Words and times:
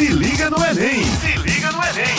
Se 0.00 0.08
liga 0.08 0.48
no 0.48 0.56
Enem! 0.56 1.02
Se 1.02 1.36
liga 1.42 1.70
no 1.72 1.78
Enem! 1.84 2.16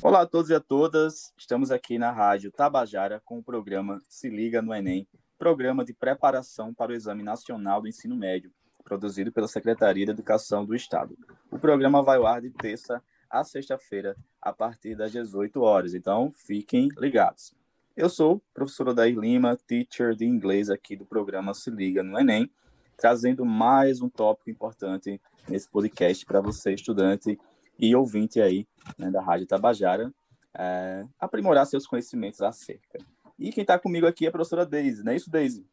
Olá 0.00 0.20
a 0.20 0.26
todos 0.26 0.50
e 0.50 0.54
a 0.54 0.60
todas. 0.60 1.34
Estamos 1.36 1.72
aqui 1.72 1.98
na 1.98 2.12
Rádio 2.12 2.52
Tabajara 2.52 3.20
com 3.24 3.38
o 3.38 3.42
programa 3.42 4.00
Se 4.08 4.30
liga 4.30 4.62
no 4.62 4.72
Enem, 4.72 5.04
programa 5.36 5.84
de 5.84 5.92
preparação 5.92 6.72
para 6.72 6.92
o 6.92 6.94
Exame 6.94 7.24
Nacional 7.24 7.82
do 7.82 7.88
Ensino 7.88 8.14
Médio, 8.14 8.52
produzido 8.84 9.32
pela 9.32 9.48
Secretaria 9.48 10.06
de 10.06 10.12
Educação 10.12 10.64
do 10.64 10.72
Estado. 10.72 11.18
O 11.50 11.58
programa 11.58 12.04
vai 12.04 12.18
ao 12.18 12.26
ar 12.28 12.40
de 12.40 12.50
terça 12.50 13.02
a 13.28 13.42
sexta-feira, 13.42 14.14
a 14.40 14.52
partir 14.52 14.94
das 14.94 15.10
18 15.10 15.60
horas. 15.62 15.92
Então, 15.92 16.30
fiquem 16.46 16.88
ligados. 16.96 17.52
Eu 17.96 18.08
sou 18.08 18.40
professor 18.54 18.90
Odair 18.90 19.18
Lima, 19.18 19.58
teacher 19.66 20.14
de 20.14 20.24
inglês 20.24 20.70
aqui 20.70 20.94
do 20.94 21.04
programa 21.04 21.52
Se 21.52 21.68
Liga 21.68 22.04
no 22.04 22.16
Enem, 22.16 22.48
trazendo 22.96 23.44
mais 23.44 24.00
um 24.00 24.08
tópico 24.08 24.50
importante 24.50 25.20
nesse 25.48 25.68
podcast 25.68 26.24
para 26.24 26.40
você, 26.40 26.72
estudante 26.72 27.38
e 27.78 27.94
ouvinte 27.94 28.40
aí 28.40 28.66
né, 28.98 29.10
da 29.10 29.20
Rádio 29.20 29.46
Tabajara, 29.46 30.12
é, 30.56 31.04
aprimorar 31.18 31.66
seus 31.66 31.86
conhecimentos 31.86 32.40
acerca. 32.42 32.98
E 33.38 33.50
quem 33.50 33.62
está 33.62 33.78
comigo 33.78 34.06
aqui 34.06 34.26
é 34.26 34.28
a 34.28 34.32
professora 34.32 34.66
Deise, 34.66 35.02
não 35.02 35.12
é 35.12 35.16
isso, 35.16 35.30
Deise? 35.30 35.64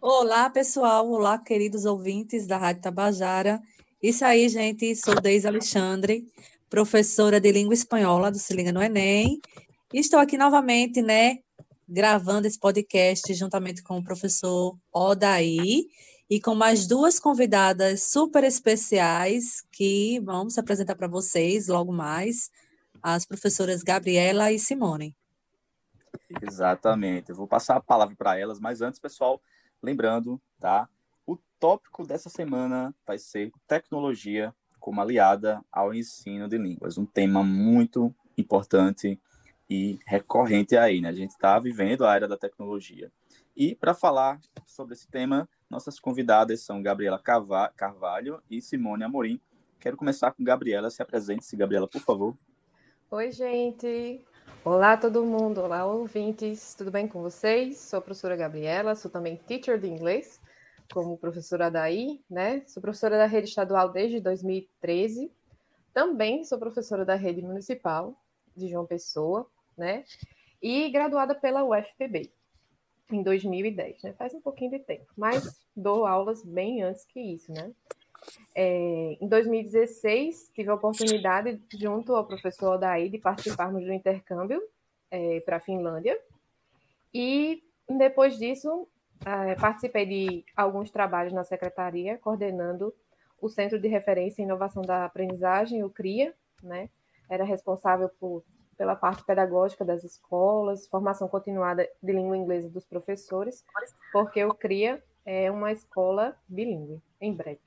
Olá, 0.00 0.50
pessoal. 0.50 1.08
Olá, 1.08 1.38
queridos 1.38 1.84
ouvintes 1.84 2.46
da 2.46 2.56
Rádio 2.56 2.82
Tabajara. 2.82 3.60
Isso 4.02 4.24
aí, 4.24 4.48
gente. 4.48 4.96
Sou 4.96 5.14
Deise 5.20 5.46
Alexandre, 5.46 6.26
professora 6.68 7.40
de 7.40 7.52
língua 7.52 7.74
espanhola 7.74 8.30
do 8.30 8.38
Se 8.38 8.52
Liga 8.52 8.72
no 8.72 8.82
Enem. 8.82 9.40
E 9.92 10.00
estou 10.00 10.18
aqui 10.18 10.36
novamente, 10.36 11.00
né, 11.02 11.38
gravando 11.88 12.48
esse 12.48 12.58
podcast 12.58 13.32
juntamente 13.34 13.82
com 13.82 13.98
o 13.98 14.02
professor 14.02 14.76
Odaí 14.92 15.86
e 16.32 16.40
com 16.40 16.54
mais 16.54 16.86
duas 16.86 17.20
convidadas 17.20 18.04
super 18.04 18.42
especiais 18.42 19.60
que 19.70 20.18
vamos 20.20 20.56
apresentar 20.56 20.96
para 20.96 21.06
vocês 21.06 21.68
logo 21.68 21.92
mais, 21.92 22.50
as 23.02 23.26
professoras 23.26 23.82
Gabriela 23.82 24.50
e 24.50 24.58
Simone. 24.58 25.14
Exatamente. 26.40 27.28
Eu 27.28 27.36
vou 27.36 27.46
passar 27.46 27.76
a 27.76 27.82
palavra 27.82 28.16
para 28.16 28.38
elas, 28.38 28.58
mas 28.58 28.80
antes, 28.80 28.98
pessoal, 28.98 29.42
lembrando, 29.82 30.40
tá? 30.58 30.88
O 31.26 31.36
tópico 31.60 32.06
dessa 32.06 32.30
semana 32.30 32.94
vai 33.06 33.18
ser 33.18 33.52
tecnologia 33.68 34.54
como 34.80 35.02
aliada 35.02 35.62
ao 35.70 35.92
ensino 35.92 36.48
de 36.48 36.56
línguas, 36.56 36.96
um 36.96 37.04
tema 37.04 37.44
muito 37.44 38.10
importante 38.38 39.20
e 39.68 39.98
recorrente 40.06 40.78
aí, 40.78 41.02
né? 41.02 41.10
A 41.10 41.12
gente 41.12 41.32
está 41.32 41.58
vivendo 41.58 42.06
a 42.06 42.16
era 42.16 42.26
da 42.26 42.38
tecnologia. 42.38 43.12
E 43.54 43.74
para 43.74 43.92
falar 43.92 44.40
sobre 44.66 44.94
esse 44.94 45.06
tema, 45.08 45.46
nossas 45.72 45.98
convidadas 45.98 46.60
são 46.60 46.82
Gabriela 46.82 47.18
Carvalho 47.18 48.42
e 48.50 48.60
Simone 48.60 49.04
Amorim. 49.04 49.40
Quero 49.80 49.96
começar 49.96 50.30
com 50.30 50.44
Gabriela. 50.44 50.90
Se 50.90 51.00
apresente-se, 51.00 51.56
Gabriela, 51.56 51.88
por 51.88 52.02
favor. 52.02 52.36
Oi, 53.10 53.32
gente. 53.32 54.22
Olá, 54.62 54.98
todo 54.98 55.24
mundo. 55.24 55.62
Olá, 55.62 55.86
ouvintes. 55.86 56.74
Tudo 56.74 56.90
bem 56.90 57.08
com 57.08 57.22
vocês? 57.22 57.78
Sou 57.78 57.98
a 57.98 58.02
professora 58.02 58.36
Gabriela, 58.36 58.94
sou 58.94 59.10
também 59.10 59.36
teacher 59.46 59.80
de 59.80 59.88
inglês, 59.88 60.38
como 60.92 61.16
professora 61.16 61.70
daí, 61.70 62.20
né? 62.28 62.62
Sou 62.66 62.82
professora 62.82 63.16
da 63.16 63.26
rede 63.26 63.48
estadual 63.48 63.90
desde 63.90 64.20
2013. 64.20 65.32
Também 65.94 66.44
sou 66.44 66.58
professora 66.58 67.02
da 67.02 67.14
rede 67.14 67.40
municipal 67.40 68.14
de 68.54 68.68
João 68.68 68.84
Pessoa, 68.84 69.48
né? 69.76 70.04
E 70.60 70.90
graduada 70.90 71.34
pela 71.34 71.64
UFPB 71.64 72.30
em 73.14 73.22
2010, 73.22 74.02
né? 74.02 74.12
Faz 74.14 74.34
um 74.34 74.40
pouquinho 74.40 74.72
de 74.72 74.78
tempo, 74.80 75.06
mas 75.16 75.60
dou 75.76 76.06
aulas 76.06 76.44
bem 76.44 76.82
antes 76.82 77.04
que 77.04 77.20
isso, 77.20 77.52
né? 77.52 77.72
É, 78.54 79.16
em 79.20 79.26
2016, 79.26 80.50
tive 80.54 80.70
a 80.70 80.74
oportunidade, 80.74 81.60
junto 81.74 82.14
ao 82.14 82.26
professor 82.26 82.74
Odaí, 82.74 83.08
de 83.08 83.18
participarmos 83.18 83.84
do 83.84 83.92
intercâmbio 83.92 84.62
é, 85.10 85.40
para 85.40 85.56
a 85.56 85.60
Finlândia. 85.60 86.18
E 87.12 87.62
depois 87.88 88.38
disso, 88.38 88.88
é, 89.24 89.54
participei 89.56 90.06
de 90.06 90.44
alguns 90.56 90.90
trabalhos 90.90 91.32
na 91.32 91.44
secretaria, 91.44 92.18
coordenando 92.18 92.94
o 93.40 93.48
Centro 93.48 93.78
de 93.78 93.88
Referência 93.88 94.40
e 94.40 94.44
Inovação 94.44 94.82
da 94.82 95.04
Aprendizagem, 95.04 95.82
o 95.82 95.90
CRIA, 95.90 96.32
né? 96.62 96.88
Era 97.28 97.44
responsável 97.44 98.08
por 98.20 98.44
pela 98.82 98.96
parte 98.96 99.24
pedagógica 99.24 99.84
das 99.84 100.02
escolas, 100.02 100.88
formação 100.88 101.28
continuada 101.28 101.88
de 102.02 102.12
língua 102.12 102.36
inglesa 102.36 102.68
dos 102.68 102.84
professores, 102.84 103.64
porque 104.12 104.44
o 104.44 104.52
CRIA 104.52 105.00
é 105.24 105.48
uma 105.52 105.70
escola 105.70 106.36
bilíngue, 106.48 107.00
em 107.20 107.32
breve. 107.32 107.60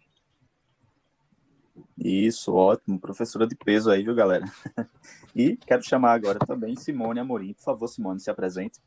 Isso, 1.97 2.53
ótimo. 2.53 2.99
Professora 2.99 3.47
de 3.47 3.55
peso 3.55 3.89
aí, 3.89 4.03
viu, 4.03 4.13
galera? 4.13 4.43
E 5.33 5.55
quero 5.55 5.83
chamar 5.83 6.13
agora 6.13 6.39
também 6.39 6.75
Simone 6.75 7.21
Amorim. 7.21 7.53
Por 7.53 7.63
favor, 7.63 7.87
Simone, 7.87 8.19
se 8.19 8.29
apresente. 8.29 8.81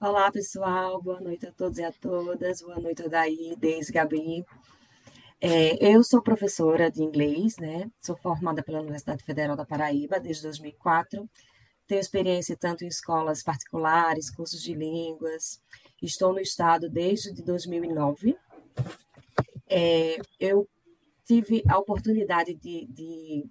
Olá, 0.00 0.32
pessoal. 0.32 1.00
Boa 1.00 1.20
noite 1.20 1.46
a 1.46 1.52
todos 1.52 1.78
e 1.78 1.84
a 1.84 1.92
todas. 1.92 2.60
Boa 2.60 2.80
noite, 2.80 3.08
Daí, 3.08 3.54
Deise, 3.56 3.92
Gabi. 3.92 4.44
É, 5.42 5.94
eu 5.94 6.04
sou 6.04 6.20
professora 6.20 6.90
de 6.90 7.02
inglês, 7.02 7.56
né? 7.56 7.90
Sou 7.98 8.14
formada 8.14 8.62
pela 8.62 8.80
Universidade 8.80 9.24
Federal 9.24 9.56
da 9.56 9.64
Paraíba 9.64 10.20
desde 10.20 10.42
2004. 10.42 11.26
Tenho 11.86 12.00
experiência 12.00 12.54
tanto 12.54 12.84
em 12.84 12.88
escolas 12.88 13.42
particulares, 13.42 14.30
cursos 14.30 14.62
de 14.62 14.74
línguas. 14.74 15.62
Estou 16.02 16.34
no 16.34 16.40
estado 16.40 16.90
desde 16.90 17.42
2009. 17.42 18.36
É, 19.66 20.18
eu 20.38 20.68
tive 21.24 21.62
a 21.66 21.78
oportunidade 21.78 22.54
de, 22.54 22.86
de 22.90 23.46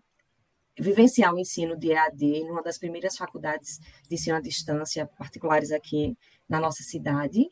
vivenciar 0.78 1.34
o 1.34 1.40
ensino 1.40 1.76
de 1.76 1.92
EAD 1.92 2.24
em 2.24 2.52
uma 2.52 2.62
das 2.62 2.78
primeiras 2.78 3.18
faculdades 3.18 3.80
de 4.08 4.14
ensino 4.14 4.38
à 4.38 4.42
distância 4.42 5.08
particulares 5.18 5.72
aqui 5.72 6.16
na 6.48 6.60
nossa 6.60 6.84
cidade. 6.84 7.50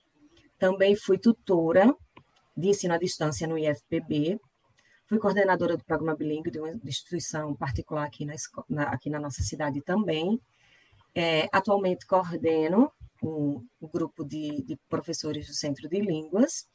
Também 0.60 0.96
fui 0.96 1.18
tutora 1.18 1.92
de 2.58 2.70
ensino 2.70 2.96
à 2.96 2.98
distância 2.98 3.48
no 3.48 3.58
IFPB. 3.58 4.40
Fui 5.06 5.20
coordenadora 5.20 5.78
do 5.78 5.86
programa 5.86 6.16
bilíngue 6.16 6.50
de 6.50 6.60
uma 6.60 6.72
instituição 6.84 7.56
particular 7.56 8.06
aqui 8.06 8.26
na, 8.26 8.34
na 8.68 8.84
aqui 8.90 9.10
na 9.10 9.20
nossa 9.20 9.44
cidade 9.44 9.80
também. 9.82 10.42
É, 11.14 11.48
atualmente 11.52 12.06
coordeno 12.06 12.92
um, 13.24 13.66
um 13.82 13.88
grupo 13.88 14.24
de, 14.24 14.64
de, 14.64 14.76
professores 14.90 15.48
do 15.48 15.54
Centro 15.54 15.88
de 15.88 16.00
Línguas. 16.02 16.68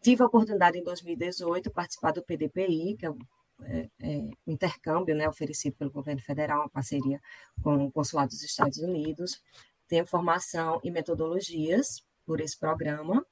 Tive 0.00 0.22
a 0.22 0.26
oportunidade 0.26 0.78
em 0.78 0.82
2018 0.82 1.64
de 1.64 1.70
participar 1.70 2.12
do 2.12 2.22
PDPI, 2.22 2.96
que 2.96 3.06
é 3.06 3.10
o 3.10 3.18
é, 3.62 3.88
é, 4.00 4.30
intercâmbio 4.46 5.14
né, 5.14 5.28
oferecido 5.28 5.76
pelo 5.76 5.90
governo 5.90 6.22
federal, 6.22 6.60
uma 6.60 6.68
parceria 6.68 7.20
com 7.62 7.86
o 7.86 7.92
Consulado 7.92 8.30
dos 8.30 8.42
Estados 8.42 8.78
Unidos. 8.78 9.42
Tenho 9.88 10.06
formação 10.06 10.80
em 10.84 10.90
metodologias 10.90 12.02
por 12.24 12.40
esse 12.40 12.56
programa 12.58 13.24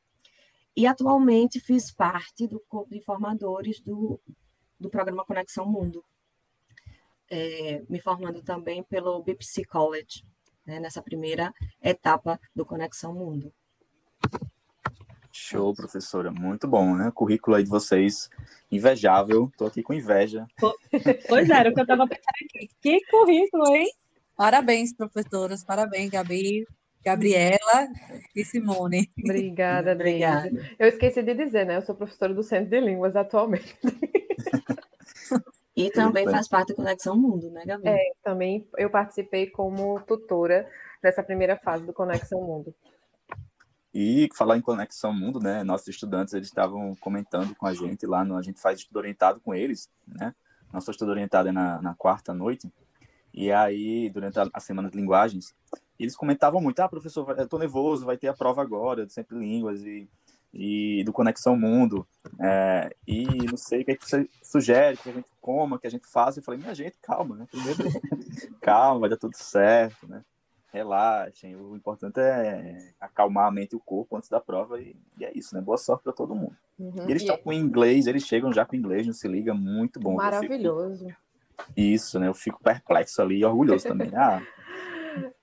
e 0.76 0.87
atualmente 0.87 1.59
fiz 1.59 1.91
parte 1.91 2.47
do 2.47 2.60
corpo 2.69 2.92
de 2.92 3.00
formadores 3.00 3.81
do, 3.81 4.20
do 4.78 4.91
programa 4.91 5.25
Conexão 5.25 5.64
Mundo, 5.64 6.04
é, 7.31 7.82
me 7.88 7.98
formando 7.98 8.42
também 8.42 8.82
pelo 8.82 9.22
BPC 9.22 9.65
College, 9.65 10.22
né, 10.66 10.78
nessa 10.78 11.00
primeira 11.00 11.53
etapa 11.82 12.38
do 12.54 12.66
Conexão 12.66 13.15
Mundo. 13.15 13.53
Show, 15.32 15.75
professora. 15.75 16.31
Muito 16.31 16.66
bom, 16.66 16.97
né? 16.97 17.09
O 17.09 17.12
currículo 17.12 17.56
aí 17.56 17.62
de 17.62 17.69
vocês, 17.69 18.31
invejável. 18.72 19.48
Estou 19.53 19.66
aqui 19.66 19.82
com 19.82 19.92
inveja. 19.92 20.47
Pois 21.28 21.50
era, 21.50 21.69
o 21.69 21.75
que 21.75 21.81
eu 21.81 21.84
estava 21.84 22.06
pensando 22.06 22.25
aqui. 22.47 22.70
Que 22.81 23.00
currículo, 23.10 23.76
hein? 23.76 23.86
Parabéns, 24.34 24.94
professoras. 24.94 25.62
Parabéns, 25.62 26.10
Gabi. 26.10 26.66
Gabriela 27.06 27.88
e 28.34 28.44
Simone. 28.44 29.08
Obrigada, 29.16 29.92
obrigada. 29.94 30.50
Eu 30.76 30.88
esqueci 30.88 31.22
de 31.22 31.34
dizer, 31.34 31.64
né? 31.64 31.76
Eu 31.76 31.82
sou 31.82 31.94
professora 31.94 32.34
do 32.34 32.42
Centro 32.42 32.70
de 32.70 32.80
Línguas 32.80 33.14
atualmente. 33.14 33.78
E 35.76 35.88
também 35.91 36.24
faz 36.28 36.48
parte 36.48 36.70
da 36.70 36.74
Conexão 36.74 37.16
Mundo, 37.16 37.50
né, 37.50 37.62
Gabi? 37.64 37.86
É, 37.86 37.98
também 38.24 38.66
eu 38.76 38.91
participei 38.91 39.47
como 39.47 40.00
tutora 40.00 40.68
dessa 41.00 41.22
primeira 41.22 41.56
fase 41.58 41.84
do 41.84 41.92
Conexão 41.92 42.41
Mundo. 42.41 42.74
E 43.94 44.28
falar 44.34 44.56
em 44.56 44.62
Conexão 44.62 45.12
Mundo, 45.12 45.38
né? 45.38 45.62
Nossos 45.62 45.86
estudantes 45.88 46.34
eles 46.34 46.48
estavam 46.48 46.97
comentando 46.97 47.54
com 47.54 47.66
a 47.66 47.74
gente 47.74 48.04
lá, 48.04 48.24
no, 48.24 48.36
a 48.36 48.42
gente 48.42 48.60
faz 48.60 48.80
estudo 48.80 48.97
orientado 48.97 49.38
com 49.41 49.54
eles, 49.54 49.88
né? 50.09 50.34
Nosso 50.72 50.91
estudo 50.91 51.12
orientado 51.12 51.50
é 51.50 51.52
na, 51.52 51.80
na 51.80 51.94
quarta 51.94 52.34
noite. 52.34 52.68
E 53.32 53.52
aí, 53.52 54.10
durante 54.10 54.41
a, 54.41 54.48
a 54.52 54.60
semana 54.60 54.91
de 54.91 54.97
linguagens, 54.97 55.54
eles 56.04 56.16
comentavam 56.16 56.60
muito, 56.60 56.81
ah, 56.81 56.89
professor, 56.89 57.39
eu 57.39 57.48
tô 57.48 57.59
nervoso, 57.59 58.07
vai 58.07 58.16
ter 58.16 58.28
a 58.28 58.34
prova 58.34 58.63
agora, 58.63 59.07
de 59.07 59.13
Sempre 59.13 59.39
Línguas 59.39 59.83
e, 59.83 60.09
e 60.53 61.03
do 61.04 61.13
Conexão 61.13 61.57
Mundo, 61.57 62.07
é, 62.41 62.95
e 63.07 63.25
não 63.25 63.57
sei 63.57 63.83
o 63.83 63.84
que, 63.84 63.93
é 63.93 63.97
que 63.97 64.09
você 64.09 64.28
sugere, 64.43 64.97
que 64.97 65.09
a 65.09 65.13
gente 65.13 65.28
coma, 65.41 65.78
que 65.78 65.87
a 65.87 65.91
gente 65.91 66.07
faça. 66.07 66.39
Eu 66.39 66.45
falei, 66.45 66.60
minha 66.60 66.75
gente, 66.75 66.97
calma, 67.03 67.37
né? 67.37 67.47
Primeiro, 67.51 67.78
calma, 68.60 69.01
vai 69.01 69.10
dar 69.10 69.16
tudo 69.16 69.37
certo, 69.37 70.09
né? 70.09 70.22
relaxem. 70.77 71.57
O 71.57 71.75
importante 71.75 72.21
é 72.21 72.93
acalmar 73.01 73.47
a 73.47 73.51
mente 73.51 73.72
e 73.72 73.77
o 73.77 73.81
corpo 73.81 74.16
antes 74.16 74.28
da 74.28 74.41
prova 74.41 74.81
e, 74.81 74.95
e 75.19 75.25
é 75.25 75.33
isso, 75.34 75.54
né? 75.54 75.60
Boa 75.60 75.78
sorte 75.78 76.03
para 76.03 76.13
todo 76.13 76.34
mundo. 76.34 76.57
Uhum. 76.78 77.07
E 77.09 77.10
eles 77.10 77.22
estão 77.22 77.37
é 77.37 77.39
com 77.39 77.53
inglês, 77.53 78.07
eles 78.07 78.25
chegam 78.25 78.53
já 78.53 78.65
com 78.65 78.77
inglês, 78.77 79.07
não 79.07 79.15
se 79.15 79.27
liga, 79.27 79.54
muito 79.54 79.98
bom. 79.98 80.15
Maravilhoso. 80.15 81.09
isso, 81.77 82.19
né? 82.19 82.28
Eu 82.28 82.34
fico 82.34 82.63
perplexo 82.63 83.21
ali 83.22 83.39
e 83.39 83.45
orgulhoso 83.45 83.89
também. 83.89 84.10
Ah, 84.15 84.43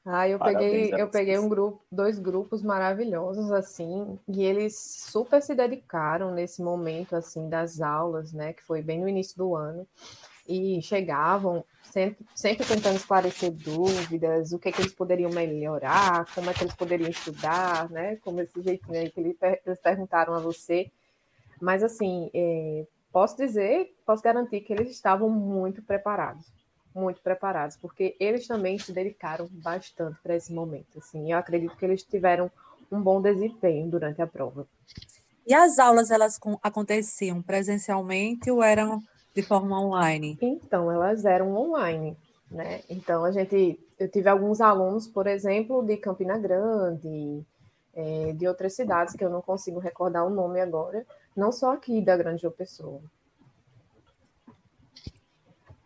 Ah, 0.06 0.28
eu 0.28 0.38
Parabéns 0.38 0.90
peguei, 0.90 1.02
eu 1.02 1.08
peguei 1.10 1.40
um 1.40 1.48
grupo, 1.48 1.82
dois 1.90 2.20
grupos 2.20 2.62
maravilhosos 2.62 3.50
assim, 3.52 4.20
e 4.28 4.44
eles 4.44 4.78
super 4.78 5.42
se 5.42 5.56
dedicaram 5.56 6.30
nesse 6.32 6.62
momento 6.62 7.16
assim 7.16 7.48
das 7.48 7.80
aulas, 7.80 8.34
né, 8.34 8.52
que 8.52 8.62
foi 8.64 8.82
bem 8.82 9.00
no 9.00 9.08
início 9.08 9.38
do 9.38 9.56
ano, 9.56 9.88
e 10.48 10.82
chegavam 10.82 11.64
sempre, 11.84 12.26
sempre 12.36 12.66
tentando 12.68 12.98
esclarecer 12.98 13.52
dúvidas, 13.52 14.52
o 14.52 14.60
que 14.60 14.74
que 14.74 14.82
eles 14.82 14.94
poderiam 14.94 15.32
melhorar, 15.32 16.26
como 16.36 16.50
é 16.50 16.54
que 16.54 16.64
eles 16.64 16.76
poderiam 16.76 17.10
estudar, 17.10 17.90
né, 17.90 18.18
como 18.18 18.42
esse 18.42 18.62
jeitinho 18.62 19.00
aí 19.00 19.10
que 19.10 19.22
eles 19.22 19.38
per- 19.38 19.62
eles 19.66 19.80
perguntaram 19.80 20.34
a 20.34 20.40
você. 20.40 20.92
Mas 21.62 21.84
assim, 21.84 22.30
é, 22.34 22.86
posso 23.12 23.38
dizer, 23.38 23.96
posso 24.06 24.24
garantir 24.24 24.62
que 24.62 24.74
eles 24.74 24.92
estavam 24.92 25.30
muito 25.30 25.82
preparados 25.82 26.52
muito 26.94 27.22
preparados, 27.22 27.78
porque 27.78 28.16
eles 28.19 28.48
também 28.48 28.78
se 28.78 28.92
dedicaram 28.92 29.48
bastante 29.51 30.18
para 30.22 30.36
esse 30.36 30.54
momento. 30.54 31.00
Assim, 31.00 31.31
eu 31.31 31.38
acredito 31.38 31.75
que 31.75 31.86
eles 31.86 32.04
tiveram 32.04 32.51
um 32.92 33.01
bom 33.01 33.22
desempenho 33.22 33.90
durante 33.90 34.22
a 34.22 34.28
prova. 34.28 34.68
E 35.45 35.54
as 35.54 35.80
aulas, 35.80 36.10
elas 36.10 36.40
aconteciam 36.62 37.42
presencialmente 37.42 38.50
ou 38.50 38.63
eram 38.63 39.01
de 39.34 39.42
forma 39.42 39.81
online? 39.81 40.38
Então, 40.42 40.92
elas 40.92 41.25
eram 41.25 41.56
online, 41.56 42.16
né? 42.50 42.81
Então, 42.90 43.25
a 43.25 43.31
gente, 43.31 43.80
eu 44.00 44.07
tive 44.07 44.30
alguns 44.30 44.62
alunos, 44.62 45.07
por 45.07 45.28
exemplo, 45.28 45.84
de 45.84 45.98
Campina 45.98 46.38
Grande, 46.38 47.44
eh, 47.95 48.34
de 48.36 48.48
outras 48.48 48.74
cidades 48.74 49.16
que 49.16 49.25
eu 49.25 49.30
não 49.30 49.42
consigo 49.42 49.80
recordar 49.80 50.25
o 50.25 50.30
nome 50.30 50.62
agora, 50.62 51.06
não 51.36 51.51
só 51.51 51.74
aqui 51.74 52.00
da 52.00 52.16
Grande 52.16 52.44
João 52.44 52.54
Pessoa. 52.54 53.01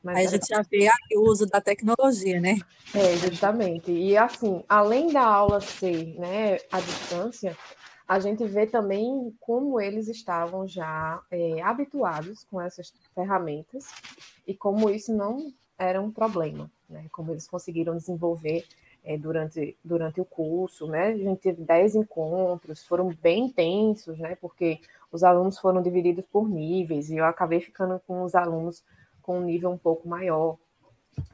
Mas 0.04 0.18
Aí 0.18 0.22
a 0.22 0.28
era- 0.28 0.32
gente 0.32 0.48
já 0.48 0.62
vê 0.62 0.90
o 1.16 1.22
uso 1.30 1.46
da 1.46 1.60
tecnologia, 1.60 2.40
né? 2.40 2.58
É, 2.96 3.16
justamente. 3.18 3.92
E 3.92 4.16
assim, 4.18 4.64
além 4.70 5.12
da 5.12 5.24
aula 5.24 5.60
ser, 5.60 6.18
né, 6.20 6.58
à 6.72 6.80
distância, 6.80 7.58
a 8.08 8.20
gente 8.20 8.46
vê 8.46 8.66
também 8.66 9.36
como 9.40 9.82
eles 9.82 10.08
estavam 10.08 10.66
já 10.68 11.22
é, 11.30 11.62
habituados 11.62 12.46
com 12.50 12.62
essas 12.62 12.94
ferramentas 13.14 13.86
e 14.46 14.54
como 14.56 14.90
isso 14.90 15.14
não 15.14 15.52
era 15.78 16.02
um 16.02 16.10
problema, 16.10 16.72
né? 16.90 17.06
Como 17.12 17.32
eles 17.34 17.48
conseguiram 17.48 17.98
desenvolver 17.98 18.66
é, 19.04 19.18
durante, 19.18 19.78
durante 19.84 20.22
o 20.22 20.26
curso, 20.26 20.88
né? 20.88 21.08
A 21.10 21.18
gente 21.18 21.40
teve 21.42 21.62
10 21.64 21.96
encontros, 21.96 22.86
foram 22.86 23.10
bem 23.22 23.46
intensos, 23.48 24.18
né? 24.18 24.36
Porque 24.40 24.80
os 25.12 25.24
alunos 25.24 25.60
foram 25.60 25.82
divididos 25.82 26.26
por 26.32 26.48
níveis 26.50 27.10
e 27.10 27.18
eu 27.18 27.26
acabei 27.26 27.60
ficando 27.60 28.02
com 28.08 28.24
os 28.24 28.34
alunos 28.36 28.84
com 29.28 29.40
um 29.40 29.44
nível 29.44 29.70
um 29.70 29.78
pouco 29.78 30.08
maior. 30.08 30.58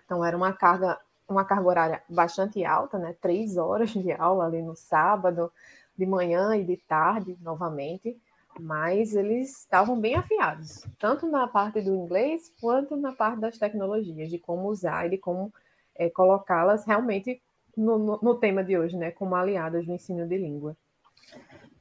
Então, 0.04 0.26
era 0.26 0.36
uma 0.36 0.52
carga, 0.52 1.00
uma 1.30 1.46
carga 1.46 1.68
horária 1.68 2.04
bastante 2.10 2.66
alta, 2.66 2.98
né? 2.98 3.16
Três 3.22 3.56
horas 3.56 3.92
de 3.92 4.12
aula 4.12 4.46
ali 4.46 4.64
no 4.64 4.76
sábado, 4.76 5.52
de 5.96 6.06
manhã 6.08 6.58
e 6.58 6.64
de 6.64 6.76
tarde, 6.76 7.38
novamente. 7.40 8.20
Mas 8.60 9.16
eles 9.16 9.60
estavam 9.60 10.00
bem 10.00 10.16
afiados, 10.16 10.86
tanto 11.00 11.28
na 11.28 11.48
parte 11.48 11.82
do 11.82 11.96
inglês 11.96 12.52
quanto 12.60 12.96
na 12.96 13.12
parte 13.12 13.40
das 13.40 13.58
tecnologias, 13.58 14.30
de 14.30 14.38
como 14.38 14.68
usar 14.68 15.08
e 15.08 15.12
de 15.12 15.18
como 15.18 15.52
é, 15.96 16.08
colocá-las 16.10 16.86
realmente 16.86 17.42
no, 17.76 17.98
no, 17.98 18.20
no, 18.22 18.36
tema 18.36 18.64
de 18.64 18.78
hoje, 18.78 18.96
né? 18.96 19.12
Como 19.12 19.36
aliadas 19.36 19.88
no 19.88 19.96
ensino 19.96 20.28
de 20.28 20.38
língua. 20.38 20.78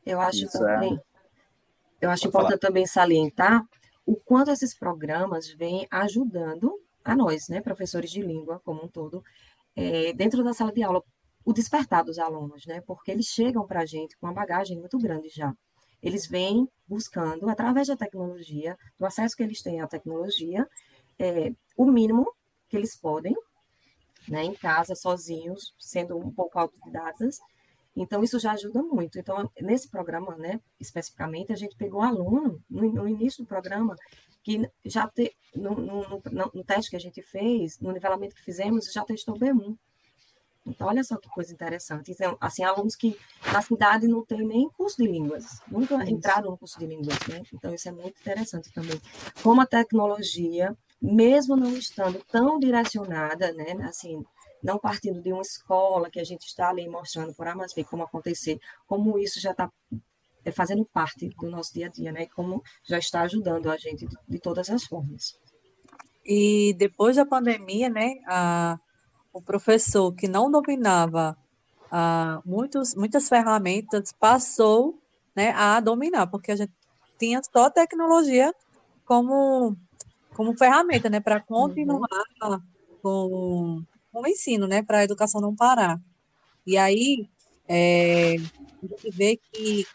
Eu 0.04 0.20
acho 0.20 0.44
Isso 0.44 0.58
também, 0.58 0.94
é. 0.94 2.06
eu 2.06 2.10
acho 2.10 2.28
importante 2.28 2.60
também 2.60 2.86
salientar 2.86 3.66
o 4.04 4.16
quanto 4.16 4.50
esses 4.50 4.76
programas 4.76 5.48
vêm 5.48 5.86
ajudando 5.90 6.78
a 7.04 7.16
nós, 7.16 7.48
né, 7.48 7.60
professores 7.60 8.10
de 8.10 8.22
língua 8.22 8.60
como 8.64 8.84
um 8.84 8.88
todo, 8.88 9.22
é, 9.74 10.12
dentro 10.12 10.42
da 10.44 10.52
sala 10.52 10.72
de 10.72 10.82
aula, 10.82 11.02
o 11.44 11.52
despertar 11.52 12.04
dos 12.04 12.18
alunos, 12.18 12.66
né, 12.66 12.80
porque 12.86 13.10
eles 13.10 13.26
chegam 13.26 13.66
para 13.66 13.80
a 13.80 13.86
gente 13.86 14.16
com 14.18 14.26
uma 14.26 14.32
bagagem 14.32 14.78
muito 14.78 14.98
grande 14.98 15.28
já. 15.28 15.52
Eles 16.02 16.26
vêm 16.26 16.68
buscando, 16.86 17.48
através 17.48 17.88
da 17.88 17.96
tecnologia, 17.96 18.76
do 18.98 19.06
acesso 19.06 19.36
que 19.36 19.42
eles 19.42 19.62
têm 19.62 19.80
à 19.80 19.86
tecnologia, 19.86 20.68
é, 21.18 21.52
o 21.76 21.86
mínimo 21.86 22.32
que 22.68 22.76
eles 22.76 22.96
podem, 22.96 23.34
né, 24.28 24.44
em 24.44 24.54
casa, 24.54 24.94
sozinhos, 24.94 25.74
sendo 25.78 26.16
um 26.16 26.30
pouco 26.30 26.58
autodidatas, 26.58 27.38
então, 27.94 28.22
isso 28.22 28.38
já 28.38 28.52
ajuda 28.52 28.82
muito. 28.82 29.18
Então, 29.18 29.50
nesse 29.60 29.88
programa, 29.88 30.36
né, 30.36 30.60
especificamente, 30.80 31.52
a 31.52 31.56
gente 31.56 31.76
pegou 31.76 32.00
um 32.00 32.04
aluno, 32.04 32.62
no, 32.68 32.92
no 32.92 33.08
início 33.08 33.44
do 33.44 33.46
programa, 33.46 33.94
que 34.42 34.68
já 34.84 35.06
te, 35.06 35.36
no, 35.54 35.74
no, 35.74 36.22
no, 36.54 36.64
teste 36.64 36.90
que 36.90 36.96
a 36.96 37.00
gente 37.00 37.22
fez, 37.22 37.78
no 37.80 37.92
nivelamento 37.92 38.34
que 38.34 38.42
fizemos, 38.42 38.90
já 38.92 39.04
testou 39.04 39.38
B1. 39.38 39.76
Então, 40.64 40.86
olha 40.86 41.02
só 41.02 41.16
que 41.16 41.28
coisa 41.28 41.52
interessante. 41.52 42.12
Então, 42.12 42.36
assim, 42.40 42.64
alunos 42.64 42.96
que 42.96 43.18
na 43.52 43.60
cidade 43.60 44.06
não 44.06 44.24
tem 44.24 44.46
nem 44.46 44.70
curso 44.70 44.96
de 44.96 45.08
línguas, 45.08 45.60
nunca 45.68 45.96
isso. 46.02 46.12
entraram 46.12 46.52
no 46.52 46.58
curso 46.58 46.78
de 46.78 46.86
línguas, 46.86 47.18
né? 47.28 47.42
Então, 47.52 47.74
isso 47.74 47.88
é 47.88 47.92
muito 47.92 48.20
interessante 48.20 48.72
também. 48.72 49.00
Como 49.42 49.60
a 49.60 49.66
tecnologia, 49.66 50.76
mesmo 51.00 51.56
não 51.56 51.76
estando 51.76 52.24
tão 52.30 52.58
direcionada, 52.58 53.52
né, 53.52 53.72
assim, 53.82 54.24
não 54.62 54.78
partindo 54.78 55.20
de 55.20 55.32
uma 55.32 55.42
escola 55.42 56.10
que 56.10 56.20
a 56.20 56.24
gente 56.24 56.46
está 56.46 56.70
ali 56.70 56.88
mostrando 56.88 57.34
por 57.34 57.46
A 57.48 57.54
mais 57.54 57.72
B 57.74 57.84
como 57.84 58.02
acontecer, 58.02 58.60
como 58.86 59.18
isso 59.18 59.40
já 59.40 59.50
está 59.50 59.70
fazendo 60.54 60.84
parte 60.84 61.28
do 61.28 61.50
nosso 61.50 61.74
dia 61.74 61.86
a 61.86 61.90
dia, 61.90 62.12
né? 62.12 62.26
Como 62.26 62.62
já 62.84 62.98
está 62.98 63.22
ajudando 63.22 63.70
a 63.70 63.76
gente 63.76 64.06
de, 64.06 64.16
de 64.28 64.38
todas 64.38 64.70
as 64.70 64.84
formas. 64.84 65.38
E 66.24 66.74
depois 66.78 67.16
da 67.16 67.26
pandemia, 67.26 67.88
né, 67.88 68.14
a, 68.26 68.78
o 69.32 69.42
professor 69.42 70.12
que 70.12 70.28
não 70.28 70.50
dominava 70.50 71.36
a, 71.90 72.40
muitos, 72.44 72.94
muitas 72.94 73.28
ferramentas 73.28 74.12
passou 74.12 74.98
né, 75.34 75.50
a 75.50 75.80
dominar, 75.80 76.28
porque 76.28 76.52
a 76.52 76.56
gente 76.56 76.72
tinha 77.18 77.40
só 77.42 77.68
tecnologia 77.70 78.54
como, 79.04 79.76
como 80.34 80.56
ferramenta, 80.56 81.10
né, 81.10 81.20
para 81.20 81.40
continuar 81.40 82.08
uhum. 82.42 82.60
com 83.02 83.84
o 84.20 84.26
ensino, 84.26 84.66
né, 84.66 84.82
para 84.82 84.98
a 84.98 85.04
educação 85.04 85.40
não 85.40 85.54
parar. 85.54 86.00
E 86.66 86.76
aí, 86.76 87.28
é, 87.66 88.36
a 88.36 88.86
gente 88.86 89.10
vê 89.10 89.36
que 89.36 89.86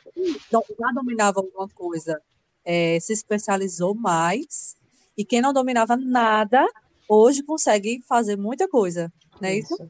já 0.52 0.92
dominava 0.94 1.40
alguma 1.40 1.68
coisa, 1.70 2.22
é, 2.66 3.00
se 3.00 3.14
especializou 3.14 3.94
mais, 3.94 4.76
e 5.18 5.24
quem 5.24 5.42
não 5.42 5.54
dominava 5.54 5.96
nada, 5.96 6.66
hoje 7.08 7.44
consegue 7.44 8.02
fazer 8.08 8.36
muita 8.36 8.68
coisa, 8.68 9.12
não 9.40 9.50
é 9.50 9.58
isso? 9.58 9.74
isso? 9.74 9.90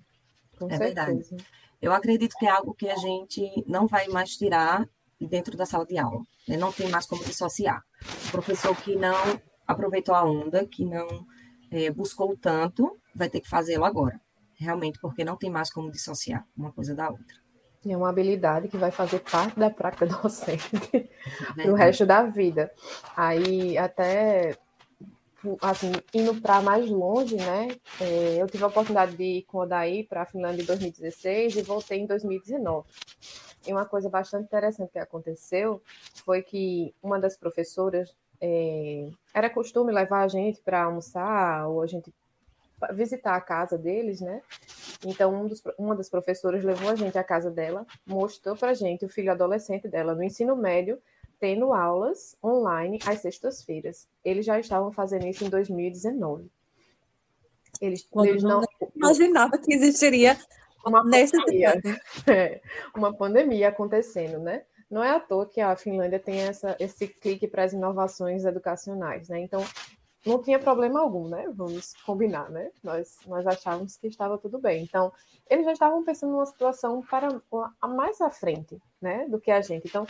Com 0.58 0.68
é 0.68 0.78
certeza. 0.78 1.06
verdade. 1.06 1.46
Eu 1.82 1.94
acredito 1.94 2.36
que 2.38 2.46
é 2.46 2.50
algo 2.50 2.74
que 2.74 2.90
a 2.90 2.96
gente 2.96 3.64
não 3.68 3.88
vai 3.88 4.08
mais 4.08 4.36
tirar 4.36 4.88
dentro 5.20 5.56
da 5.56 5.66
sala 5.66 5.86
de 5.86 5.98
aula, 5.98 6.22
né? 6.48 6.58
não 6.58 6.72
tem 6.72 6.90
mais 6.90 7.06
como 7.06 7.24
dissociar. 7.24 7.84
O 8.28 8.32
professor 8.32 8.76
que 8.76 8.96
não 8.96 9.40
aproveitou 9.66 10.16
a 10.16 10.24
onda, 10.24 10.66
que 10.66 10.86
não 10.86 11.08
é, 11.72 11.90
buscou 11.92 12.36
tanto, 12.38 12.98
vai 13.16 13.30
ter 13.30 13.42
que 13.42 13.50
fazê-lo 13.50 13.86
agora, 13.86 14.20
realmente, 14.56 15.00
porque 15.00 15.24
não 15.24 15.36
tem 15.36 15.50
mais 15.50 15.72
como 15.72 15.92
dissociar 15.92 16.46
uma 16.56 16.72
coisa 16.72 16.96
da 16.96 17.10
outra. 17.10 17.48
É 17.86 17.96
uma 17.96 18.10
habilidade 18.10 18.68
que 18.68 18.78
vai 18.78 18.92
fazer 18.92 19.20
parte 19.20 19.58
da 19.58 19.70
prática 19.70 20.06
docente 20.08 21.10
para 21.56 21.72
o 21.72 21.76
resto 21.76 22.06
da 22.06 22.24
vida. 22.24 22.72
Aí, 23.16 23.78
até, 23.78 24.58
assim, 25.62 25.92
indo 26.14 26.36
para 26.42 26.62
mais 26.62 26.90
longe, 26.90 27.36
né, 27.36 27.70
é, 28.02 28.42
eu 28.42 28.48
tive 28.48 28.64
a 28.64 28.68
oportunidade 28.68 29.16
de 29.16 29.24
ir 29.24 29.44
com 29.44 29.60
o 29.60 29.66
Daí 29.66 30.04
para 30.04 30.24
a 30.24 30.26
Finlândia 30.26 30.64
em 30.64 30.66
2016 30.66 31.56
e 31.56 31.62
voltei 31.62 32.00
em 32.00 32.06
2019. 32.06 32.86
E 33.66 33.72
uma 33.74 33.86
coisa 33.86 34.10
bastante 34.10 34.46
interessante 34.46 34.92
que 34.92 35.00
aconteceu 35.00 35.82
foi 36.26 36.42
que 36.42 36.94
uma 37.02 37.20
das 37.20 37.38
professoras, 37.38 38.16
é, 38.42 39.10
era 39.34 39.50
costume 39.50 39.92
levar 39.92 40.24
a 40.24 40.28
gente 40.28 40.62
para 40.62 40.84
almoçar 40.84 41.68
ou 41.68 41.82
a 41.82 41.88
gente 41.88 42.14
visitar 42.94 43.36
a 43.36 43.42
casa 43.42 43.78
deles, 43.78 44.22
né? 44.22 44.42
Então, 45.06 45.34
um 45.34 45.48
dos, 45.48 45.64
uma 45.78 45.96
das 45.96 46.10
professoras 46.10 46.64
levou 46.64 46.90
a 46.90 46.96
gente 46.96 47.18
à 47.18 47.24
casa 47.24 47.50
dela, 47.50 47.86
mostrou 48.06 48.56
para 48.56 48.70
a 48.70 48.74
gente 48.74 49.06
o 49.06 49.10
filho 49.10 49.32
adolescente 49.32 49.88
dela 49.88 50.14
no 50.14 50.24
ensino 50.24 50.56
médio, 50.56 51.00
tendo 51.40 51.74
aulas 51.74 52.36
online 52.44 53.00
às 53.06 53.22
sextas-feiras. 53.22 54.08
Eles 54.24 54.46
já 54.46 54.60
estavam 54.60 54.92
fazendo 54.92 55.28
isso 55.28 55.44
em 55.44 55.50
2019. 55.50 56.50
Eles, 57.82 58.08
eles 58.24 58.44
não, 58.44 58.62
não 58.62 58.68
imaginava 58.96 59.58
que 59.58 59.74
existiria 59.74 60.38
uma 60.86 61.04
pandemia, 61.04 61.82
é, 62.28 62.62
uma 62.96 63.14
pandemia 63.14 63.70
acontecendo, 63.70 64.40
né? 64.40 64.64
Não 64.90 65.04
é 65.04 65.12
à 65.12 65.20
toa 65.20 65.46
que 65.46 65.60
a 65.60 65.76
Finlândia 65.76 66.20
tem 66.20 66.40
essa, 66.40 66.76
esse 66.80 67.08
clique 67.08 67.48
para 67.48 67.64
as 67.64 67.74
inovações 67.74 68.46
educacionais, 68.46 69.28
né? 69.28 69.40
Então, 69.42 69.64
não 70.26 70.42
tinha 70.42 70.60
problema 70.60 71.00
algum, 71.00 71.28
né? 71.28 71.50
Vamos 71.54 71.94
combinar, 72.06 72.50
né? 72.50 72.72
Nós, 72.84 73.18
nós 73.26 73.46
achávamos 73.48 73.98
que 73.98 74.08
estava 74.08 74.38
tudo 74.38 74.60
bem. 74.60 74.84
Então, 74.84 75.12
eles 75.50 75.66
já 75.66 75.74
estavam 75.74 76.04
pensando 76.04 76.32
numa 76.32 76.46
situação 76.46 77.02
para 77.02 77.42
a 77.82 77.88
mais 77.88 78.20
à 78.22 78.30
frente, 78.30 78.78
né? 79.02 79.28
Do 79.28 79.40
que 79.40 79.52
a 79.52 79.62
gente. 79.62 79.88
Então, 79.88 80.06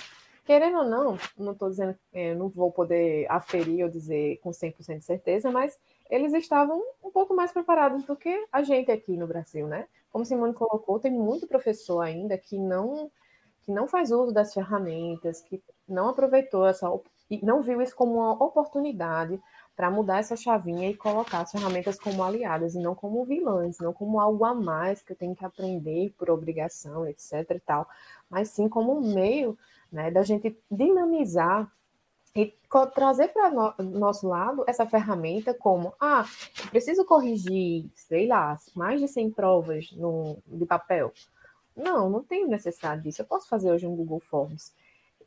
querendo 0.45 0.77
ou 0.77 0.85
não, 0.85 1.17
não 1.37 1.51
estou 1.51 1.69
dizendo, 1.69 1.97
é, 2.13 2.33
não 2.33 2.49
vou 2.49 2.71
poder 2.71 3.29
aferir 3.29 3.83
ou 3.83 3.89
dizer 3.89 4.37
com 4.37 4.49
100% 4.49 4.99
de 4.99 5.05
certeza, 5.05 5.51
mas 5.51 5.77
eles 6.09 6.33
estavam 6.33 6.81
um 7.03 7.11
pouco 7.11 7.35
mais 7.35 7.51
preparados 7.51 8.03
do 8.05 8.15
que 8.15 8.47
a 8.51 8.63
gente 8.63 8.89
aqui 8.89 9.17
no 9.17 9.27
Brasil, 9.27 9.67
né? 9.67 9.87
Como 10.09 10.25
Simone 10.25 10.53
colocou, 10.53 10.99
tem 10.99 11.11
muito 11.11 11.47
professor 11.47 11.99
ainda 11.99 12.37
que 12.37 12.57
não 12.57 13.11
que 13.67 13.71
não 13.73 13.85
faz 13.85 14.11
uso 14.11 14.31
das 14.31 14.53
ferramentas, 14.53 15.41
que 15.41 15.61
não 15.85 16.07
aproveitou 16.07 16.65
essa 16.65 16.87
e 17.29 17.45
não 17.45 17.61
viu 17.61 17.81
isso 17.81 17.93
como 17.93 18.13
uma 18.13 18.31
oportunidade 18.41 19.37
para 19.75 19.91
mudar 19.91 20.19
essa 20.19 20.37
chavinha 20.37 20.89
e 20.89 20.95
colocar 20.95 21.41
as 21.41 21.51
ferramentas 21.51 21.99
como 21.99 22.23
aliadas 22.23 22.75
e 22.75 22.79
não 22.79 22.95
como 22.95 23.25
vilãs, 23.25 23.77
não 23.79 23.91
como 23.91 24.21
algo 24.21 24.45
a 24.45 24.55
mais 24.55 25.01
que 25.01 25.11
eu 25.11 25.17
tenho 25.17 25.35
que 25.35 25.43
aprender 25.43 26.13
por 26.17 26.29
obrigação, 26.29 27.05
etc 27.05 27.51
e 27.51 27.59
tal, 27.59 27.85
mas 28.29 28.51
sim 28.51 28.69
como 28.69 28.97
um 28.97 29.13
meio, 29.13 29.57
né, 29.91 30.09
da 30.09 30.23
gente 30.23 30.57
dinamizar 30.71 31.69
e 32.33 32.53
trazer 32.93 33.27
para 33.27 33.51
no, 33.51 33.73
nosso 33.99 34.29
lado 34.29 34.63
essa 34.65 34.85
ferramenta 34.85 35.53
como, 35.53 35.93
ah, 35.99 36.25
preciso 36.69 37.03
corrigir, 37.03 37.85
sei 37.93 38.27
lá, 38.27 38.57
mais 38.73 39.01
de 39.01 39.09
100 39.09 39.31
provas 39.31 39.91
no, 39.91 40.37
de 40.47 40.65
papel. 40.65 41.11
Não, 41.77 42.09
não 42.09 42.23
tenho 42.23 42.47
necessidade 42.47 43.03
disso. 43.03 43.21
Eu 43.21 43.25
posso 43.25 43.47
fazer 43.47 43.71
hoje 43.71 43.85
um 43.85 43.95
Google 43.95 44.19
Forms. 44.19 44.73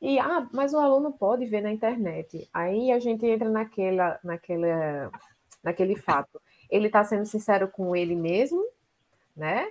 E, 0.03 0.19
ah, 0.19 0.49
mas 0.53 0.75
o 0.75 0.79
aluno 0.79 1.13
pode 1.13 1.47
ver 1.47 1.61
na 1.61 1.71
internet. 1.71 2.49
Aí 2.53 2.91
a 2.91 2.99
gente 2.99 3.25
entra 3.25 3.49
naquela, 3.49 4.19
naquela, 4.25 5.11
naquele 5.63 5.95
fato. 5.95 6.41
Ele 6.69 6.89
está 6.89 7.05
sendo 7.05 7.25
sincero 7.25 7.69
com 7.69 7.95
ele 7.95 8.17
mesmo, 8.17 8.67
né? 9.37 9.69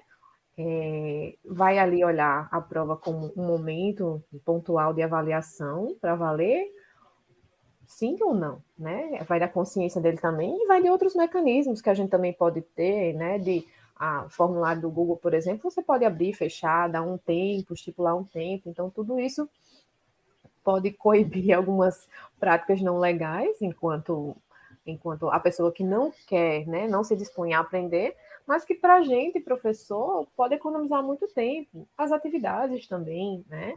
É, 0.57 1.35
vai 1.43 1.79
ali 1.79 2.03
olhar 2.03 2.47
a 2.51 2.61
prova 2.61 2.95
como 2.95 3.31
um 3.35 3.47
momento 3.47 4.21
pontual 4.45 4.93
de 4.93 5.01
avaliação 5.01 5.95
para 6.01 6.15
valer, 6.15 6.67
sim 7.87 8.17
ou 8.21 8.33
não, 8.33 8.61
né? 8.77 9.23
Vai 9.23 9.39
da 9.39 9.47
consciência 9.47 10.01
dele 10.01 10.17
também 10.17 10.63
e 10.63 10.67
vai 10.67 10.81
de 10.81 10.89
outros 10.89 11.15
mecanismos 11.15 11.81
que 11.81 11.89
a 11.89 11.93
gente 11.93 12.09
também 12.09 12.33
pode 12.33 12.61
ter, 12.61 13.13
né? 13.13 13.39
De 13.39 13.65
a 13.99 14.29
formulário 14.29 14.81
do 14.81 14.89
Google, 14.89 15.17
por 15.17 15.33
exemplo, 15.33 15.69
você 15.69 15.81
pode 15.81 16.05
abrir, 16.05 16.33
fechar, 16.33 16.87
dar 16.87 17.01
um 17.01 17.17
tempo, 17.17 17.73
estipular 17.73 18.15
um 18.15 18.23
tempo. 18.23 18.69
Então, 18.69 18.89
tudo 18.89 19.19
isso 19.19 19.49
pode 20.63 20.91
coibir 20.91 21.51
algumas 21.57 22.07
práticas 22.39 22.81
não 22.81 22.97
legais, 22.97 23.61
enquanto, 23.61 24.37
enquanto 24.87 25.29
a 25.29 25.39
pessoa 25.39 25.71
que 25.71 25.83
não 25.83 26.13
quer, 26.25 26.65
né, 26.65 26.87
não 26.87 27.03
se 27.03 27.13
dispõe 27.13 27.53
a 27.53 27.59
aprender, 27.59 28.15
mas 28.47 28.63
que 28.63 28.73
para 28.73 28.95
a 28.95 29.03
gente, 29.03 29.39
professor, 29.41 30.25
pode 30.35 30.55
economizar 30.55 31.03
muito 31.03 31.27
tempo. 31.27 31.85
As 31.97 32.11
atividades 32.11 32.87
também, 32.87 33.45
né? 33.49 33.75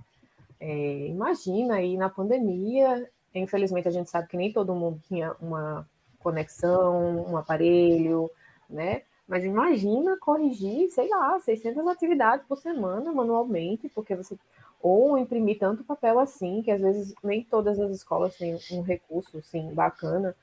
É, 0.61 1.07
imagina 1.09 1.75
aí 1.75 1.97
na 1.97 2.09
pandemia, 2.09 3.11
infelizmente 3.35 3.89
a 3.89 3.91
gente 3.91 4.09
sabe 4.09 4.29
que 4.29 4.37
nem 4.37 4.53
todo 4.53 4.75
mundo 4.75 5.01
tinha 5.09 5.35
uma 5.41 5.87
conexão, 6.21 7.27
um 7.29 7.37
aparelho, 7.37 8.31
né? 8.71 9.03
Mas 9.27 9.45
imagina 9.45 10.19
corrigir, 10.19 10.91
sei 10.91 11.09
lá, 11.09 11.39
600 11.41 11.87
atividades 11.87 12.47
por 12.47 12.59
semana 12.59 13.13
manualmente, 13.13 13.89
porque 13.89 14.15
você 14.15 14.37
ou 14.83 15.17
imprimir 15.17 15.59
tanto 15.59 15.85
papel 15.85 16.19
assim, 16.19 16.61
que 16.61 16.71
às 16.71 16.81
vezes 16.81 17.15
nem 17.23 17.45
todas 17.45 17.79
as 17.79 17.93
escolas 17.93 18.37
têm 18.37 18.59
um 18.73 18.83
recurso 18.83 19.39
assim 19.39 19.73
bacana. 19.73 20.35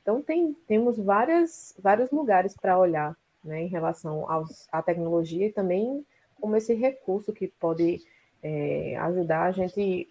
Então 0.00 0.22
tem, 0.22 0.54
temos 0.66 0.96
várias, 0.96 1.74
vários 1.78 2.10
lugares 2.10 2.56
para 2.56 2.78
olhar 2.78 3.14
né, 3.44 3.62
em 3.62 3.68
relação 3.68 4.30
aos, 4.30 4.66
à 4.72 4.82
tecnologia 4.82 5.46
e 5.46 5.52
também 5.52 6.04
como 6.40 6.56
esse 6.56 6.74
recurso 6.74 7.32
que 7.32 7.48
pode 7.48 8.02
é, 8.42 8.96
ajudar 8.96 9.44
a 9.44 9.52
gente 9.52 10.08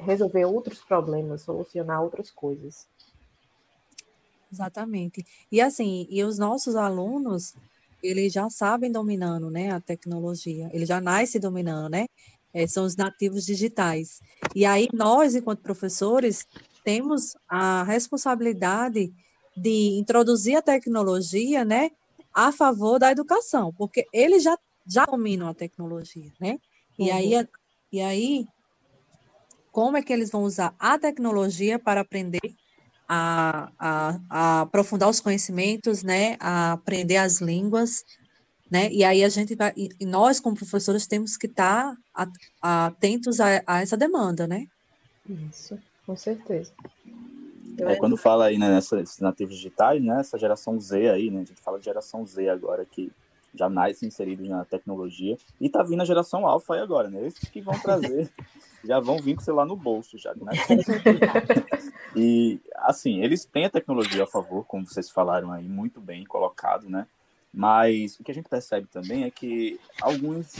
resolver 0.00 0.44
outros 0.46 0.82
problemas, 0.82 1.42
solucionar 1.42 2.02
outras 2.02 2.30
coisas. 2.30 2.88
Exatamente. 4.54 5.24
E 5.50 5.60
assim, 5.60 6.06
e 6.08 6.22
os 6.22 6.38
nossos 6.38 6.76
alunos, 6.76 7.54
eles 8.02 8.32
já 8.32 8.48
sabem 8.50 8.90
dominando, 8.90 9.50
né, 9.50 9.70
a 9.70 9.80
tecnologia. 9.80 10.70
Eles 10.72 10.88
já 10.88 11.00
nascem 11.00 11.40
dominando, 11.40 11.90
né? 11.90 12.06
é, 12.54 12.66
são 12.68 12.84
os 12.84 12.94
nativos 12.94 13.44
digitais. 13.44 14.20
E 14.54 14.64
aí 14.64 14.88
nós, 14.92 15.34
enquanto 15.34 15.60
professores, 15.60 16.46
temos 16.84 17.36
a 17.48 17.82
responsabilidade 17.82 19.12
de 19.56 19.98
introduzir 19.98 20.56
a 20.56 20.62
tecnologia, 20.62 21.64
né, 21.64 21.90
a 22.32 22.52
favor 22.52 22.98
da 22.98 23.10
educação, 23.10 23.74
porque 23.76 24.06
eles 24.12 24.44
já, 24.44 24.56
já 24.86 25.04
dominam 25.04 25.48
a 25.48 25.54
tecnologia, 25.54 26.32
né? 26.40 26.58
E 26.98 27.10
uhum. 27.10 27.16
aí, 27.16 27.48
e 27.92 28.00
aí, 28.00 28.46
como 29.72 29.96
é 29.96 30.02
que 30.02 30.12
eles 30.12 30.30
vão 30.30 30.42
usar 30.42 30.74
a 30.78 30.98
tecnologia 30.98 31.78
para 31.78 32.00
aprender 32.00 32.54
a, 33.08 33.70
a, 33.78 34.20
a 34.28 34.60
aprofundar 34.62 35.08
os 35.08 35.20
conhecimentos, 35.20 36.02
né, 36.02 36.36
a 36.40 36.72
aprender 36.72 37.16
as 37.16 37.40
línguas, 37.40 38.04
né? 38.70 38.90
E 38.90 39.04
aí 39.04 39.22
a 39.22 39.28
gente 39.28 39.54
vai, 39.54 39.72
e 39.76 40.06
nós 40.06 40.40
como 40.40 40.56
professores 40.56 41.06
temos 41.06 41.36
que 41.36 41.46
estar 41.46 41.94
atentos 42.60 43.38
a, 43.40 43.62
a 43.66 43.82
essa 43.82 43.96
demanda, 43.96 44.46
né? 44.46 44.66
Isso, 45.28 45.78
com 46.06 46.16
certeza. 46.16 46.72
É, 47.78 47.96
quando 47.96 48.16
fala 48.16 48.46
aí 48.46 48.58
né, 48.58 48.68
nessas 48.68 49.18
nativos 49.18 49.56
digitais, 49.56 50.02
né, 50.02 50.20
essa 50.20 50.38
geração 50.38 50.80
Z 50.80 51.10
aí, 51.10 51.30
né, 51.30 51.40
a 51.40 51.44
gente 51.44 51.60
fala 51.60 51.78
de 51.78 51.84
geração 51.84 52.24
Z 52.24 52.48
agora 52.48 52.84
que 52.84 53.10
já 53.54 53.68
nasce 53.68 54.04
inserido 54.04 54.44
na 54.44 54.64
tecnologia 54.64 55.36
e 55.60 55.68
tá 55.68 55.82
vindo 55.82 56.02
a 56.02 56.04
geração 56.04 56.46
alfa 56.46 56.74
aí 56.74 56.80
agora, 56.80 57.08
né? 57.08 57.24
Esses 57.26 57.48
que 57.48 57.60
vão 57.60 57.78
trazer, 57.78 58.28
já 58.84 59.00
vão 59.00 59.18
vir 59.18 59.34
com 59.34 59.40
o 59.40 59.44
celular 59.44 59.64
no 59.64 59.76
bolso 59.76 60.18
já, 60.18 60.34
né? 60.34 60.52
e 62.14 62.60
assim, 62.76 63.22
eles 63.22 63.44
têm 63.44 63.64
a 63.64 63.70
tecnologia 63.70 64.24
a 64.24 64.26
favor, 64.26 64.64
como 64.64 64.86
vocês 64.86 65.10
falaram 65.10 65.50
aí, 65.52 65.64
muito 65.64 66.00
bem 66.00 66.24
colocado, 66.24 66.88
né? 66.88 67.06
Mas 67.52 68.18
o 68.18 68.24
que 68.24 68.30
a 68.30 68.34
gente 68.34 68.48
percebe 68.48 68.86
também 68.88 69.24
é 69.24 69.30
que 69.30 69.78
alguns, 70.02 70.56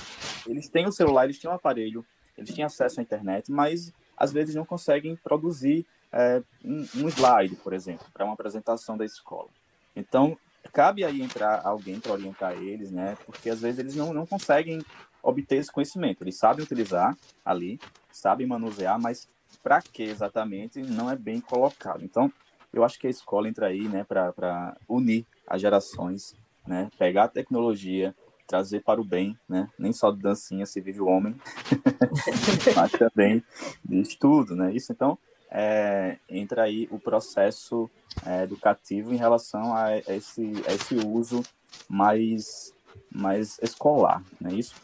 eles 0.47 0.69
têm 0.69 0.87
o 0.87 0.93
celular, 0.93 1.25
eles 1.25 1.38
têm 1.38 1.50
o 1.50 1.54
aparelho, 1.54 2.04
eles 2.38 2.54
têm 2.54 2.64
acesso 2.64 3.00
à 3.00 3.02
internet, 3.02 3.50
mas 3.50 3.93
às 4.16 4.33
vezes 4.33 4.54
não 4.54 4.64
conseguem 4.64 5.16
produzir 5.16 5.85
é, 6.12 6.40
um, 6.64 6.87
um 6.97 7.09
slide, 7.09 7.57
por 7.57 7.73
exemplo, 7.73 8.07
para 8.14 8.25
uma 8.25 8.35
apresentação 8.35 8.97
da 8.97 9.04
escola. 9.04 9.49
Então, 9.97 10.38
cabe 10.73 11.04
aí 11.04 11.21
entrar 11.21 11.61
alguém 11.64 11.99
para 11.99 12.12
orientar 12.12 12.52
eles, 12.52 12.90
né? 12.93 13.16
Porque 13.26 13.50
às 13.50 13.61
vezes 13.61 13.81
eles 13.81 13.97
não, 13.97 14.12
não 14.12 14.25
conseguem 14.25 14.81
obter 15.25 15.57
esse 15.57 15.73
conhecimento. 15.73 16.23
Eles 16.23 16.37
sabem 16.37 16.64
utilizar 16.64 17.16
ali, 17.45 17.81
sabem 18.12 18.47
manusear, 18.47 19.00
mas 19.00 19.28
para 19.62 19.81
que 19.81 20.02
exatamente 20.02 20.81
não 20.83 21.11
é 21.11 21.16
bem 21.16 21.40
colocado. 21.40 22.04
Então, 22.04 22.33
eu 22.73 22.85
acho 22.85 22.99
que 22.99 23.07
a 23.07 23.11
escola 23.11 23.49
entra 23.49 23.66
aí, 23.66 23.88
né, 23.88 24.04
para 24.04 24.76
unir 24.88 25.26
as 25.47 25.61
gerações 25.61 26.35
né? 26.66 26.90
Pegar 26.99 27.25
a 27.25 27.28
tecnologia, 27.28 28.14
trazer 28.47 28.83
para 28.83 29.00
o 29.00 29.04
bem, 29.04 29.38
né? 29.49 29.69
Nem 29.78 29.93
só 29.93 30.11
de 30.11 30.19
dancinha 30.19 30.66
se 30.66 30.81
vive 30.81 31.00
o 31.00 31.07
homem, 31.07 31.35
mas 32.76 32.93
também 32.93 33.43
de 33.85 34.00
estudo, 34.00 34.57
né? 34.57 34.73
Isso, 34.73 34.93
então, 34.93 35.19
é, 35.50 36.19
entra 36.28 36.62
aí 36.62 36.88
o 36.90 36.99
processo 36.99 37.90
é, 38.25 38.43
educativo 38.43 39.12
em 39.12 39.16
relação 39.16 39.75
a 39.75 39.97
esse, 39.99 40.52
a 40.66 40.73
esse 40.73 40.97
uso 40.97 41.43
mais, 41.88 42.73
mais 43.11 43.59
escolar, 43.62 44.23
não 44.40 44.50
é 44.50 44.54
isso? 44.54 44.75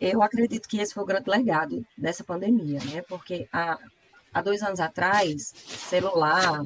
Eu 0.00 0.22
acredito 0.22 0.68
que 0.68 0.78
esse 0.78 0.94
foi 0.94 1.02
o 1.02 1.06
grande 1.06 1.28
legado 1.28 1.84
dessa 1.96 2.24
pandemia, 2.24 2.80
né? 2.84 3.02
Porque 3.08 3.48
há, 3.52 3.78
há 4.32 4.42
dois 4.42 4.62
anos 4.62 4.80
atrás, 4.80 5.52
celular, 5.54 6.64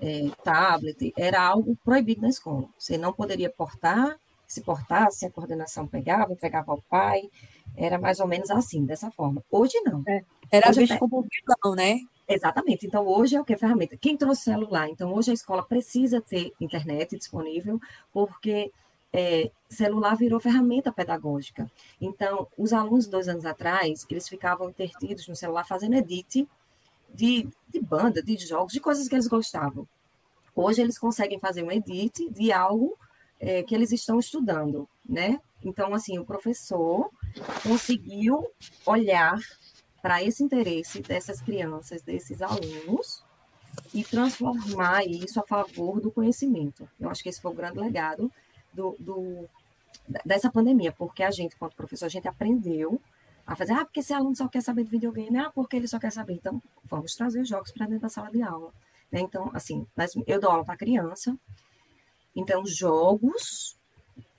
é, 0.00 0.30
tablet, 0.42 1.12
era 1.16 1.42
algo 1.42 1.76
proibido 1.84 2.22
na 2.22 2.28
escola. 2.28 2.68
Você 2.78 2.98
não 2.98 3.12
poderia 3.12 3.50
portar, 3.50 4.18
se 4.46 4.60
portasse, 4.60 5.26
a 5.26 5.30
coordenação 5.30 5.86
pegava, 5.86 6.32
entregava 6.32 6.72
ao 6.72 6.82
pai, 6.82 7.22
era 7.76 7.98
mais 7.98 8.20
ou 8.20 8.26
menos 8.26 8.50
assim, 8.50 8.84
dessa 8.84 9.10
forma. 9.10 9.42
Hoje 9.50 9.80
não. 9.80 10.02
É, 10.06 10.22
era 10.50 10.70
hoje, 10.70 10.82
a 10.82 10.86
gente 10.86 10.98
como 10.98 11.22
vilão, 11.22 11.74
né? 11.74 11.98
Exatamente. 12.26 12.86
Então, 12.86 13.06
hoje 13.06 13.36
é 13.36 13.40
o 13.40 13.44
que? 13.44 13.56
Ferramenta. 13.56 13.96
Quem 13.96 14.16
trouxe 14.16 14.42
celular? 14.42 14.88
Então, 14.88 15.12
hoje 15.12 15.30
a 15.30 15.34
escola 15.34 15.62
precisa 15.62 16.20
ter 16.20 16.52
internet 16.60 17.16
disponível, 17.16 17.80
porque 18.12 18.72
é, 19.14 19.48
celular 19.68 20.16
virou 20.16 20.40
ferramenta 20.40 20.92
pedagógica. 20.92 21.70
Então, 22.00 22.48
os 22.58 22.72
alunos, 22.72 23.06
dois 23.06 23.28
anos 23.28 23.46
atrás, 23.46 24.04
eles 24.10 24.28
ficavam 24.28 24.68
intertidos 24.68 25.28
no 25.28 25.36
celular 25.36 25.64
fazendo 25.64 25.94
edit 25.94 26.48
de, 27.14 27.48
de 27.68 27.80
banda, 27.80 28.20
de 28.20 28.36
jogos, 28.36 28.72
de 28.72 28.80
coisas 28.80 29.08
que 29.08 29.14
eles 29.14 29.28
gostavam. 29.28 29.86
Hoje 30.52 30.82
eles 30.82 30.98
conseguem 30.98 31.38
fazer 31.38 31.62
um 31.62 31.70
edit 31.70 32.28
de 32.28 32.50
algo 32.50 32.98
é, 33.38 33.62
que 33.62 33.72
eles 33.72 33.92
estão 33.92 34.18
estudando, 34.18 34.88
né? 35.08 35.40
Então, 35.62 35.94
assim, 35.94 36.18
o 36.18 36.24
professor 36.24 37.08
conseguiu 37.62 38.44
olhar 38.84 39.38
para 40.02 40.24
esse 40.24 40.42
interesse 40.42 41.00
dessas 41.00 41.40
crianças, 41.40 42.02
desses 42.02 42.42
alunos, 42.42 43.22
e 43.92 44.02
transformar 44.04 45.04
isso 45.06 45.38
a 45.38 45.46
favor 45.46 46.00
do 46.00 46.10
conhecimento. 46.10 46.88
Eu 46.98 47.08
acho 47.08 47.22
que 47.22 47.28
esse 47.28 47.40
foi 47.40 47.52
o 47.52 47.54
grande 47.54 47.78
legado 47.78 48.30
do, 48.74 48.96
do 48.98 49.48
dessa 50.24 50.50
pandemia, 50.50 50.92
porque 50.92 51.22
a 51.22 51.30
gente, 51.30 51.56
quanto 51.56 51.76
professor, 51.76 52.06
a 52.06 52.10
gente 52.10 52.28
aprendeu 52.28 53.00
a 53.46 53.54
fazer, 53.54 53.72
ah, 53.72 53.84
porque 53.84 54.00
esse 54.00 54.12
aluno 54.12 54.36
só 54.36 54.48
quer 54.48 54.62
saber 54.62 54.84
de 54.84 54.90
videogame, 54.90 55.38
ah, 55.38 55.50
porque 55.50 55.76
ele 55.76 55.88
só 55.88 55.98
quer 55.98 56.10
saber. 56.10 56.34
Então, 56.34 56.62
vamos 56.84 57.14
trazer 57.14 57.44
jogos 57.44 57.70
para 57.72 57.86
dentro 57.86 58.02
da 58.02 58.08
sala 58.08 58.30
de 58.30 58.42
aula. 58.42 58.72
Né? 59.10 59.20
Então, 59.20 59.50
assim, 59.54 59.86
eu 60.26 60.40
dou 60.40 60.50
aula 60.50 60.64
para 60.64 60.76
criança, 60.76 61.36
então, 62.34 62.66
jogos, 62.66 63.76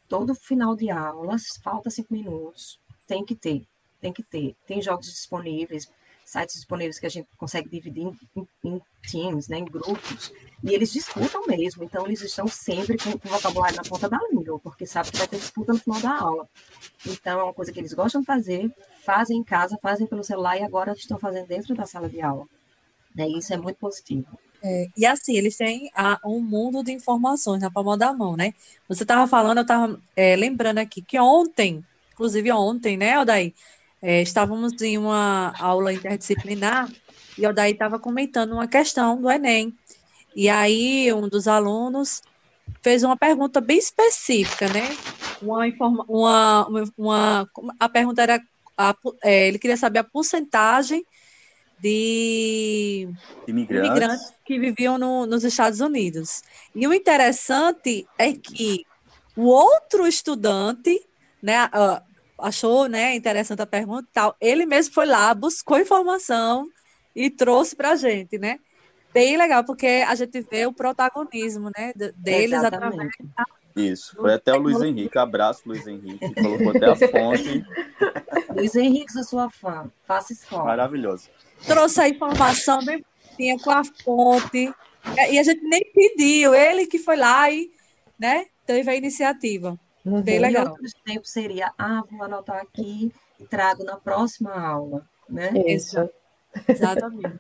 todo 0.10 0.36
final 0.36 0.76
de 0.76 0.90
aula, 0.90 1.38
falta 1.64 1.90
cinco 1.90 2.14
minutos, 2.14 2.80
tem 3.08 3.24
que 3.24 3.36
ter, 3.36 3.66
tem 4.02 4.12
que 4.12 4.22
ter. 4.22 4.56
Tem 4.68 4.82
jogos 4.82 5.08
disponíveis, 5.08 5.90
sites 6.26 6.56
disponíveis 6.56 6.98
que 6.98 7.06
a 7.06 7.10
gente 7.10 7.30
consegue 7.38 7.70
dividir 7.70 8.04
em, 8.36 8.48
em, 8.64 8.82
teams, 9.10 9.48
né, 9.48 9.60
em 9.60 9.66
grupos, 9.66 10.34
e 10.64 10.74
eles 10.74 10.92
disputam 10.92 11.46
mesmo, 11.46 11.84
então 11.84 12.06
eles 12.08 12.20
estão 12.22 12.48
sempre 12.48 12.98
com, 12.98 13.12
o 13.12 13.30
vocabulário 13.30 13.78
na 13.78 13.84
ponta 13.84 14.10
da 14.10 14.18
língua, 14.32 14.60
porque 14.60 14.88
sabe 14.88 15.12
que 15.12 15.18
vai 15.18 15.28
ter 15.28 15.38
disputa 15.38 15.74
no 15.74 15.80
final 15.80 16.02
da 16.02 16.20
aula. 16.20 16.50
Então 17.06 17.40
é 17.40 17.44
uma 17.44 17.54
coisa 17.54 17.72
que 17.72 17.80
eles 17.80 17.94
gostam 17.94 18.22
de 18.22 18.28
fazer, 18.28 18.74
fazem 19.04 19.38
em 19.38 19.44
casa, 19.44 19.78
fazem 19.80 20.08
pelo 20.08 20.24
celular 20.24 20.58
e 20.58 20.64
agora 20.64 20.94
estão 20.94 21.20
fazendo 21.20 21.46
dentro 21.46 21.76
da 21.76 21.86
sala 21.86 22.10
de 22.10 22.20
aula. 22.20 22.48
Né, 23.16 23.28
isso 23.30 23.54
é 23.54 23.58
muito 23.58 23.78
positivo. 23.78 24.28
É, 24.64 24.88
e 24.98 25.06
assim, 25.06 25.38
eles 25.38 25.56
têm 25.56 25.92
a, 25.94 26.20
um 26.26 26.42
mundo 26.42 26.84
de 26.84 26.92
informações 26.92 27.62
na 27.62 27.70
palma 27.70 27.96
da 27.96 28.12
mão, 28.12 28.36
né? 28.36 28.52
Você 28.90 29.04
estava 29.04 29.28
falando, 29.28 29.60
eu 29.60 29.62
estava 29.62 30.02
é, 30.16 30.36
lembrando 30.36 30.80
aqui 30.80 31.04
que 31.04 31.20
ontem, 31.20 31.86
inclusive 32.12 32.52
ontem, 32.52 32.98
né, 32.98 33.20
Odaí, 33.20 33.54
é, 34.06 34.22
estávamos 34.22 34.80
em 34.84 35.00
uma 35.00 35.52
aula 35.60 35.92
interdisciplinar 35.92 36.88
e 37.36 37.44
o 37.44 37.50
Odaí 37.50 37.72
estava 37.72 37.98
comentando 37.98 38.52
uma 38.52 38.68
questão 38.68 39.20
do 39.20 39.32
Enem. 39.32 39.76
E 40.36 40.48
aí 40.48 41.12
um 41.12 41.28
dos 41.28 41.48
alunos 41.48 42.22
fez 42.84 43.04
uma 43.04 43.18
pergunta 43.18 43.60
bem 43.60 43.80
específica, 43.80 44.68
né? 44.68 44.96
Uma, 45.42 45.68
informa, 45.68 46.06
uma, 46.08 46.68
uma, 46.96 47.50
a 47.80 47.90
pergunta 47.90 48.22
era, 48.22 48.40
a, 48.78 48.96
é, 49.24 49.48
ele 49.48 49.58
queria 49.58 49.76
saber 49.76 49.98
a 49.98 50.04
porcentagem 50.04 51.04
de 51.80 53.10
imigrantes, 53.48 53.90
imigrantes 53.90 54.34
que 54.46 54.60
viviam 54.60 55.00
no, 55.00 55.26
nos 55.26 55.44
Estados 55.44 55.80
Unidos. 55.80 56.44
E 56.76 56.88
o 56.88 56.94
interessante 56.94 58.08
é 58.20 58.34
que 58.34 58.86
o 59.36 59.46
outro 59.48 60.06
estudante, 60.06 61.04
né, 61.42 61.56
achou, 62.38 62.88
né, 62.88 63.16
interessante 63.16 63.62
a 63.62 63.66
pergunta 63.66 64.08
e 64.10 64.14
tal, 64.14 64.36
ele 64.40 64.66
mesmo 64.66 64.94
foi 64.94 65.06
lá, 65.06 65.34
buscou 65.34 65.80
informação 65.80 66.68
e 67.16 67.30
trouxe 67.30 67.76
para 67.76 67.92
a 67.92 67.96
gente, 67.96 68.38
né? 68.38 68.60
Bem 69.14 69.38
legal, 69.38 69.64
porque 69.64 70.04
a 70.08 70.14
gente 70.16 70.42
vê 70.42 70.66
o 70.66 70.74
protagonismo, 70.74 71.72
né, 71.78 71.94
deles 72.16 72.64
através 72.64 73.12
isso, 73.78 74.16
foi 74.16 74.34
até 74.34 74.54
o 74.54 74.58
Luiz 74.58 74.82
Henrique. 74.82 75.18
Abraço, 75.18 75.64
Luiz 75.66 75.86
Henrique. 75.86 76.18
Colocou 76.42 76.70
até 76.70 76.86
a 76.86 76.96
fonte. 76.96 77.66
Luiz 78.56 78.74
Henrique, 78.74 79.12
sou 79.12 79.24
sua 79.26 79.50
fã. 79.50 79.92
Faça 80.08 80.32
escola. 80.32 80.64
Maravilhoso 80.64 81.30
trouxe 81.66 82.02
a 82.02 82.10
informação 82.10 82.84
bem 82.84 83.04
tinha 83.36 83.60
com 83.60 83.72
a 83.72 83.84
fonte, 83.84 84.74
e 85.30 85.38
a 85.38 85.44
gente 85.44 85.62
nem 85.62 85.82
pediu, 85.94 86.56
ele 86.56 86.88
que 86.88 86.98
foi 86.98 87.18
lá 87.18 87.52
e 87.52 87.70
né, 88.18 88.46
teve 88.66 88.90
a 88.90 88.96
iniciativa. 88.96 89.78
Uhum. 90.06 90.22
Bem 90.22 90.40
legal. 90.40 90.66
E 90.66 90.70
outros 90.70 90.94
tempos 91.04 91.32
seria, 91.32 91.72
ah, 91.78 92.04
vou 92.10 92.24
anotar 92.24 92.62
aqui 92.62 93.12
e 93.40 93.46
trago 93.46 93.84
na 93.84 93.98
próxima 93.98 94.54
aula, 94.54 95.06
né? 95.28 95.52
Isso. 95.66 96.10
Exatamente. 96.68 97.40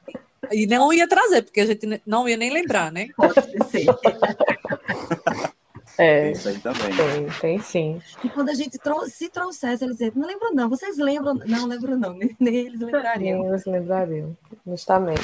E 0.51 0.67
não 0.67 0.91
ia 0.91 1.07
trazer, 1.07 1.43
porque 1.43 1.61
a 1.61 1.65
gente 1.65 2.01
não 2.05 2.27
ia 2.27 2.37
nem 2.37 2.51
lembrar, 2.51 2.91
né? 2.91 3.07
Pode 3.15 3.33
ser. 3.69 3.85
É, 5.97 6.31
isso 6.31 6.49
aí 6.49 6.59
também. 6.59 6.91
Tem, 6.95 7.29
tem 7.39 7.59
sim. 7.61 8.01
E 8.23 8.29
quando 8.29 8.49
a 8.49 8.53
gente 8.53 8.77
trou 8.77 9.07
se 9.07 9.29
trouxesse, 9.29 9.83
eles 9.83 9.97
diziam, 9.97 10.11
não 10.15 10.27
lembro 10.27 10.53
não, 10.53 10.69
vocês 10.69 10.97
lembram? 10.97 11.35
Não, 11.45 11.65
lembro 11.65 11.97
não, 11.97 12.13
nem 12.39 12.55
eles 12.55 12.81
lembrariam. 12.81 13.39
Nem 13.39 13.49
eles 13.49 13.65
lembrariam, 13.65 14.37
justamente. 14.67 15.21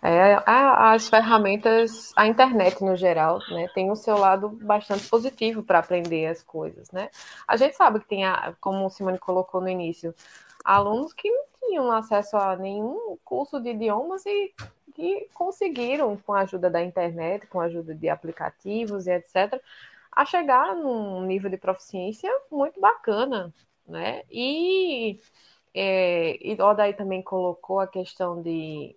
É, 0.00 0.40
as 0.46 1.08
ferramentas, 1.08 2.12
a 2.14 2.26
internet 2.26 2.82
no 2.84 2.94
geral, 2.94 3.40
né, 3.50 3.68
tem 3.74 3.90
o 3.90 3.96
seu 3.96 4.16
lado 4.16 4.48
bastante 4.48 5.08
positivo 5.08 5.62
para 5.62 5.80
aprender 5.80 6.26
as 6.26 6.42
coisas, 6.42 6.90
né? 6.92 7.10
A 7.46 7.56
gente 7.56 7.76
sabe 7.76 7.98
que 7.98 8.06
tem, 8.06 8.24
a, 8.24 8.54
como 8.60 8.86
o 8.86 8.90
Simone 8.90 9.18
colocou 9.18 9.60
no 9.60 9.68
início, 9.68 10.14
alunos 10.64 11.12
que 11.12 11.28
não 11.28 11.44
tinham 11.60 11.90
acesso 11.90 12.36
a 12.36 12.54
nenhum 12.56 13.18
curso 13.24 13.60
de 13.60 13.70
idiomas 13.70 14.24
e 14.24 14.54
que 14.94 15.28
conseguiram, 15.34 16.16
com 16.16 16.32
a 16.32 16.40
ajuda 16.40 16.70
da 16.70 16.82
internet, 16.82 17.46
com 17.46 17.60
a 17.60 17.64
ajuda 17.64 17.94
de 17.94 18.08
aplicativos 18.08 19.06
e 19.06 19.12
etc., 19.12 19.60
a 20.12 20.24
chegar 20.24 20.74
num 20.74 21.22
nível 21.22 21.50
de 21.50 21.56
proficiência 21.56 22.30
muito 22.50 22.80
bacana, 22.80 23.52
né? 23.86 24.22
E, 24.30 25.20
é, 25.74 26.36
e 26.40 26.54
o 26.60 26.64
Odaí 26.64 26.94
também 26.94 27.22
colocou 27.22 27.80
a 27.80 27.86
questão 27.86 28.42
de 28.42 28.96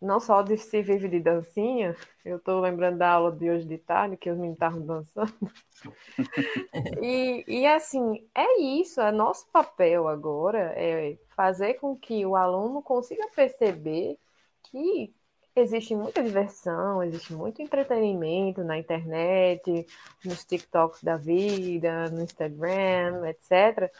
não 0.00 0.20
só 0.20 0.42
de 0.42 0.56
se 0.56 0.80
vive 0.82 1.08
de 1.08 1.20
dancinha, 1.20 1.96
eu 2.24 2.36
estou 2.36 2.60
lembrando 2.60 2.98
da 2.98 3.10
aula 3.10 3.32
de 3.32 3.50
hoje 3.50 3.66
de 3.66 3.78
tarde, 3.78 4.16
que 4.16 4.30
os 4.30 4.36
meninos 4.36 4.56
estavam 4.56 4.86
dançando. 4.86 5.34
e, 7.02 7.44
e 7.46 7.66
assim, 7.66 8.24
é 8.34 8.60
isso, 8.60 9.00
é 9.00 9.10
nosso 9.10 9.48
papel 9.50 10.06
agora, 10.06 10.72
é 10.76 11.18
fazer 11.34 11.74
com 11.74 11.96
que 11.96 12.24
o 12.24 12.36
aluno 12.36 12.82
consiga 12.82 13.26
perceber 13.34 14.18
que 14.64 15.12
existe 15.60 15.94
muita 15.94 16.22
diversão, 16.22 17.02
existe 17.02 17.32
muito 17.32 17.60
entretenimento 17.60 18.62
na 18.62 18.78
internet, 18.78 19.86
nos 20.24 20.44
TikToks 20.44 21.02
da 21.02 21.16
vida, 21.16 22.08
no 22.10 22.22
Instagram, 22.22 23.28
etc. 23.28 23.92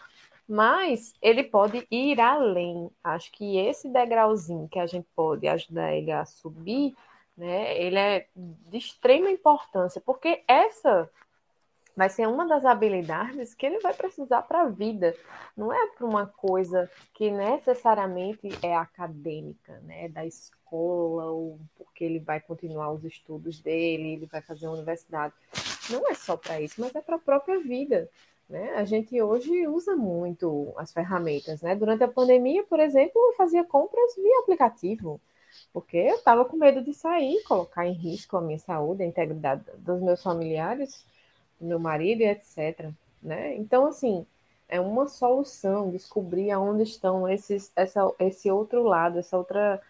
Mas 0.49 1.13
ele 1.21 1.45
pode 1.45 1.87
ir 1.91 2.19
além. 2.21 2.91
Acho 3.05 3.31
que 3.33 3.59
esse 3.59 3.89
degrauzinho 3.89 4.69
que 4.69 4.79
a 4.79 4.87
gente 4.87 5.07
pode 5.15 5.47
ajudar 5.47 5.93
ele 5.93 6.11
a 6.11 6.25
subir, 6.25 6.97
né, 7.37 7.79
ele 7.79 7.99
é 7.99 8.27
de 8.35 8.79
extrema 8.79 9.31
importância, 9.31 10.01
porque 10.01 10.43
essa 10.49 11.09
vai 11.99 12.09
ser 12.09 12.29
uma 12.29 12.47
das 12.47 12.65
habilidades 12.65 13.55
que 13.55 13.67
ele 13.67 13.81
vai 13.81 13.93
precisar 13.93 14.43
para 14.43 14.63
a 14.63 14.69
vida. 14.69 15.17
Não 15.57 15.73
é 15.73 15.89
para 15.89 16.07
uma 16.07 16.27
coisa 16.27 16.89
que 17.13 17.29
necessariamente 17.29 18.49
é 18.63 18.75
acadêmica, 18.75 19.81
né, 19.81 20.09
da 20.09 20.25
escola, 20.25 21.27
ou 21.27 21.59
porque 21.77 22.05
ele 22.05 22.21
vai 22.21 22.41
continuar 22.41 22.93
os 22.93 23.05
estudos 23.05 23.61
dele, 23.61 24.13
ele 24.13 24.27
vai 24.27 24.41
fazer 24.41 24.67
a 24.67 24.71
universidade. 24.71 25.35
Não 25.91 26.09
é 26.09 26.15
só 26.15 26.37
para 26.37 26.61
isso, 26.61 26.81
mas 26.81 26.95
é 26.95 27.01
para 27.01 27.17
a 27.17 27.21
própria 27.21 27.59
vida. 27.59 28.09
Né? 28.49 28.75
A 28.75 28.85
gente 28.85 29.21
hoje 29.21 29.67
usa 29.67 29.95
muito 29.95 30.73
as 30.77 30.93
ferramentas. 30.93 31.61
Né? 31.63 31.75
Durante 31.75 32.05
a 32.05 32.09
pandemia, 32.09 32.65
por 32.65 32.81
exemplo, 32.81 33.13
eu 33.17 33.35
fazia 33.35 33.65
compras 33.65 34.17
via 34.17 34.41
aplicativo, 34.41 35.21
porque 35.73 35.97
eu 35.97 36.17
estava 36.17 36.45
com 36.45 36.57
medo 36.57 36.83
de 36.83 36.95
sair, 36.95 37.43
colocar 37.45 37.87
em 37.87 37.93
risco 37.93 38.37
a 38.37 38.41
minha 38.41 38.59
saúde, 38.59 39.03
a 39.03 39.07
integridade 39.07 39.63
dos 39.79 40.01
meus 40.01 40.23
familiares 40.23 41.05
meu 41.61 41.79
marido 41.79 42.23
etc. 42.23 42.91
Né? 43.23 43.57
Então, 43.57 43.87
assim, 43.87 44.27
é 44.69 44.81
uma 44.81 45.09
solução 45.09 45.91
descobrir 45.91 46.51
aonde 46.51 46.83
estão 46.83 47.29
esses, 47.29 47.73
essa, 47.75 48.01
esse 48.19 48.51
outro 48.51 48.83
lado, 48.83 49.19
essa 49.19 49.37
outra. 49.37 49.81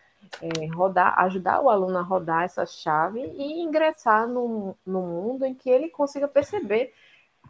É, 0.42 0.66
rodar, 0.66 1.16
ajudar 1.20 1.60
o 1.60 1.70
aluno 1.70 1.96
a 1.96 2.02
rodar 2.02 2.42
essa 2.42 2.66
chave 2.66 3.20
e 3.20 3.62
ingressar 3.62 4.26
no, 4.26 4.76
no 4.84 5.00
mundo 5.00 5.46
em 5.46 5.54
que 5.54 5.70
ele 5.70 5.88
consiga 5.88 6.26
perceber 6.26 6.92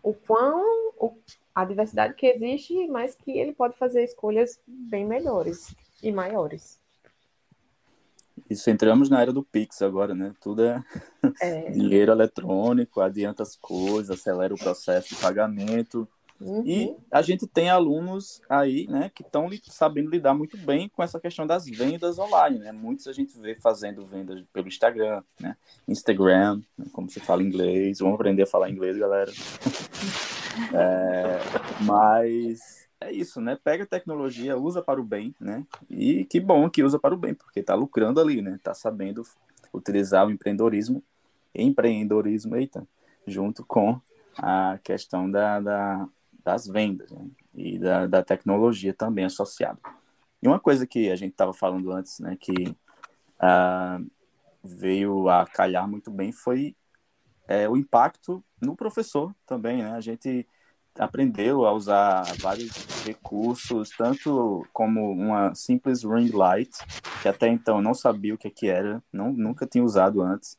o 0.03 0.13
quão 0.13 0.93
o, 0.99 1.17
a 1.55 1.65
diversidade 1.65 2.15
que 2.15 2.27
existe, 2.27 2.87
mas 2.89 3.15
que 3.15 3.39
ele 3.39 3.53
pode 3.53 3.77
fazer 3.77 4.05
escolhas 4.05 4.61
bem 4.67 5.07
melhores 5.07 5.75
e 6.03 6.13
maiores. 6.13 6.81
Isso 8.49 8.71
entramos 8.71 9.11
na 9.11 9.21
era 9.21 9.33
do 9.33 9.43
Pix 9.43 9.83
agora, 9.83 10.15
né? 10.15 10.33
Tudo 10.41 10.65
é, 10.65 10.83
é. 11.41 11.71
dinheiro 11.71 12.13
eletrônico, 12.13 13.01
adianta 13.01 13.43
as 13.43 13.57
coisas, 13.57 14.19
acelera 14.19 14.55
o 14.55 14.59
processo 14.59 15.11
de 15.11 15.21
pagamento. 15.21 16.09
Uhum. 16.41 16.63
E 16.65 16.97
a 17.11 17.21
gente 17.21 17.47
tem 17.47 17.69
alunos 17.69 18.41
aí, 18.49 18.87
né, 18.87 19.11
que 19.13 19.23
estão 19.23 19.49
sabendo 19.65 20.11
lidar 20.11 20.35
muito 20.35 20.57
bem 20.57 20.89
com 20.89 21.03
essa 21.03 21.19
questão 21.19 21.47
das 21.47 21.65
vendas 21.67 22.19
online, 22.19 22.61
né? 22.61 22.71
Muitos 22.71 23.09
a 23.09 23.13
gente 23.13 23.37
vê 23.39 23.57
fazendo 23.57 24.07
vendas 24.07 24.41
pelo 24.53 24.69
Instagram, 24.69 25.23
né? 25.41 25.57
Instagram, 25.89 26.61
né? 26.77 26.87
como 26.93 27.11
se 27.11 27.19
fala 27.19 27.43
inglês. 27.43 27.99
Vamos 27.99 28.15
aprender 28.15 28.43
a 28.45 28.47
falar 28.47 28.71
inglês, 28.71 28.97
galera. 28.97 29.31
é, 30.73 31.39
mas 31.85 32.89
é 33.01 33.13
isso, 33.13 33.41
né? 33.41 33.59
Pega 33.63 33.85
a 33.85 33.87
tecnologia, 33.87 34.57
usa 34.57 34.81
para 34.81 35.01
o 35.01 35.05
bem, 35.05 35.35
né? 35.41 35.67
E 35.91 36.25
que 36.25 36.39
bom 36.39 36.71
que 36.71 36.83
usa 36.83 36.99
para 36.99 37.15
o 37.15 37.19
bem, 37.19 37.35
porque 37.35 37.61
está 37.61 37.75
lucrando 37.75 38.21
ali, 38.21 38.43
né? 38.43 38.55
Está 38.55 38.75
sabendo 38.75 39.23
utilizar 39.73 40.27
o 40.27 40.31
empreendedorismo, 40.31 41.03
empreendedorismo, 41.55 42.57
eita, 42.57 42.87
junto 43.27 43.65
com 43.65 44.01
a 44.37 44.79
questão 44.83 45.31
da, 45.31 45.61
da 45.61 46.09
das 46.49 46.67
vendas 46.67 47.11
né? 47.11 47.27
e 47.55 47.79
da, 47.79 48.07
da 48.07 48.23
tecnologia 48.23 48.95
também 48.95 49.27
associada. 49.27 49.79
E 50.43 50.49
uma 50.49 50.59
coisa 50.59 50.87
que 50.87 51.11
a 51.11 51.17
gente 51.17 51.33
estava 51.33 51.53
falando 51.53 51.93
antes, 51.93 52.21
né? 52.21 52.39
Que 52.41 52.75
uh, 53.39 54.11
veio 54.65 55.29
a 55.29 55.45
calhar 55.45 55.87
muito 55.87 56.11
bem 56.11 56.33
foi 56.33 56.75
é, 57.47 57.69
o 57.69 57.77
impacto 57.77 58.43
no 58.63 58.75
professor 58.75 59.35
também, 59.45 59.83
né? 59.83 59.93
A 59.93 60.01
gente 60.01 60.49
aprendeu 60.99 61.67
a 61.67 61.73
usar 61.73 62.23
vários 62.39 63.05
recursos, 63.05 63.91
tanto 63.91 64.67
como 64.73 65.13
uma 65.13 65.55
simples 65.55 66.03
ring 66.03 66.31
light, 66.31 66.71
que 67.21 67.29
até 67.29 67.47
então 67.47 67.83
não 67.83 67.93
sabia 67.93 68.35
o 68.35 68.39
que, 68.39 68.49
que 68.49 68.69
era, 68.69 69.03
não, 69.13 69.35
nunca 69.35 69.67
tinha 69.67 69.85
usado 69.85 70.23
antes, 70.23 70.57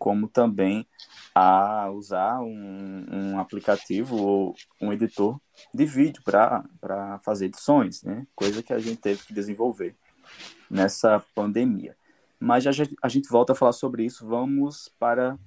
como 0.00 0.26
também 0.26 0.86
a 1.34 1.90
usar 1.90 2.40
um, 2.40 3.06
um 3.12 3.38
aplicativo 3.38 4.16
ou 4.16 4.54
um 4.80 4.90
editor 4.90 5.38
de 5.74 5.84
vídeo 5.84 6.22
para 6.24 7.20
fazer 7.22 7.44
edições, 7.44 8.02
né? 8.02 8.26
coisa 8.34 8.62
que 8.62 8.72
a 8.72 8.78
gente 8.78 8.96
teve 8.96 9.22
que 9.26 9.34
desenvolver 9.34 9.94
nessa 10.70 11.22
pandemia. 11.34 11.94
Mas 12.40 12.64
já 12.64 12.70
a 13.02 13.08
gente 13.08 13.28
volta 13.28 13.52
a 13.52 13.54
falar 13.54 13.72
sobre 13.72 14.02
isso, 14.02 14.26
vamos 14.26 14.88
para 14.98 15.38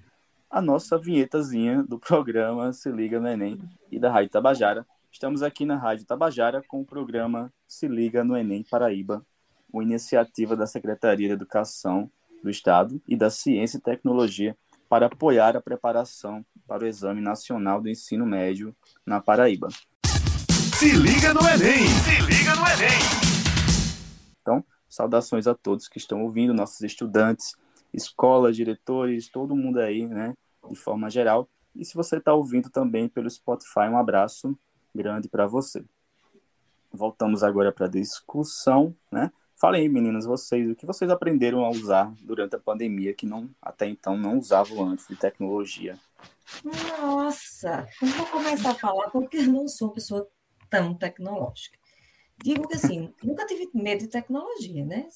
a 0.48 0.62
nossa 0.62 1.00
vinhetazinha 1.00 1.82
do 1.82 1.98
programa 1.98 2.72
Se 2.72 2.92
Liga 2.92 3.20
no 3.20 3.28
Enem 3.28 3.60
e 3.92 3.98
da 3.98 4.12
Rádio 4.12 4.30
Tabajara. 4.30 4.86
Estamos 5.12 5.42
aqui 5.42 5.66
na 5.66 5.78
Rádio 5.78 6.06
Tabajara 6.06 6.64
com 6.68 6.82
o 6.82 6.86
programa 6.86 7.52
Se 7.68 7.88
Liga 7.88 8.24
no 8.24 8.38
Enem 8.38 8.64
Paraíba, 8.70 9.26
uma 9.72 9.82
iniciativa 9.82 10.56
da 10.56 10.68
Secretaria 10.68 11.28
de 11.28 11.34
Educação 11.34 12.12
do 12.44 12.50
Estado 12.50 13.02
e 13.08 13.16
da 13.16 13.30
Ciência 13.30 13.78
e 13.78 13.82
Tecnologia 13.82 14.56
para 14.90 15.06
apoiar 15.08 15.56
a 15.56 15.62
preparação 15.62 16.46
para 16.68 16.84
o 16.84 16.88
Exame 16.88 17.22
Nacional 17.22 17.82
do 17.82 17.90
Ensino 17.90 18.26
Médio 18.26 18.76
na 19.06 19.22
Paraíba. 19.22 19.70
Se 20.78 20.92
liga 20.92 21.34
no 21.34 21.40
Enem! 21.40 21.88
Se 21.88 22.22
liga 22.22 22.54
no 22.56 22.62
Enem! 22.68 23.00
Então, 24.42 24.64
saudações 24.90 25.48
a 25.48 25.56
todos 25.56 25.88
que 25.88 25.98
estão 25.98 26.22
ouvindo, 26.22 26.54
nossos 26.54 26.82
estudantes, 26.82 27.56
escolas, 27.94 28.56
diretores, 28.56 29.30
todo 29.30 29.56
mundo 29.56 29.80
aí, 29.80 30.06
né, 30.06 30.36
de 30.70 30.76
forma 30.76 31.10
geral. 31.10 31.48
E 31.74 31.86
se 31.86 31.96
você 31.96 32.18
está 32.18 32.34
ouvindo 32.34 32.70
também 32.70 33.08
pelo 33.08 33.30
Spotify, 33.30 33.88
um 33.90 33.98
abraço 33.98 34.58
grande 34.94 35.30
para 35.30 35.48
você. 35.48 35.84
Voltamos 36.92 37.42
agora 37.44 37.72
para 37.72 37.88
a 37.88 37.90
discussão, 37.90 38.96
né? 39.12 39.32
Falem 39.64 39.84
aí, 39.84 39.88
meninas, 39.88 40.26
vocês, 40.26 40.70
o 40.70 40.76
que 40.76 40.86
vocês 40.86 41.10
aprenderam 41.10 41.64
a 41.64 41.70
usar 41.70 42.14
durante 42.20 42.54
a 42.54 42.60
pandemia 42.60 43.14
que 43.14 43.26
não 43.26 43.50
até 43.62 43.88
então 43.88 44.18
não 44.18 44.38
usavam 44.38 44.90
antes 44.90 45.08
de 45.08 45.16
tecnologia? 45.16 45.98
Nossa, 47.00 47.88
não 48.02 48.10
vou 48.10 48.26
começar 48.26 48.72
a 48.72 48.76
falar 48.76 49.10
porque 49.10 49.38
eu 49.38 49.48
não 49.48 49.66
sou 49.70 49.88
uma 49.88 49.94
pessoa 49.94 50.28
tão 50.70 50.94
tecnológica. 50.94 51.80
Digo 52.44 52.68
que 52.68 52.76
assim, 52.76 53.14
nunca 53.24 53.46
tive 53.46 53.70
medo 53.74 54.00
de 54.00 54.10
tecnologia, 54.10 54.84
né? 54.84 55.08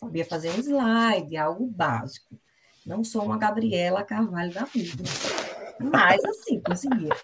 Sabia 0.00 0.24
fazer 0.24 0.48
um 0.52 0.58
slide, 0.58 1.36
algo 1.36 1.66
básico. 1.66 2.40
Não 2.86 3.04
sou 3.04 3.22
uma 3.22 3.36
Gabriela 3.36 4.02
Carvalho 4.02 4.54
da 4.54 4.64
vida. 4.64 5.04
Mas 5.78 6.24
assim, 6.24 6.62
conseguia. 6.62 7.14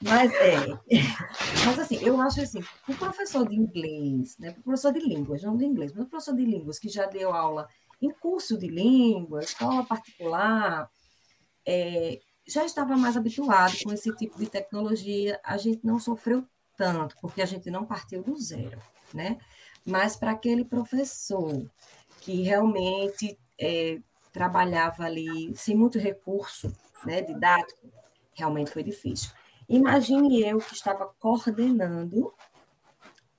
Mas 0.00 0.32
é. 0.34 0.66
Mas 1.66 1.78
assim, 1.78 1.96
eu 1.96 2.20
acho 2.20 2.40
assim, 2.40 2.60
o 2.88 2.94
professor 2.94 3.48
de 3.48 3.56
inglês, 3.56 4.38
né? 4.38 4.54
O 4.58 4.62
professor 4.62 4.92
de 4.92 5.00
línguas, 5.00 5.42
não 5.42 5.56
de 5.56 5.64
inglês, 5.64 5.92
mas 5.92 6.06
o 6.06 6.08
professor 6.08 6.36
de 6.36 6.44
línguas 6.44 6.78
que 6.78 6.88
já 6.88 7.06
deu 7.06 7.32
aula 7.32 7.68
em 8.00 8.10
curso 8.10 8.56
de 8.56 8.68
língua, 8.68 9.40
escola 9.40 9.84
particular, 9.84 10.88
é, 11.66 12.20
já 12.46 12.64
estava 12.64 12.96
mais 12.96 13.16
habituado 13.16 13.74
com 13.82 13.92
esse 13.92 14.14
tipo 14.16 14.38
de 14.38 14.46
tecnologia. 14.46 15.40
A 15.44 15.56
gente 15.56 15.84
não 15.84 15.98
sofreu 15.98 16.46
tanto, 16.76 17.16
porque 17.20 17.42
a 17.42 17.46
gente 17.46 17.70
não 17.70 17.84
partiu 17.84 18.22
do 18.22 18.36
zero, 18.36 18.80
né? 19.12 19.38
Mas 19.84 20.16
para 20.16 20.30
aquele 20.30 20.64
professor 20.64 21.68
que 22.20 22.42
realmente 22.42 23.38
é, 23.58 23.98
trabalhava 24.32 25.04
ali 25.04 25.52
sem 25.56 25.74
muito 25.74 25.98
recurso 25.98 26.72
né, 27.04 27.20
didático, 27.22 27.88
realmente 28.32 28.70
foi 28.70 28.82
difícil. 28.82 29.30
Imagine 29.68 30.42
eu 30.42 30.58
que 30.58 30.74
estava 30.74 31.06
coordenando, 31.18 32.32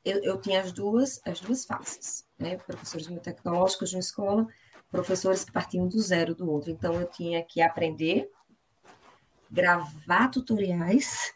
eu, 0.05 0.23
eu 0.23 0.39
tinha 0.39 0.61
as 0.61 0.71
duas, 0.71 1.19
as 1.25 1.39
duas 1.39 1.65
faces, 1.65 2.25
né? 2.37 2.57
professores 2.57 3.07
muito 3.07 3.23
tecnológicos 3.23 3.89
de 3.89 3.95
uma 3.95 4.01
escola, 4.01 4.47
professores 4.91 5.43
que 5.43 5.51
partiam 5.51 5.87
do 5.87 5.99
zero 5.99 6.35
do 6.35 6.49
outro. 6.49 6.69
Então, 6.69 6.93
eu 6.93 7.07
tinha 7.07 7.43
que 7.43 7.61
aprender, 7.61 8.29
gravar 9.49 10.29
tutoriais 10.29 11.33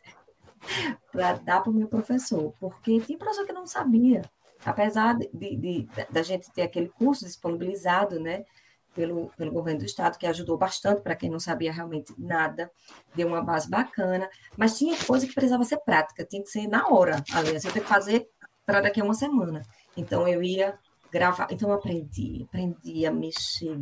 para 1.12 1.34
dar 1.34 1.62
para 1.62 1.72
o 1.72 1.74
meu 1.74 1.88
professor, 1.88 2.54
porque 2.60 3.00
tinha 3.02 3.18
professor 3.18 3.46
que 3.46 3.54
não 3.54 3.66
sabia, 3.66 4.22
apesar 4.64 5.18
de, 5.18 5.28
de, 5.34 5.56
de, 5.56 5.90
da 6.12 6.22
gente 6.22 6.52
ter 6.52 6.62
aquele 6.62 6.90
curso 6.90 7.26
disponibilizado, 7.26 8.20
né, 8.20 8.46
pelo, 8.94 9.32
pelo 9.38 9.52
governo 9.52 9.80
do 9.80 9.86
estado, 9.86 10.18
que 10.18 10.28
ajudou 10.28 10.58
bastante 10.58 11.02
para 11.02 11.16
quem 11.16 11.30
não 11.30 11.40
sabia 11.40 11.72
realmente 11.72 12.14
nada, 12.18 12.72
deu 13.16 13.28
uma 13.28 13.42
base 13.42 13.70
bacana, 13.70 14.30
mas 14.56 14.78
tinha 14.78 14.98
coisa 15.06 15.28
que 15.28 15.34
precisava 15.34 15.64
ser 15.64 15.78
prática, 15.78 16.26
tinha 16.26 16.44
que 16.44 16.50
ser 16.50 16.68
na 16.68 16.88
hora, 16.88 17.24
aliás, 17.34 17.66
eu 17.66 17.72
tenho 17.72 17.86
que 17.86 17.92
fazer 17.92 18.28
para 18.66 18.82
daqui 18.82 19.02
a 19.02 19.04
uma 19.04 19.14
semana. 19.14 19.64
Então 19.96 20.28
eu 20.28 20.42
ia 20.42 20.78
gravar, 21.12 21.48
então 21.52 21.70
eu 21.70 21.76
aprendi, 21.76 22.44
aprendi 22.48 23.06
a 23.06 23.12
mexer 23.12 23.80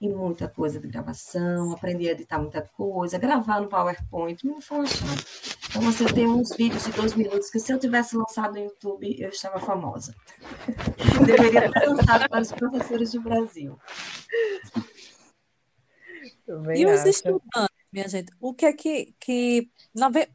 em 0.00 0.12
muita 0.12 0.48
coisa 0.48 0.78
de 0.78 0.88
gravação, 0.88 1.72
aprendi 1.72 2.08
a 2.08 2.12
editar 2.12 2.38
muita 2.38 2.62
coisa, 2.62 3.18
gravar 3.18 3.60
no 3.60 3.68
PowerPoint, 3.68 4.46
me 4.46 4.60
foi 4.60 4.78
uma 4.78 4.86
chave. 4.86 5.24
Então, 5.76 5.90
você 5.90 6.04
tem 6.04 6.28
uns 6.28 6.54
vídeos 6.56 6.84
de 6.84 6.92
dois 6.92 7.14
minutos 7.14 7.50
que 7.50 7.58
se 7.58 7.72
eu 7.72 7.78
tivesse 7.80 8.16
lançado 8.16 8.52
no 8.52 8.60
YouTube, 8.60 9.16
eu 9.18 9.28
estava 9.28 9.58
famosa. 9.58 10.14
Deveria 11.26 11.72
ter 11.72 11.86
lançado 11.88 12.28
para 12.28 12.42
os 12.42 12.52
professores 12.52 13.10
do 13.10 13.20
Brasil. 13.20 13.76
E 16.76 16.86
os 16.86 17.04
estudantes, 17.04 17.76
minha 17.92 18.08
gente, 18.08 18.32
o 18.40 18.54
que 18.54 18.66
é 18.66 18.72
que, 18.72 19.14
que 19.18 19.68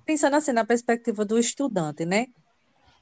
pensando 0.06 0.36
assim 0.36 0.52
na 0.52 0.66
perspectiva 0.66 1.24
do 1.24 1.40
estudante, 1.40 2.06
né? 2.06 2.28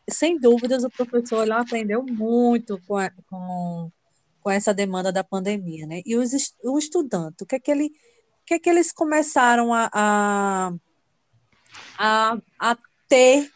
Sem 0.07 0.39
dúvidas, 0.39 0.83
o 0.83 0.91
professor 0.91 1.41
ele 1.41 1.53
aprendeu 1.53 2.03
muito 2.03 2.79
com, 2.85 2.97
a, 2.97 3.09
com 3.27 3.91
com 4.47 4.51
essa 4.51 4.73
demanda 4.73 5.11
da 5.11 5.25
pandemia, 5.25 5.85
né? 5.85 6.01
E 6.05 6.15
os, 6.15 6.31
o 6.63 6.77
estudante, 6.77 7.43
o 7.43 7.45
que 7.45 7.55
é 7.55 7.59
que, 7.59 7.69
ele, 7.69 7.87
o 7.87 8.45
que, 8.45 8.53
é 8.53 8.59
que 8.59 8.69
eles 8.69 8.93
começaram 8.93 9.73
a, 9.73 9.89
a, 9.91 10.71
a, 11.97 12.37
a 12.59 12.77
ter 13.07 13.49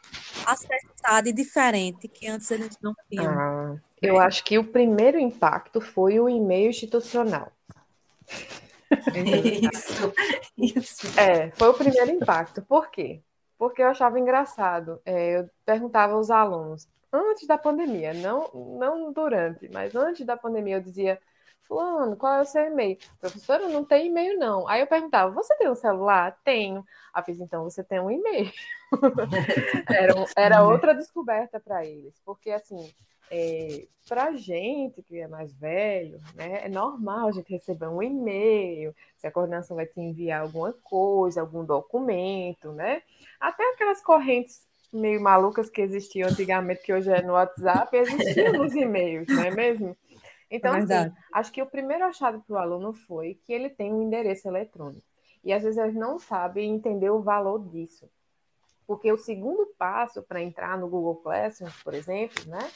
acessado 0.46 1.32
diferente 1.34 2.08
que 2.08 2.28
antes 2.28 2.50
eles 2.52 2.78
não 2.82 2.94
tinham? 3.10 3.32
Ah, 3.32 3.76
eu 4.02 4.20
acho 4.20 4.44
que 4.44 4.58
o 4.58 4.64
primeiro 4.64 5.20
impacto 5.20 5.80
foi 5.80 6.20
o 6.20 6.28
e-mail 6.28 6.70
institucional. 6.70 7.52
Isso, 9.72 10.14
isso. 10.58 11.20
É, 11.20 11.52
foi 11.52 11.70
o 11.70 11.74
primeiro 11.74 12.12
impacto. 12.12 12.62
Por 12.62 12.90
quê? 12.90 13.22
Porque 13.58 13.82
eu 13.82 13.88
achava 13.88 14.20
engraçado. 14.20 15.00
É, 15.06 15.40
eu 15.40 15.50
perguntava 15.66 16.14
aos 16.14 16.30
alunos, 16.30 16.88
antes 17.12 17.48
da 17.48 17.58
pandemia, 17.58 18.14
não, 18.14 18.50
não 18.54 19.12
durante, 19.12 19.70
mas 19.72 19.96
antes 19.96 20.26
da 20.26 20.36
pandemia 20.36 20.78
eu 20.78 20.82
dizia, 20.82 21.20
fulano, 21.72 22.18
qual 22.18 22.34
é 22.34 22.42
o 22.42 22.46
seu 22.46 22.64
e-mail? 22.66 22.98
Professora, 23.18 23.70
não 23.70 23.86
tem 23.86 24.08
e-mail 24.08 24.38
não. 24.38 24.68
Aí 24.68 24.82
eu 24.82 24.88
perguntava, 24.88 25.32
você 25.32 25.56
tem 25.56 25.70
um 25.70 25.76
celular? 25.76 26.38
Tenho. 26.44 26.86
Aí 27.14 27.24
fiz, 27.24 27.40
então 27.40 27.64
você 27.64 27.82
tem 27.82 27.98
um 28.02 28.12
e-mail. 28.12 28.52
era, 29.88 30.14
era 30.36 30.64
outra 30.64 30.94
descoberta 30.94 31.62
para 31.62 31.86
eles, 31.86 32.14
porque 32.26 32.52
assim, 32.52 32.94
é, 33.32 33.88
para 34.06 34.36
gente 34.36 35.02
que 35.02 35.18
é 35.18 35.30
mais 35.30 35.54
velho, 35.54 36.20
né, 36.36 36.66
é 36.66 36.68
normal 36.68 37.30
a 37.30 37.32
gente 37.32 37.54
receber 37.54 37.88
um 37.88 38.04
e-mail, 38.04 38.94
se 39.16 39.26
a 39.26 39.32
coordenação 39.32 39.78
vai 39.78 39.86
te 39.86 40.02
enviar 40.02 40.42
alguma 40.42 40.74
coisa, 40.84 41.40
algum 41.40 41.64
documento, 41.64 42.74
né? 42.74 43.02
Até 43.40 43.64
aquelas 43.72 44.04
correntes 44.04 44.68
meio 44.92 45.22
malucas 45.22 45.70
que 45.70 45.82
existiam 45.82 46.28
antigamente, 46.28 46.84
que 46.84 46.94
hoje 46.94 47.10
é 47.10 47.22
no 47.22 47.32
WhatsApp, 47.32 47.96
existiam 47.96 48.52
nos 48.52 48.76
e-mails, 48.76 49.26
não 49.30 49.42
é 49.42 49.52
mesmo? 49.52 49.96
Então, 50.52 50.76
é 50.76 50.80
assim, 50.80 51.14
acho 51.32 51.52
que 51.52 51.62
o 51.62 51.66
primeiro 51.66 52.04
achado 52.04 52.42
para 52.42 52.54
o 52.54 52.60
aluno 52.60 52.92
foi 52.92 53.40
que 53.46 53.54
ele 53.54 53.70
tem 53.70 53.94
um 53.94 54.02
endereço 54.02 54.50
eletrônico. 54.50 55.08
E 55.44 55.54
às 55.54 55.64
vezes 55.64 55.78
ele 55.78 55.98
não 55.98 56.20
sabe 56.20 56.62
entender 56.62 57.10
o 57.10 57.22
valor 57.22 57.68
disso. 57.70 58.10
Porque 58.86 59.10
o 59.10 59.18
segundo 59.18 59.66
passo 59.78 60.22
para 60.22 60.42
entrar 60.42 60.78
no 60.78 60.90
Google 60.90 61.16
Classroom, 61.16 61.70
por 61.84 61.94
exemplo, 61.94 62.44
né, 62.46 62.70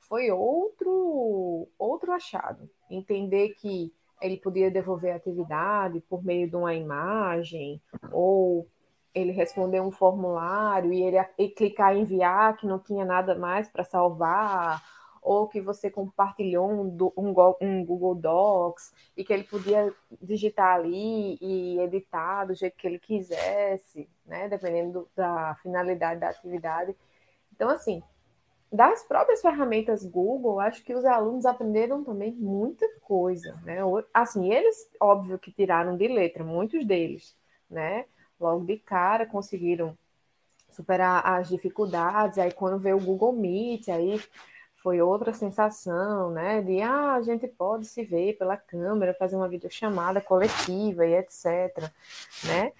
foi 0.00 0.30
outro, 0.30 1.66
outro 1.78 2.12
achado. 2.12 2.68
Entender 2.90 3.54
que 3.54 3.92
ele 4.20 4.36
podia 4.36 4.70
devolver 4.70 5.12
a 5.12 5.16
atividade 5.16 6.00
por 6.02 6.22
meio 6.22 6.48
de 6.48 6.56
uma 6.56 6.74
imagem 6.74 7.80
ou 8.12 8.68
ele 9.14 9.32
responder 9.32 9.80
um 9.80 9.90
formulário 9.90 10.92
e 10.92 11.02
ele 11.02 11.16
e 11.38 11.48
clicar 11.48 11.96
em 11.96 12.02
enviar 12.02 12.56
que 12.56 12.66
não 12.66 12.78
tinha 12.78 13.04
nada 13.04 13.34
mais 13.34 13.68
para 13.68 13.82
salvar, 13.82 14.82
ou 15.26 15.48
que 15.48 15.60
você 15.60 15.90
compartilhou 15.90 16.70
um, 16.70 16.96
um, 17.16 17.34
um, 17.60 17.84
Google 17.84 18.14
Docs 18.14 18.94
e 19.16 19.24
que 19.24 19.32
ele 19.32 19.42
podia 19.42 19.92
digitar 20.22 20.76
ali 20.76 21.36
e 21.40 21.80
editar 21.80 22.44
do 22.44 22.54
jeito 22.54 22.76
que 22.76 22.86
ele 22.86 23.00
quisesse, 23.00 24.08
né? 24.24 24.48
Dependendo 24.48 25.08
da 25.16 25.56
finalidade 25.56 26.20
da 26.20 26.28
atividade. 26.28 26.94
Então, 27.52 27.68
assim, 27.68 28.00
das 28.72 29.02
próprias 29.02 29.42
ferramentas 29.42 30.04
Google, 30.04 30.60
acho 30.60 30.84
que 30.84 30.94
os 30.94 31.04
alunos 31.04 31.44
aprenderam 31.44 32.04
também 32.04 32.32
muita 32.32 32.86
coisa, 33.00 33.58
né? 33.64 33.78
Assim, 34.14 34.54
eles, 34.54 34.88
óbvio 35.00 35.40
que 35.40 35.50
tiraram 35.50 35.96
de 35.96 36.06
letra, 36.06 36.44
muitos 36.44 36.86
deles, 36.86 37.36
né? 37.68 38.04
Logo 38.38 38.64
de 38.64 38.78
cara 38.78 39.26
conseguiram 39.26 39.98
superar 40.68 41.26
as 41.26 41.48
dificuldades, 41.48 42.38
aí 42.38 42.52
quando 42.52 42.78
veio 42.78 42.96
o 42.96 43.04
Google 43.04 43.32
Meet, 43.32 43.88
aí 43.88 44.20
foi 44.86 45.02
outra 45.02 45.32
sensação, 45.34 46.30
né? 46.30 46.62
De 46.62 46.80
ah, 46.80 47.14
a 47.14 47.20
gente 47.20 47.48
pode 47.48 47.86
se 47.86 48.04
ver 48.04 48.34
pela 48.38 48.56
câmera, 48.56 49.12
fazer 49.18 49.34
uma 49.34 49.48
videochamada 49.48 50.20
coletiva 50.20 51.04
e 51.04 51.12
etc, 51.16 51.90
né? 52.44 52.72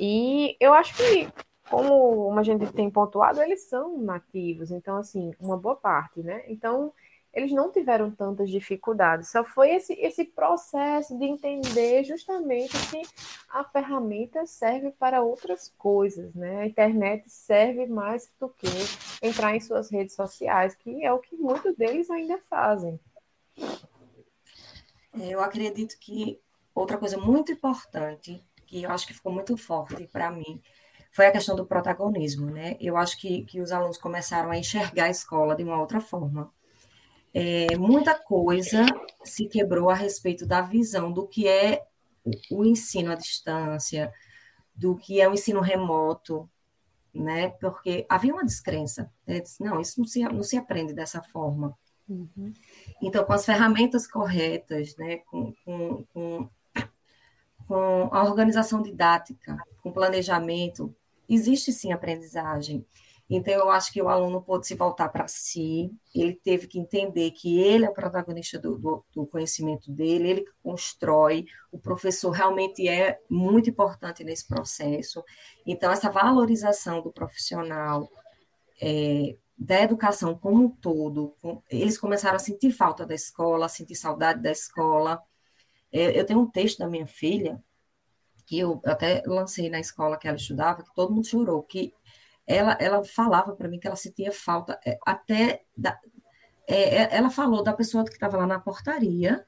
E 0.00 0.56
eu 0.58 0.72
acho 0.72 0.96
que 0.96 1.28
como 1.68 2.32
a 2.38 2.42
gente 2.42 2.66
tem 2.72 2.88
pontuado, 2.88 3.42
eles 3.42 3.64
são 3.64 3.98
nativos, 3.98 4.70
então, 4.70 4.96
assim, 4.96 5.34
uma 5.38 5.58
boa 5.58 5.76
parte, 5.76 6.22
né? 6.22 6.42
Então, 6.48 6.94
eles 7.32 7.52
não 7.52 7.70
tiveram 7.70 8.10
tantas 8.10 8.50
dificuldades, 8.50 9.30
só 9.30 9.44
foi 9.44 9.70
esse, 9.70 9.92
esse 9.94 10.24
processo 10.24 11.16
de 11.16 11.24
entender 11.24 12.02
justamente 12.04 12.76
que 12.90 13.02
a 13.48 13.64
ferramenta 13.64 14.44
serve 14.46 14.90
para 14.92 15.22
outras 15.22 15.72
coisas, 15.78 16.34
né? 16.34 16.62
A 16.62 16.66
internet 16.66 17.24
serve 17.28 17.86
mais 17.86 18.30
do 18.38 18.48
que 18.48 18.66
entrar 19.22 19.54
em 19.54 19.60
suas 19.60 19.90
redes 19.90 20.14
sociais, 20.14 20.74
que 20.74 21.04
é 21.04 21.12
o 21.12 21.18
que 21.18 21.36
muitos 21.36 21.76
deles 21.76 22.10
ainda 22.10 22.38
fazem. 22.38 22.98
Eu 25.14 25.40
acredito 25.40 25.98
que 25.98 26.40
outra 26.74 26.98
coisa 26.98 27.18
muito 27.18 27.52
importante, 27.52 28.44
que 28.66 28.82
eu 28.82 28.90
acho 28.90 29.06
que 29.06 29.14
ficou 29.14 29.32
muito 29.32 29.56
forte 29.56 30.06
para 30.06 30.30
mim, 30.30 30.62
foi 31.12 31.26
a 31.26 31.32
questão 31.32 31.56
do 31.56 31.66
protagonismo, 31.66 32.46
né? 32.46 32.76
Eu 32.80 32.96
acho 32.96 33.18
que, 33.18 33.44
que 33.44 33.60
os 33.60 33.72
alunos 33.72 33.98
começaram 33.98 34.50
a 34.50 34.56
enxergar 34.56 35.04
a 35.04 35.10
escola 35.10 35.56
de 35.56 35.64
uma 35.64 35.80
outra 35.80 36.00
forma. 36.00 36.52
É, 37.32 37.76
muita 37.76 38.18
coisa 38.18 38.84
se 39.24 39.46
quebrou 39.46 39.88
a 39.88 39.94
respeito 39.94 40.46
da 40.46 40.60
visão 40.60 41.12
do 41.12 41.26
que 41.26 41.46
é 41.46 41.84
o 42.50 42.64
ensino 42.64 43.12
à 43.12 43.14
distância, 43.14 44.12
do 44.74 44.96
que 44.96 45.20
é 45.20 45.28
o 45.28 45.34
ensino 45.34 45.60
remoto, 45.60 46.48
né? 47.14 47.50
Porque 47.60 48.06
havia 48.08 48.32
uma 48.32 48.44
descrença. 48.44 49.10
Né? 49.26 49.42
Não, 49.60 49.80
isso 49.80 50.00
não 50.00 50.06
se, 50.06 50.22
não 50.22 50.42
se 50.42 50.56
aprende 50.56 50.92
dessa 50.92 51.22
forma. 51.22 51.76
Uhum. 52.08 52.52
Então, 53.00 53.24
com 53.24 53.32
as 53.32 53.44
ferramentas 53.44 54.06
corretas, 54.06 54.96
né? 54.96 55.18
com, 55.18 55.52
com, 55.64 56.04
com, 56.12 56.48
com 57.68 58.08
a 58.10 58.24
organização 58.24 58.82
didática, 58.82 59.56
com 59.82 59.92
planejamento, 59.92 60.94
existe 61.28 61.72
sim 61.72 61.92
aprendizagem. 61.92 62.84
Então, 63.32 63.54
eu 63.54 63.70
acho 63.70 63.92
que 63.92 64.02
o 64.02 64.08
aluno 64.08 64.42
pôde 64.42 64.66
se 64.66 64.74
voltar 64.74 65.08
para 65.08 65.28
si, 65.28 65.92
ele 66.12 66.34
teve 66.34 66.66
que 66.66 66.80
entender 66.80 67.30
que 67.30 67.60
ele 67.60 67.84
é 67.84 67.88
o 67.88 67.94
protagonista 67.94 68.58
do, 68.58 68.76
do, 68.76 69.04
do, 69.14 69.24
conhecimento 69.24 69.92
dele, 69.92 70.28
ele 70.28 70.40
que 70.40 70.50
constrói, 70.60 71.46
o 71.70 71.78
professor 71.78 72.30
realmente 72.30 72.88
é 72.88 73.20
muito 73.30 73.70
importante 73.70 74.24
nesse 74.24 74.48
processo. 74.48 75.22
Então, 75.64 75.92
essa 75.92 76.10
valorização 76.10 77.00
do 77.00 77.12
profissional, 77.12 78.10
é, 78.82 79.36
da 79.56 79.80
educação 79.80 80.36
como 80.36 80.64
um 80.64 80.68
todo, 80.68 81.36
eles 81.70 81.96
começaram 81.96 82.34
a 82.34 82.40
sentir 82.40 82.72
falta 82.72 83.06
da 83.06 83.14
escola, 83.14 83.66
a 83.66 83.68
sentir 83.68 83.94
saudade 83.94 84.42
da 84.42 84.50
escola. 84.50 85.22
É, 85.92 86.18
eu 86.18 86.26
tenho 86.26 86.40
um 86.40 86.50
texto 86.50 86.78
da 86.78 86.88
minha 86.88 87.06
filha, 87.06 87.62
que 88.44 88.58
eu 88.58 88.80
até 88.84 89.22
lancei 89.24 89.70
na 89.70 89.78
escola 89.78 90.18
que 90.18 90.26
ela 90.26 90.36
estudava, 90.36 90.82
que 90.82 90.92
todo 90.92 91.14
mundo 91.14 91.28
chorou, 91.28 91.62
que 91.62 91.94
ela, 92.56 92.76
ela 92.80 93.04
falava 93.04 93.54
para 93.54 93.68
mim 93.68 93.78
que 93.78 93.86
ela 93.86 93.96
sentia 93.96 94.32
falta 94.32 94.78
é, 94.84 94.98
até 95.06 95.62
da, 95.76 95.98
é, 96.66 97.02
é, 97.02 97.16
ela 97.16 97.30
falou 97.30 97.62
da 97.62 97.72
pessoa 97.72 98.04
que 98.04 98.12
estava 98.12 98.36
lá 98.36 98.46
na 98.46 98.60
portaria 98.60 99.46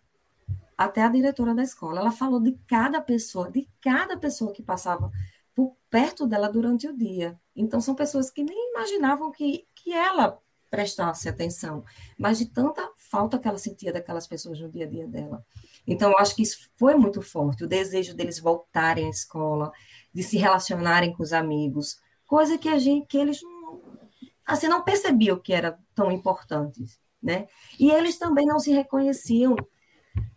até 0.77 1.03
a 1.03 1.09
diretora 1.09 1.55
da 1.55 1.63
escola. 1.63 2.01
Ela 2.01 2.11
falou 2.11 2.41
de 2.41 2.59
cada 2.67 3.01
pessoa, 3.01 3.51
de 3.51 3.69
cada 3.81 4.17
pessoa 4.17 4.53
que 4.53 4.63
passava 4.63 5.11
por 5.55 5.77
perto 5.91 6.27
dela 6.27 6.49
durante 6.49 6.89
o 6.89 6.97
dia. 6.97 7.39
Então, 7.55 7.81
são 7.81 7.95
pessoas 7.95 8.31
que 8.31 8.43
nem 8.43 8.71
imaginavam 8.71 9.31
que, 9.31 9.67
que 9.75 9.93
ela 9.93 10.41
prestasse 10.71 11.29
atenção, 11.29 11.85
mas 12.19 12.39
de 12.39 12.47
tanta 12.47 12.91
falta 12.97 13.39
que 13.39 13.47
ela 13.47 13.59
sentia 13.59 13.93
daquelas 13.93 14.27
pessoas 14.27 14.59
no 14.59 14.71
dia 14.71 14.87
a 14.87 14.89
dia 14.89 15.07
dela. 15.07 15.45
Então, 15.87 16.11
eu 16.11 16.19
acho 16.19 16.35
que 16.35 16.43
isso 16.43 16.71
foi 16.77 16.95
muito 16.95 17.21
forte, 17.21 17.63
o 17.63 17.69
desejo 17.69 18.15
deles 18.17 18.41
voltarem 18.41 19.07
à 19.07 19.11
escola, 19.11 19.71
de 20.15 20.23
se 20.23 20.39
relacionarem 20.39 21.13
com 21.13 21.23
os 21.23 21.33
amigos, 21.33 22.01
coisa 22.33 22.57
que 22.57 22.71
a 22.71 22.79
gente, 22.79 23.07
que 23.09 23.19
eles 23.19 23.43
assim, 24.47 24.67
não 24.67 24.83
percebiam 24.83 25.39
que 25.39 25.53
era 25.53 25.79
tão 25.95 26.11
importante, 26.11 26.83
né? 27.23 27.47
E 27.79 27.91
eles 27.91 28.17
também 28.17 28.47
não 28.47 28.59
se 28.59 28.73
reconheciam 28.73 29.55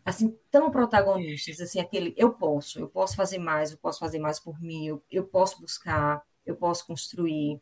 assim 0.04 0.38
tão 0.52 0.70
protagonistas, 0.70 1.62
assim 1.62 1.80
aquele 1.80 2.14
eu 2.18 2.34
posso, 2.34 2.80
eu 2.80 2.90
posso 2.90 3.16
fazer 3.16 3.38
mais, 3.38 3.72
eu 3.72 3.78
posso 3.78 3.98
fazer 3.98 4.20
mais 4.20 4.42
por 4.42 4.62
mim, 4.62 4.88
eu, 4.88 5.02
eu 5.10 5.24
posso 5.24 5.62
buscar, 5.62 6.22
eu 6.46 6.58
posso 6.58 6.86
construir. 6.86 7.62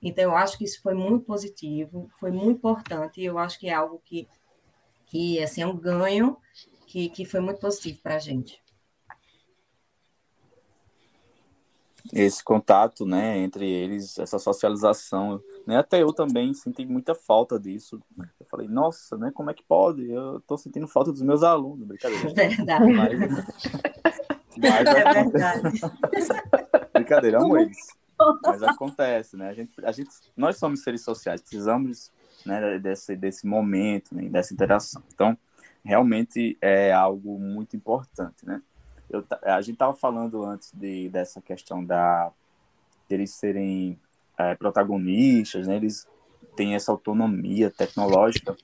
Então 0.00 0.22
eu 0.22 0.36
acho 0.36 0.56
que 0.56 0.64
isso 0.64 0.80
foi 0.80 0.94
muito 0.94 1.24
positivo, 1.24 2.08
foi 2.20 2.30
muito 2.30 2.58
importante 2.58 3.20
e 3.20 3.24
eu 3.24 3.36
acho 3.36 3.58
que 3.58 3.68
é 3.68 3.74
algo 3.74 4.00
que 4.04 4.28
que 5.06 5.42
assim 5.42 5.60
é 5.60 5.66
um 5.66 5.76
ganho 5.76 6.36
que, 6.86 7.08
que 7.08 7.24
foi 7.24 7.40
muito 7.40 7.58
positivo 7.58 8.00
para 8.00 8.14
a 8.14 8.20
gente. 8.20 8.61
Esse 12.12 12.42
contato, 12.42 13.06
né, 13.06 13.38
entre 13.38 13.68
eles, 13.70 14.18
essa 14.18 14.38
socialização, 14.38 15.40
né, 15.66 15.76
até 15.76 16.02
eu 16.02 16.12
também 16.12 16.52
senti 16.52 16.84
muita 16.84 17.14
falta 17.14 17.60
disso. 17.60 18.00
Eu 18.18 18.46
falei, 18.46 18.66
nossa, 18.68 19.16
né, 19.16 19.30
como 19.32 19.50
é 19.50 19.54
que 19.54 19.62
pode? 19.62 20.10
Eu 20.10 20.38
estou 20.38 20.58
sentindo 20.58 20.88
falta 20.88 21.12
dos 21.12 21.22
meus 21.22 21.42
alunos, 21.42 21.86
brincadeira. 21.86 22.32
Verdade. 22.34 22.92
Mas, 22.92 23.20
mas 24.58 24.86
é 24.86 25.12
verdade. 25.12 25.80
brincadeira, 26.92 27.40
amo 27.40 27.56
eles. 27.56 27.78
Mas 28.44 28.62
acontece, 28.62 29.36
né? 29.36 29.48
A 29.48 29.54
gente, 29.54 29.72
a 29.84 29.92
gente, 29.92 30.10
nós 30.36 30.56
somos 30.56 30.82
seres 30.82 31.02
sociais, 31.02 31.40
precisamos 31.40 32.10
né, 32.44 32.78
desse, 32.78 33.16
desse 33.16 33.46
momento, 33.46 34.14
né, 34.14 34.28
dessa 34.28 34.52
interação. 34.52 35.02
Então, 35.12 35.36
realmente 35.84 36.56
é 36.60 36.92
algo 36.92 37.38
muito 37.38 37.76
importante, 37.76 38.44
né? 38.44 38.62
Eu, 39.12 39.24
a 39.42 39.60
gente 39.60 39.74
estava 39.74 39.94
falando 39.94 40.44
antes 40.44 40.72
de, 40.72 41.08
dessa 41.08 41.40
questão 41.40 41.84
da 41.84 42.32
eles 43.10 43.34
serem 43.34 43.98
é, 44.38 44.54
protagonistas, 44.54 45.66
né? 45.66 45.76
Eles 45.76 46.08
têm 46.56 46.74
essa 46.74 46.90
autonomia 46.90 47.70
tecnológica. 47.70 48.56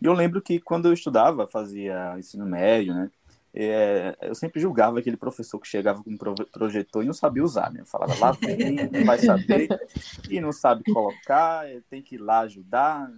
E 0.00 0.06
eu 0.06 0.12
lembro 0.12 0.40
que 0.40 0.60
quando 0.60 0.86
eu 0.86 0.92
estudava, 0.92 1.46
fazia 1.46 2.14
ensino 2.16 2.46
médio, 2.46 2.94
né? 2.94 3.10
É, 3.52 4.16
eu 4.20 4.34
sempre 4.34 4.60
julgava 4.60 4.98
aquele 4.98 5.16
professor 5.16 5.58
que 5.58 5.66
chegava 5.66 6.04
com 6.04 6.10
um 6.10 6.16
projetor 6.52 7.02
e 7.02 7.06
não 7.06 7.14
sabia 7.14 7.42
usar, 7.42 7.72
né? 7.72 7.80
Eu 7.80 7.86
falava, 7.86 8.14
lá 8.20 8.36
tem, 8.36 8.88
não 8.88 9.04
vai 9.04 9.18
saber, 9.18 9.68
e 10.30 10.40
não 10.40 10.52
sabe 10.52 10.84
colocar, 10.92 11.64
tem 11.90 12.00
que 12.02 12.14
ir 12.14 12.18
lá 12.18 12.40
ajudar. 12.40 13.10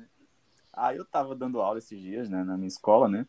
Aí 0.72 0.96
eu 0.96 1.02
estava 1.02 1.34
dando 1.34 1.60
aula 1.60 1.78
esses 1.78 2.00
dias, 2.00 2.30
né, 2.30 2.42
na 2.42 2.56
minha 2.56 2.68
escola, 2.68 3.08
né? 3.08 3.26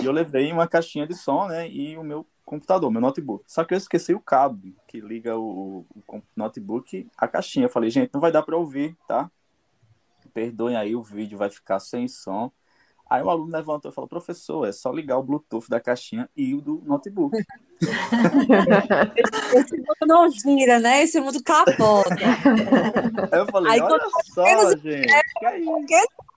E 0.00 0.04
eu 0.04 0.12
levei 0.12 0.52
uma 0.52 0.66
caixinha 0.66 1.06
de 1.06 1.14
som, 1.14 1.46
né? 1.46 1.68
E 1.68 1.96
o 1.96 2.02
meu 2.02 2.26
computador, 2.44 2.90
meu 2.90 3.00
notebook. 3.00 3.44
Só 3.46 3.64
que 3.64 3.74
eu 3.74 3.78
esqueci 3.78 4.12
o 4.12 4.20
cabo 4.20 4.72
que 4.86 5.00
liga 5.00 5.38
o, 5.38 5.86
o 6.08 6.22
notebook 6.34 7.08
à 7.16 7.28
caixinha. 7.28 7.66
Eu 7.66 7.70
falei, 7.70 7.90
gente, 7.90 8.10
não 8.12 8.20
vai 8.20 8.32
dar 8.32 8.42
para 8.42 8.56
ouvir, 8.56 8.96
tá? 9.06 9.30
Perdoem 10.34 10.76
aí, 10.76 10.94
o 10.96 11.02
vídeo 11.02 11.38
vai 11.38 11.50
ficar 11.50 11.78
sem 11.80 12.08
som. 12.08 12.50
Aí 13.10 13.22
o 13.22 13.30
aluno 13.30 13.50
levantou 13.50 13.90
e 13.90 13.94
falou, 13.94 14.06
professor, 14.06 14.68
é 14.68 14.72
só 14.72 14.92
ligar 14.92 15.18
o 15.18 15.22
Bluetooth 15.22 15.68
da 15.68 15.80
caixinha 15.80 16.28
e 16.36 16.54
o 16.54 16.60
do 16.60 16.80
notebook. 16.86 17.36
Esse 19.52 19.76
mundo 19.76 20.06
não 20.06 20.30
gira, 20.30 20.78
né? 20.78 21.02
Esse 21.02 21.20
mundo 21.20 21.42
capota. 21.42 22.14
Aí 23.32 23.38
eu 23.40 23.46
falei, 23.46 23.72
aí, 23.72 23.80
olha 23.80 24.00
só, 24.32 24.70
gente. 24.76 25.10
É, 25.10 25.22
que 25.40 25.46
é 25.46 25.58
isso? 25.58 25.70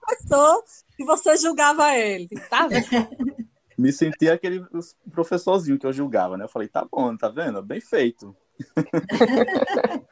Professor 0.04 0.64
e 0.98 1.04
você 1.04 1.36
julgava 1.36 1.94
ele, 1.94 2.28
tá 2.48 2.68
Me 3.76 3.92
senti 3.92 4.28
aquele 4.28 4.64
professorzinho 5.10 5.78
que 5.78 5.86
eu 5.86 5.92
julgava, 5.92 6.36
né? 6.36 6.44
Eu 6.44 6.48
falei, 6.48 6.68
tá 6.68 6.86
bom, 6.88 7.16
tá 7.16 7.28
vendo? 7.28 7.60
Bem 7.60 7.80
feito. 7.80 8.36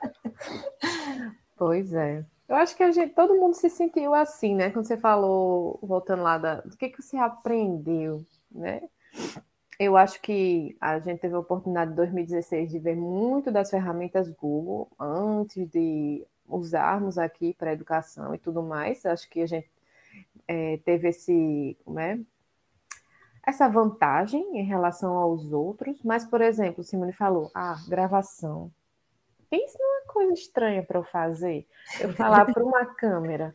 Pois 1.64 1.92
é. 1.92 2.24
Eu 2.48 2.57
acho 2.57 2.76
que 2.76 2.83
a 2.83 2.90
gente, 2.90 3.14
todo 3.14 3.37
mundo 3.37 3.55
se 3.55 3.70
sentiu 3.70 4.14
assim, 4.14 4.52
né? 4.52 4.70
Quando 4.70 4.85
você 4.85 4.96
falou, 4.96 5.78
voltando 5.81 6.24
lá, 6.24 6.37
da, 6.37 6.61
do 6.61 6.76
que, 6.76 6.88
que 6.88 7.00
você 7.00 7.16
aprendeu, 7.16 8.26
né? 8.50 8.83
Eu 9.78 9.96
acho 9.96 10.20
que 10.20 10.76
a 10.81 10.98
gente 10.98 11.20
teve 11.20 11.37
a 11.37 11.38
oportunidade 11.38 11.92
em 11.92 11.94
2016 11.94 12.68
de 12.68 12.81
ver 12.81 12.96
muito 12.96 13.52
das 13.52 13.70
ferramentas 13.70 14.28
Google 14.28 14.90
antes 14.98 15.68
de 15.70 16.26
usarmos 16.48 17.16
aqui 17.16 17.55
para 17.55 17.72
educação 17.72 18.35
e 18.35 18.38
tudo 18.38 18.61
mais. 18.61 19.07
Acho 19.07 19.31
que 19.31 19.40
a 19.40 19.46
gente 19.46 19.70
é, 20.48 20.78
teve 20.78 21.09
esse, 21.09 21.76
né, 21.87 22.20
essa 23.44 23.68
vantagem 23.68 24.59
em 24.59 24.64
relação 24.64 25.14
aos 25.14 25.52
outros, 25.52 26.00
mas, 26.05 26.24
por 26.24 26.40
exemplo, 26.40 26.85
Simone 26.85 27.12
falou, 27.12 27.50
ah, 27.55 27.76
gravação. 27.88 28.70
pense 29.50 29.76
numa 29.78 30.07
coisa 30.07 30.33
estranha 30.35 30.83
para 30.83 30.98
eu 31.00 31.05
fazer. 31.05 31.66
Eu 32.00 32.12
falar 32.14 32.44
para 32.46 32.62
uma 32.64 32.87
câmera, 32.94 33.55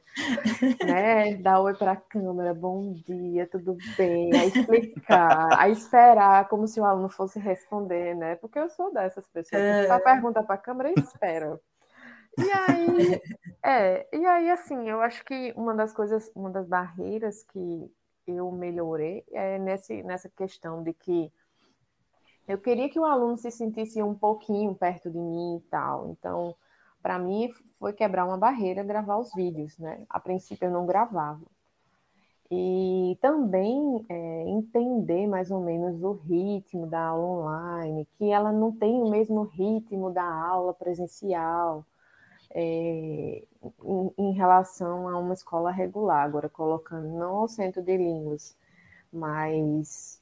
né? 0.86 1.36
Dar 1.38 1.62
oi 1.62 1.74
para 1.74 1.94
a 1.94 1.96
câmera, 1.96 2.54
bom 2.54 2.94
dia, 2.94 3.48
tudo 3.48 3.78
bem, 3.98 4.30
aí 4.36 4.48
explicar, 4.50 5.58
aí 5.58 5.72
esperar 5.72 6.48
como 6.50 6.68
se 6.68 6.80
o 6.82 6.86
aluno 6.86 7.10
fosse 7.10 7.40
responder, 7.40 8.14
né? 8.14 8.36
Porque 8.36 8.60
eu 8.60 8.70
sou 8.70 8.94
dessas 8.94 9.26
pessoas 9.28 9.62
que 9.62 9.88
só 9.88 9.96
é. 9.96 10.00
pergunta 10.00 10.44
para 10.44 10.56
a 10.56 10.60
câmera 10.60 10.90
e 10.90 11.00
espera. 11.00 11.58
E 12.38 12.52
aí, 12.52 13.22
é, 13.64 14.08
e 14.16 14.26
aí, 14.26 14.50
assim, 14.52 14.88
eu 14.88 15.02
acho 15.02 15.26
que 15.26 15.54
uma 15.56 15.74
das 15.74 15.92
coisas, 15.92 16.32
uma 16.36 16.50
das 16.50 16.68
barreiras 16.68 17.44
que 17.44 17.92
eu 18.28 18.52
melhorei 18.52 19.24
é 19.32 19.58
nesse, 19.58 20.04
nessa 20.04 20.30
questão 20.30 20.84
de 20.84 20.94
que 20.94 21.32
eu 22.48 22.58
queria 22.58 22.90
que 22.90 23.00
o 23.00 23.06
aluno 23.06 23.38
se 23.38 23.52
sentisse 23.52 24.02
um 24.02 24.14
pouquinho 24.14 24.74
perto 24.76 25.10
de 25.10 25.18
mim 25.18 25.58
e 25.58 25.62
tal. 25.70 26.10
Então, 26.10 26.56
para 27.02 27.20
mim, 27.20 27.52
foi 27.80 27.92
quebrar 27.92 28.26
uma 28.26 28.38
barreira 28.38 28.84
gravar 28.84 29.18
os 29.18 29.34
vídeos, 29.34 29.78
né? 29.78 30.06
A 30.10 30.20
princípio, 30.20 30.68
eu 30.68 30.72
não 30.72 30.86
gravava. 30.86 31.42
E 32.50 33.18
também 33.22 34.06
é, 34.08 34.44
entender 34.48 35.28
mais 35.28 35.52
ou 35.52 35.60
menos 35.60 36.02
o 36.02 36.14
ritmo 36.14 36.88
da 36.88 37.08
aula 37.08 37.28
online, 37.28 38.08
que 38.18 38.30
ela 38.30 38.54
não 38.54 38.72
tem 38.72 39.02
o 39.02 39.10
mesmo 39.10 39.44
ritmo 39.44 40.10
da 40.12 40.24
aula 40.24 40.74
presencial 40.74 41.86
é, 42.52 43.44
em, 43.84 44.14
em, 44.18 44.32
relação 44.34 45.08
a 45.08 45.18
uma 45.18 45.34
escola 45.34 45.72
regular, 45.72 46.26
agora 46.26 46.50
colocando 46.50 47.08
não 47.10 47.38
ao 47.38 47.48
centro 47.48 47.82
de 47.82 47.98
línguas, 47.98 48.56
mas 49.12 50.22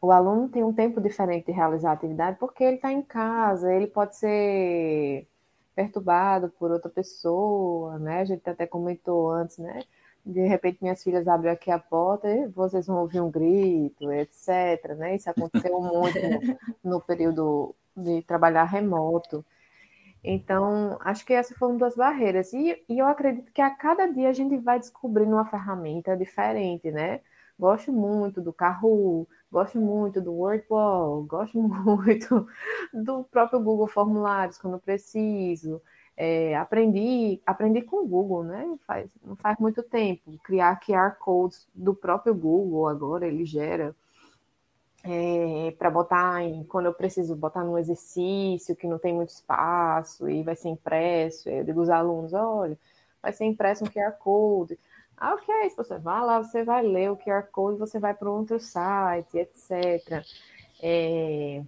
o 0.00 0.12
aluno 0.12 0.48
tem 0.48 0.62
um 0.62 0.72
tempo 0.72 1.00
diferente 1.00 1.46
de 1.46 1.52
realizar 1.52 1.90
a 1.90 1.92
atividade 1.94 2.38
porque 2.38 2.64
ele 2.64 2.76
está 2.76 2.92
em 2.92 3.02
casa, 3.02 3.72
ele 3.72 3.86
pode 3.86 4.16
ser 4.16 5.26
perturbado 5.74 6.50
por 6.50 6.70
outra 6.70 6.90
pessoa, 6.90 7.98
né? 7.98 8.20
A 8.20 8.24
gente 8.24 8.48
até 8.48 8.66
comentou 8.66 9.30
antes, 9.30 9.58
né? 9.58 9.82
De 10.24 10.46
repente 10.46 10.78
minhas 10.80 11.02
filhas 11.02 11.28
abrem 11.28 11.52
aqui 11.52 11.70
a 11.70 11.78
porta 11.78 12.28
e 12.30 12.46
vocês 12.48 12.86
vão 12.86 12.98
ouvir 12.98 13.20
um 13.20 13.30
grito, 13.30 14.10
etc. 14.12 14.94
Né? 14.96 15.16
Isso 15.16 15.28
aconteceu 15.28 15.80
muito 15.80 16.18
no, 16.82 16.96
no 16.96 17.00
período 17.00 17.74
de 17.96 18.22
trabalhar 18.22 18.64
remoto. 18.64 19.44
Então, 20.24 20.98
acho 21.02 21.24
que 21.26 21.34
essa 21.34 21.54
foi 21.54 21.68
uma 21.68 21.78
das 21.78 21.94
barreiras. 21.94 22.52
E, 22.54 22.82
e, 22.88 22.98
eu 22.98 23.06
acredito 23.06 23.52
que 23.52 23.60
a 23.60 23.70
cada 23.70 24.06
dia 24.06 24.30
a 24.30 24.32
gente 24.32 24.56
vai 24.56 24.78
descobrindo 24.78 25.32
uma 25.32 25.44
ferramenta 25.44 26.16
diferente, 26.16 26.90
né? 26.90 27.20
Gosto 27.58 27.92
muito 27.92 28.40
do 28.40 28.52
Carro, 28.52 29.28
gosto 29.52 29.78
muito 29.78 30.20
do 30.22 30.32
Wordwall, 30.32 31.22
gosto 31.24 31.58
muito 31.62 32.46
do 32.92 33.24
próprio 33.24 33.60
Google 33.60 33.86
Formulários 33.86 34.58
quando 34.58 34.78
preciso. 34.78 35.80
É, 36.16 36.56
aprendi, 36.56 37.40
aprendi 37.44 37.82
com 37.82 38.04
o 38.04 38.08
Google, 38.08 38.44
né? 38.44 38.78
Faz, 38.86 39.10
não 39.22 39.36
faz 39.36 39.58
muito 39.58 39.82
tempo. 39.82 40.38
Criar 40.42 40.80
QR 40.80 41.16
codes 41.18 41.68
do 41.74 41.94
próprio 41.94 42.34
Google 42.34 42.88
agora, 42.88 43.26
ele 43.26 43.44
gera 43.44 43.94
é, 45.04 45.70
para 45.78 45.90
botar 45.90 46.42
em, 46.42 46.64
quando 46.64 46.86
eu 46.86 46.94
preciso 46.94 47.36
botar 47.36 47.62
num 47.62 47.76
exercício 47.76 48.74
que 48.74 48.86
não 48.86 48.98
tem 48.98 49.12
muito 49.12 49.28
espaço 49.28 50.28
e 50.28 50.42
vai 50.42 50.56
ser 50.56 50.70
impresso, 50.70 51.48
eu 51.48 51.62
digo 51.62 51.80
aos 51.80 51.90
alunos, 51.90 52.32
olha, 52.32 52.78
vai 53.22 53.32
ser 53.32 53.44
impresso 53.44 53.84
um 53.84 53.88
QR 53.88 54.12
Code. 54.18 54.78
Ah, 55.16 55.34
ok, 55.34 55.70
se 55.70 55.76
você 55.76 55.98
vai 55.98 56.24
lá, 56.24 56.42
você 56.42 56.64
vai 56.64 56.82
ler 56.82 57.10
o 57.10 57.16
QR 57.16 57.44
Code, 57.52 57.78
você 57.78 57.98
vai 57.98 58.14
para 58.14 58.30
outro 58.30 58.58
site, 58.58 59.36
etc. 59.36 60.24
É, 60.82 61.62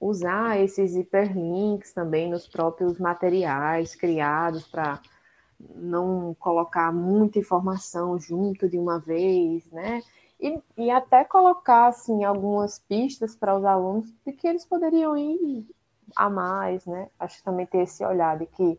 usar 0.00 0.58
esses 0.58 0.96
hiperlinks 0.96 1.92
também 1.92 2.30
nos 2.30 2.48
próprios 2.48 2.98
materiais 2.98 3.94
criados 3.94 4.66
para 4.66 5.00
não 5.74 6.34
colocar 6.38 6.92
muita 6.92 7.38
informação 7.38 8.18
junto 8.18 8.68
de 8.68 8.78
uma 8.78 8.98
vez, 8.98 9.64
né? 9.70 10.02
E, 10.40 10.60
e 10.76 10.90
até 10.90 11.24
colocar 11.24 11.88
assim, 11.88 12.24
algumas 12.24 12.78
pistas 12.78 13.34
para 13.34 13.56
os 13.56 13.64
alunos 13.64 14.12
de 14.24 14.32
que 14.32 14.46
eles 14.46 14.64
poderiam 14.64 15.16
ir 15.16 15.66
a 16.14 16.28
mais, 16.28 16.84
né? 16.86 17.08
Acho 17.18 17.38
que 17.38 17.44
também 17.44 17.66
ter 17.66 17.78
esse 17.78 18.04
olhar 18.04 18.38
de 18.38 18.46
que 18.46 18.78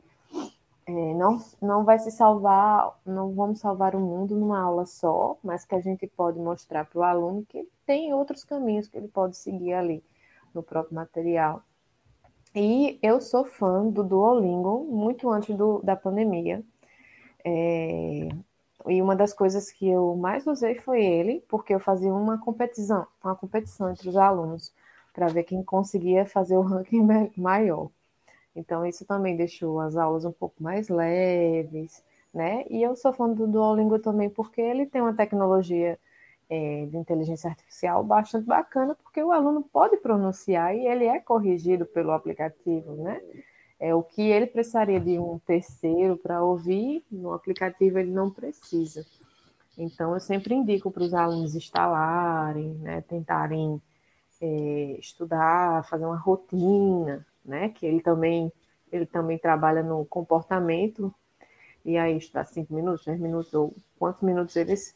é, 0.86 0.92
não, 0.92 1.40
não 1.62 1.84
vai 1.84 2.00
se 2.00 2.12
salvar, 2.12 2.98
não 3.06 3.34
vamos 3.34 3.60
salvar 3.60 3.96
o 3.96 4.00
mundo 4.00 4.36
numa 4.36 4.62
aula 4.62 4.86
só, 4.86 5.38
mas 5.44 5.66
que 5.66 5.76
a 5.76 5.82
gente 5.82 6.08
pode 6.08 6.40
mostrar 6.40 6.86
para 6.86 7.00
o 7.00 7.04
aluno 7.04 7.46
que 7.46 7.68
tem 7.86 8.14
outros 8.14 8.44
caminhos 8.44 8.88
que 8.88 8.98
ele 8.98 9.08
pode 9.10 9.36
seguir 9.36 9.74
ali 9.74 10.04
no 10.54 10.64
próprio 10.64 10.96
material. 10.96 11.62
E 12.56 12.98
eu 13.04 13.20
sou 13.20 13.46
fã 13.46 13.88
do 13.88 14.04
Duolingo 14.04 14.86
muito 14.86 15.30
antes 15.30 15.56
do, 15.56 15.82
da 15.84 15.96
pandemia. 15.96 16.64
É, 17.44 18.30
e 18.90 19.02
uma 19.02 19.16
das 19.16 19.34
coisas 19.34 19.72
que 19.72 19.88
eu 19.88 20.16
mais 20.16 20.46
usei 20.48 20.76
foi 20.76 21.04
ele, 21.04 21.44
porque 21.48 21.74
eu 21.74 21.80
fazia 21.80 22.14
uma 22.14 22.38
competição, 22.40 23.08
uma 23.24 23.36
competição 23.36 23.90
entre 23.92 24.10
os 24.10 24.16
alunos 24.18 24.74
para 25.14 25.28
ver 25.28 25.44
quem 25.44 25.64
conseguia 25.64 26.26
fazer 26.26 26.58
o 26.58 26.62
ranking 26.62 27.06
maior. 27.36 27.90
Então 28.56 28.86
isso 28.86 29.06
também 29.06 29.36
deixou 29.38 29.80
as 29.80 29.96
aulas 29.96 30.26
um 30.26 30.32
pouco 30.32 30.62
mais 30.62 30.90
leves, 30.90 32.04
né? 32.34 32.66
E 32.70 32.82
eu 32.84 32.96
sou 32.96 33.14
fã 33.14 33.30
do 33.30 33.48
Duolingo 33.48 34.00
também 34.00 34.30
porque 34.30 34.62
ele 34.62 34.86
tem 34.86 35.02
uma 35.02 35.14
tecnologia 35.16 36.00
é, 36.50 36.86
de 36.86 36.98
inteligência 36.98 37.50
artificial 37.50 38.04
bastante 38.04 38.46
bacana, 38.46 38.96
porque 38.96 39.22
o 39.24 39.32
aluno 39.32 39.64
pode 39.64 39.98
pronunciar 39.98 40.76
e 40.76 40.88
ele 40.88 41.06
é 41.06 41.20
corrigido 41.20 41.86
pelo 41.86 42.12
aplicativo, 42.12 42.94
né? 42.96 43.22
É 43.80 43.94
o 43.94 44.02
que 44.02 44.22
ele 44.22 44.48
precisaria 44.48 45.00
de 45.00 45.20
um 45.20 45.38
terceiro 45.40 46.18
para 46.18 46.44
ouvir, 46.44 47.06
no 47.12 47.34
aplicativo 47.34 48.00
ele 48.00 48.12
não 48.12 48.32
precisa. 48.32 49.06
Então, 49.78 50.14
eu 50.16 50.20
sempre 50.20 50.56
indico 50.56 50.90
para 50.90 51.04
os 51.04 51.14
alunos 51.14 51.54
instalarem, 51.54 52.74
né, 52.76 53.02
tentarem 53.02 53.80
é, 54.42 54.98
estudar, 55.00 55.88
fazer 55.88 56.06
uma 56.06 56.18
rotina, 56.18 57.26
né, 57.46 57.70
que 57.70 57.86
ele 57.86 58.02
também, 58.02 58.52
ele 58.92 59.06
também 59.06 59.38
trabalha 59.38 59.84
no 59.84 60.04
comportamento, 60.06 61.14
e 61.86 61.98
aí 61.98 62.18
está 62.18 62.44
cinco 62.44 62.74
minutos, 62.74 63.06
dez 63.06 63.20
minutos, 63.20 63.54
ou 63.54 63.76
quantos 64.00 64.24
minutos 64.24 64.56
eles, 64.56 64.96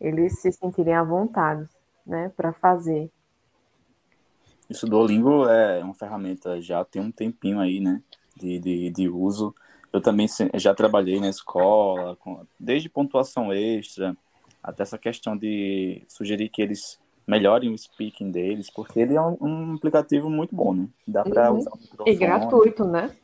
eles 0.00 0.40
se 0.40 0.50
sentirem 0.50 0.94
à 0.94 1.02
vontade, 1.02 1.68
né, 2.06 2.30
para 2.34 2.52
fazer. 2.54 3.10
Isso 4.68 4.86
do 4.86 4.90
Duolingo 4.90 5.48
é 5.48 5.82
uma 5.82 5.94
ferramenta 5.94 6.60
já 6.60 6.84
tem 6.84 7.00
um 7.00 7.10
tempinho 7.10 7.60
aí, 7.60 7.80
né? 7.80 8.02
De, 8.36 8.58
de, 8.58 8.90
de 8.90 9.08
uso. 9.08 9.54
Eu 9.92 10.00
também 10.00 10.26
já 10.54 10.74
trabalhei 10.74 11.20
na 11.20 11.28
escola, 11.28 12.16
com, 12.16 12.44
desde 12.58 12.88
pontuação 12.88 13.52
extra, 13.52 14.16
até 14.62 14.82
essa 14.82 14.98
questão 14.98 15.36
de 15.36 16.02
sugerir 16.08 16.48
que 16.48 16.60
eles 16.60 16.98
melhorem 17.26 17.72
o 17.72 17.78
speaking 17.78 18.30
deles, 18.30 18.70
porque 18.70 19.00
ele 19.00 19.14
é 19.14 19.20
um, 19.20 19.36
um 19.40 19.74
aplicativo 19.74 20.28
muito 20.28 20.54
bom, 20.54 20.74
né? 20.74 20.88
Dá 21.06 21.24
para 21.24 21.50
uhum. 21.50 21.58
usar 21.58 21.70
o 21.70 21.78
microfone. 21.78 22.14
E 22.14 22.18
gratuito, 22.18 22.84
né? 22.84 23.16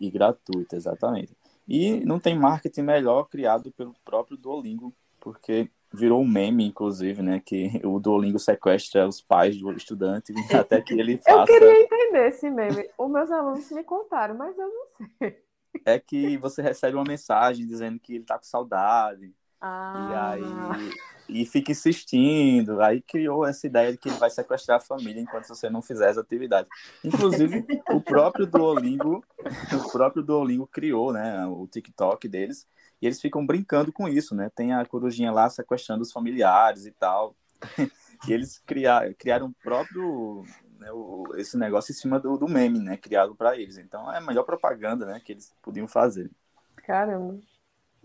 E 0.00 0.10
gratuito, 0.10 0.76
exatamente. 0.76 1.32
E 1.66 2.00
não 2.04 2.18
tem 2.20 2.38
marketing 2.38 2.82
melhor 2.82 3.24
criado 3.24 3.72
pelo 3.72 3.94
próprio 4.04 4.36
Duolingo, 4.36 4.94
porque 5.20 5.70
virou 5.92 6.22
um 6.22 6.28
meme, 6.28 6.66
inclusive, 6.66 7.22
né? 7.22 7.40
Que 7.44 7.80
o 7.84 7.98
Duolingo 7.98 8.38
sequestra 8.38 9.06
os 9.06 9.20
pais 9.20 9.56
do 9.58 9.72
estudante 9.72 10.32
até 10.54 10.80
que 10.80 10.94
ele 10.94 11.16
faça. 11.18 11.40
Eu 11.40 11.46
queria 11.46 11.82
entender 11.82 12.28
esse 12.28 12.50
meme. 12.50 12.88
Os 12.96 13.10
meus 13.10 13.30
alunos 13.30 13.70
me 13.70 13.84
contaram, 13.84 14.34
mas 14.34 14.56
eu 14.58 14.68
não 14.68 15.08
sei. 15.18 15.42
É 15.84 15.98
que 15.98 16.36
você 16.38 16.62
recebe 16.62 16.96
uma 16.96 17.04
mensagem 17.04 17.66
dizendo 17.66 17.98
que 18.00 18.16
ele 18.16 18.24
tá 18.24 18.36
com 18.36 18.44
saudade. 18.44 19.32
Ah. 19.60 20.36
E 20.38 20.42
aí 20.44 20.92
e 21.28 21.44
fica 21.44 21.72
insistindo. 21.72 22.80
Aí 22.80 23.02
criou 23.02 23.46
essa 23.46 23.66
ideia 23.66 23.92
de 23.92 23.98
que 23.98 24.08
ele 24.08 24.18
vai 24.18 24.30
sequestrar 24.30 24.78
a 24.78 24.80
família 24.80 25.20
enquanto 25.20 25.46
você 25.46 25.68
não 25.68 25.82
fizer 25.82 26.08
as 26.08 26.18
atividades. 26.18 26.70
Inclusive, 27.04 27.66
o 27.90 28.00
próprio 28.00 28.46
Duolingo, 28.46 29.22
o 29.86 29.90
próprio 29.92 30.22
Duolingo 30.22 30.66
criou, 30.66 31.12
né, 31.12 31.46
o 31.46 31.66
TikTok 31.66 32.26
deles, 32.28 32.66
e 33.00 33.06
eles 33.06 33.20
ficam 33.20 33.44
brincando 33.44 33.92
com 33.92 34.08
isso, 34.08 34.34
né? 34.34 34.50
Tem 34.54 34.72
a 34.72 34.84
corujinha 34.84 35.32
lá 35.32 35.48
sequestrando 35.48 36.02
os 36.02 36.12
familiares 36.12 36.86
e 36.86 36.92
tal. 36.92 37.36
e 38.28 38.32
eles 38.32 38.58
criar, 38.58 39.14
criaram 39.14 39.46
o 39.46 39.54
próprio 39.62 40.44
né, 40.78 40.90
o, 40.92 41.34
esse 41.36 41.56
negócio 41.56 41.92
em 41.92 41.94
cima 41.94 42.18
do, 42.18 42.36
do 42.36 42.48
meme, 42.48 42.78
né? 42.78 42.96
Criado 42.96 43.34
para 43.34 43.56
eles. 43.56 43.78
Então 43.78 44.10
é 44.12 44.18
a 44.18 44.20
melhor 44.20 44.44
propaganda, 44.44 45.04
né? 45.04 45.20
Que 45.24 45.32
eles 45.32 45.52
podiam 45.62 45.88
fazer. 45.88 46.30
Caramba. 46.76 47.38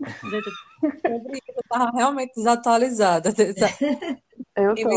eu 0.00 1.60
estava 1.62 1.90
realmente 1.92 2.34
desatualizada. 2.34 3.30
Eu 4.56 4.74
tô. 4.74 4.88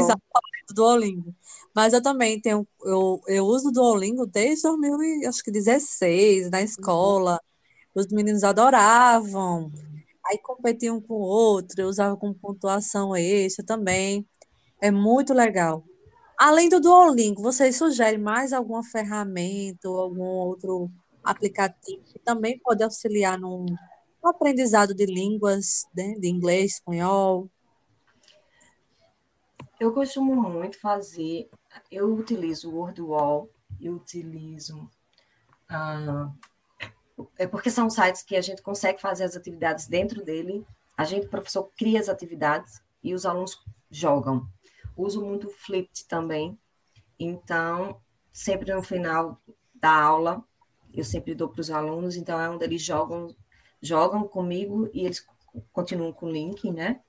do 0.68 0.74
Duolingo. 0.74 1.34
Mas 1.76 1.94
eu 1.94 2.02
também 2.02 2.40
tenho, 2.40 2.68
eu, 2.84 3.20
eu 3.28 3.44
uso 3.46 3.70
o 3.70 3.72
Duolingo 3.72 4.28
desde 4.28 4.64
2016, 4.64 6.52
na 6.52 6.62
escola. 6.62 7.40
Os 7.96 8.08
meninos 8.08 8.44
adoravam. 8.44 9.72
Aí 10.28 10.38
competiam 10.40 11.02
com 11.02 11.14
o 11.16 11.22
outro, 11.22 11.88
usava 11.88 12.18
com 12.18 12.34
pontuação 12.34 13.16
extra 13.16 13.66
também. 13.66 14.28
É 14.82 14.92
muito 14.92 15.34
legal. 15.34 15.84
Além 16.38 16.70
do 16.70 16.80
Duolingo, 16.80 17.42
vocês 17.42 17.78
sugerem 17.78 18.20
mais 18.20 18.54
alguma 18.54 18.84
ferramenta 18.84 19.90
ou 19.90 20.00
algum 20.00 20.24
outro 20.24 20.92
aplicativo 21.24 22.04
que 22.04 22.20
também 22.20 22.60
pode 22.60 22.84
auxiliar 22.84 23.40
no, 23.40 23.66
no 23.66 24.30
aprendizado 24.30 24.94
de 24.94 25.06
línguas, 25.06 25.86
né, 25.96 26.14
de 26.20 26.28
inglês, 26.30 26.74
espanhol? 26.74 27.50
Eu 29.80 29.94
costumo 29.94 30.36
muito 30.36 30.80
fazer, 30.80 31.50
eu 31.92 32.14
utilizo 32.14 32.70
o 32.70 32.76
WordWall, 32.76 33.50
eu 33.80 33.94
utilizo. 33.94 34.90
Ah, 35.70 36.32
é 37.38 37.48
porque 37.48 37.70
são 37.70 37.90
sites 37.90 38.22
que 38.22 38.36
a 38.36 38.42
gente 38.42 38.62
consegue 38.62 39.02
fazer 39.02 39.24
as 39.24 39.36
atividades 39.36 39.88
dentro 39.88 40.24
dele, 40.24 40.66
a 40.98 41.04
gente, 41.04 41.28
professor, 41.28 41.72
cria 41.78 42.00
as 42.00 42.10
atividades 42.10 42.82
e 43.04 43.14
os 43.14 43.26
alunos 43.26 43.60
jogam. 43.90 44.48
Uso 44.96 45.24
muito 45.24 45.50
Flipped 45.50 46.08
também, 46.08 46.58
então, 47.20 48.00
sempre 48.32 48.74
no 48.74 48.84
final 48.84 49.42
da 49.76 49.92
aula, 49.92 50.44
eu 50.94 51.04
sempre 51.04 51.36
dou 51.36 51.50
para 51.50 51.62
os 51.62 51.70
alunos, 51.70 52.16
então 52.16 52.40
é 52.40 52.50
onde 52.50 52.64
eles 52.64 52.82
jogam, 52.82 53.36
jogam 53.82 54.28
comigo 54.28 54.90
e 54.94 55.06
eles 55.06 55.26
continuam 55.72 56.12
com 56.12 56.28
o 56.28 56.32
link, 56.32 56.72
né? 56.72 57.02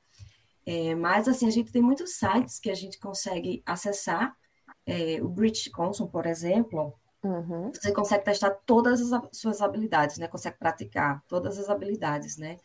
É, 0.67 0.95
mas, 0.95 1.27
assim, 1.29 1.47
a 1.47 1.51
gente 1.51 1.73
tem 1.73 1.81
muitos 1.81 2.17
sites 2.17 2.59
que 2.59 2.71
a 2.71 2.75
gente 2.75 2.99
consegue 2.99 3.63
acessar. 3.65 4.37
É, 4.85 5.19
o 5.23 5.29
British 5.29 5.69
Consul, 5.69 6.09
por 6.09 6.27
exemplo, 6.27 6.95
uhum. 7.23 7.73
você 7.73 7.93
consegue 7.93 8.25
testar 8.25 8.51
todas 8.66 9.12
as 9.12 9.23
suas 9.33 9.61
habilidades, 9.61 10.19
né? 10.19 10.29
Consegue 10.29 10.59
praticar 10.59 11.23
todas 11.29 11.59
as 11.59 11.69
habilidades, 11.69 12.37
né? 12.37 12.59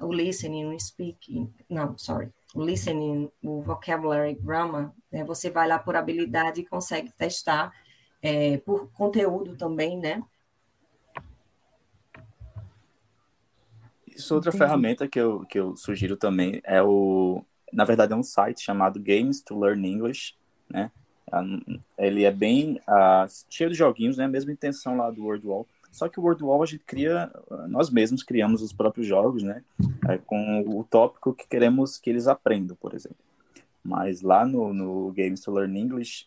O 0.00 0.12
listening, 0.12 0.66
o 0.66 0.80
speaking, 0.80 1.52
não, 1.68 1.96
sorry, 1.96 2.30
o 2.54 2.64
listening, 2.64 3.30
o 3.42 3.62
vocabulary 3.62 4.34
grammar, 4.34 4.92
né? 5.10 5.24
Você 5.24 5.50
vai 5.50 5.68
lá 5.68 5.78
por 5.78 5.96
habilidade 5.96 6.60
e 6.60 6.66
consegue 6.66 7.10
testar 7.12 7.72
é, 8.22 8.58
por 8.58 8.90
conteúdo 8.92 9.56
também, 9.56 9.98
né? 9.98 10.22
Isso, 14.06 14.34
outra 14.34 14.50
Entendi. 14.50 14.64
ferramenta 14.64 15.08
que 15.08 15.20
eu, 15.20 15.44
que 15.46 15.58
eu 15.58 15.76
sugiro 15.76 16.16
também 16.16 16.60
é 16.64 16.82
o. 16.82 17.44
Na 17.72 17.84
verdade, 17.84 18.12
é 18.12 18.16
um 18.16 18.22
site 18.22 18.62
chamado 18.62 19.00
Games 19.00 19.42
to 19.42 19.58
Learn 19.58 19.86
English, 19.86 20.34
né? 20.70 20.92
Ele 21.98 22.24
é 22.24 22.30
bem 22.30 22.80
uh, 22.88 23.28
cheio 23.48 23.70
de 23.70 23.76
joguinhos, 23.76 24.16
né? 24.16 24.24
A 24.24 24.28
mesma 24.28 24.52
intenção 24.52 24.96
lá 24.96 25.10
do 25.10 25.24
WordWall. 25.24 25.66
Só 25.90 26.08
que 26.08 26.18
o 26.18 26.24
WordWall 26.24 26.62
a 26.62 26.66
gente 26.66 26.82
cria, 26.84 27.30
nós 27.68 27.88
mesmos 27.88 28.24
criamos 28.24 28.62
os 28.62 28.72
próprios 28.72 29.06
jogos, 29.06 29.44
né? 29.44 29.62
É, 30.08 30.18
com 30.18 30.60
o 30.66 30.82
tópico 30.82 31.32
que 31.32 31.46
queremos 31.46 31.96
que 31.96 32.10
eles 32.10 32.26
aprendam, 32.26 32.76
por 32.80 32.94
exemplo. 32.94 33.16
Mas 33.82 34.20
lá 34.20 34.44
no, 34.44 34.74
no 34.74 35.12
Games 35.12 35.40
to 35.40 35.52
Learn 35.52 35.78
English, 35.78 36.26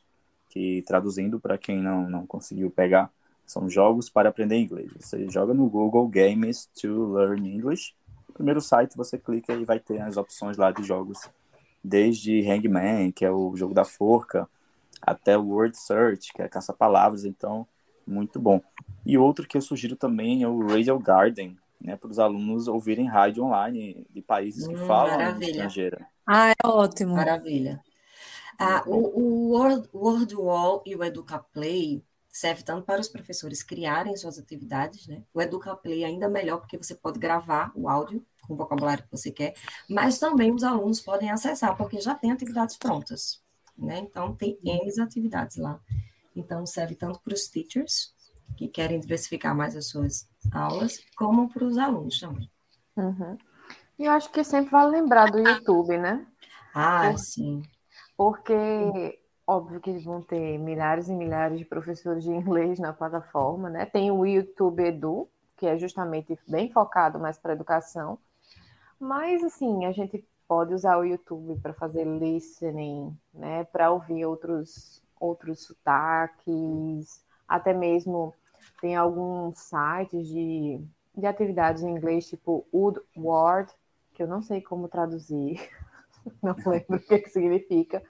que 0.49 0.83
traduzindo 0.87 1.39
para 1.39 1.57
quem 1.57 1.81
não, 1.81 2.09
não 2.09 2.25
conseguiu 2.25 2.71
pegar, 2.71 3.11
são 3.45 3.69
jogos 3.69 4.09
para 4.09 4.29
aprender 4.29 4.57
inglês. 4.57 4.89
Você 4.99 5.29
joga 5.29 5.53
no 5.53 5.69
Google 5.69 6.07
Games 6.07 6.69
to 6.79 7.13
Learn 7.13 7.49
English. 7.49 7.93
primeiro 8.33 8.61
site 8.61 8.95
você 8.95 9.17
clica 9.17 9.53
e 9.53 9.65
vai 9.65 9.79
ter 9.79 10.01
as 10.01 10.17
opções 10.17 10.55
lá 10.55 10.71
de 10.71 10.83
jogos, 10.83 11.19
desde 11.83 12.41
Hangman, 12.49 13.11
que 13.11 13.25
é 13.25 13.31
o 13.31 13.55
jogo 13.55 13.73
da 13.73 13.83
forca, 13.83 14.47
até 15.01 15.37
o 15.37 15.47
Word 15.47 15.77
Search, 15.77 16.33
que 16.33 16.41
é 16.41 16.47
caça-palavras, 16.47 17.25
então 17.25 17.67
muito 18.05 18.39
bom. 18.39 18.61
E 19.05 19.17
outro 19.17 19.47
que 19.47 19.57
eu 19.57 19.61
sugiro 19.61 19.95
também 19.95 20.43
é 20.43 20.47
o 20.47 20.65
Radio 20.65 20.97
Garden, 20.99 21.57
né, 21.81 21.95
para 21.95 22.09
os 22.09 22.19
alunos 22.19 22.67
ouvirem 22.67 23.05
rádio 23.05 23.43
online 23.43 24.05
de 24.09 24.21
países 24.21 24.67
que 24.67 24.75
hum, 24.75 24.85
falam 24.85 25.17
maravilha. 25.17 25.49
estrangeira. 25.49 26.07
Ah, 26.25 26.49
é 26.49 26.67
ótimo. 26.67 27.15
Maravilha. 27.15 27.81
Ah, 28.59 28.83
o, 28.87 29.19
o 29.19 29.49
Word, 29.51 29.87
Word 29.93 30.35
Wall 30.35 30.83
e 30.85 30.95
o 30.95 31.03
EducaPlay 31.03 32.03
serve 32.27 32.63
tanto 32.63 32.85
para 32.85 32.99
os 32.99 33.07
professores 33.07 33.63
criarem 33.63 34.15
suas 34.15 34.37
atividades, 34.37 35.07
né? 35.07 35.23
O 35.33 35.41
EducaPlay 35.41 36.03
é 36.03 36.07
ainda 36.07 36.27
melhor 36.27 36.59
porque 36.59 36.77
você 36.77 36.95
pode 36.95 37.19
gravar 37.19 37.71
o 37.75 37.87
áudio 37.89 38.25
com 38.47 38.53
o 38.53 38.57
vocabulário 38.57 39.03
que 39.03 39.11
você 39.11 39.31
quer, 39.31 39.53
mas 39.89 40.19
também 40.19 40.53
os 40.53 40.63
alunos 40.63 41.01
podem 41.01 41.29
acessar, 41.29 41.75
porque 41.75 41.99
já 41.99 42.15
tem 42.15 42.31
atividades 42.31 42.77
prontas, 42.77 43.41
né? 43.77 43.99
Então, 43.99 44.35
tem 44.35 44.57
N 44.63 45.01
atividades 45.01 45.57
lá. 45.57 45.79
Então, 46.35 46.65
serve 46.65 46.95
tanto 46.95 47.19
para 47.21 47.33
os 47.33 47.47
teachers, 47.47 48.13
que 48.55 48.67
querem 48.67 48.99
diversificar 48.99 49.55
mais 49.55 49.75
as 49.75 49.89
suas 49.89 50.29
aulas, 50.51 50.99
como 51.15 51.49
para 51.49 51.63
os 51.65 51.77
alunos 51.77 52.19
também. 52.19 52.49
Uhum. 52.95 53.37
E 53.99 54.05
eu 54.05 54.11
acho 54.11 54.31
que 54.31 54.43
sempre 54.43 54.71
vale 54.71 54.91
lembrar 54.91 55.31
do 55.31 55.39
YouTube, 55.39 55.97
né? 55.97 56.25
Ah, 56.73 57.11
Por... 57.11 57.19
sim. 57.19 57.63
Porque 58.15 59.19
Óbvio 59.49 59.79
que 59.79 59.97
vão 59.99 60.21
ter 60.21 60.57
milhares 60.59 61.07
e 61.07 61.13
milhares 61.13 61.57
de 61.57 61.63
professores 61.63 62.25
de 62.25 62.29
inglês 62.29 62.79
na 62.79 62.91
plataforma, 62.91 63.69
né? 63.69 63.85
Tem 63.85 64.11
o 64.11 64.25
YouTube 64.25 64.83
Edu, 64.83 65.29
que 65.55 65.65
é 65.65 65.77
justamente 65.77 66.37
bem 66.45 66.69
focado 66.69 67.17
mais 67.17 67.37
para 67.37 67.53
educação. 67.53 68.19
Mas, 68.99 69.41
assim, 69.45 69.85
a 69.85 69.93
gente 69.93 70.27
pode 70.47 70.73
usar 70.73 70.97
o 70.97 71.03
YouTube 71.03 71.59
para 71.61 71.73
fazer 71.73 72.05
listening, 72.05 73.15
né? 73.33 73.65
Para 73.65 73.91
ouvir 73.91 74.25
outros, 74.25 75.01
outros 75.19 75.63
sotaques, 75.63 77.23
até 77.47 77.73
mesmo 77.73 78.33
tem 78.81 78.95
alguns 78.95 79.57
sites 79.59 80.27
de, 80.27 80.81
de 81.15 81.25
atividades 81.25 81.83
em 81.83 81.91
inglês, 81.91 82.27
tipo 82.27 82.65
Woodward, 82.73 83.71
que 84.13 84.23
eu 84.23 84.27
não 84.27 84.41
sei 84.41 84.61
como 84.61 84.87
traduzir, 84.87 85.59
não 86.41 86.55
lembro 86.65 86.97
o 86.97 86.99
que, 86.99 87.19
que 87.19 87.29
significa, 87.29 88.03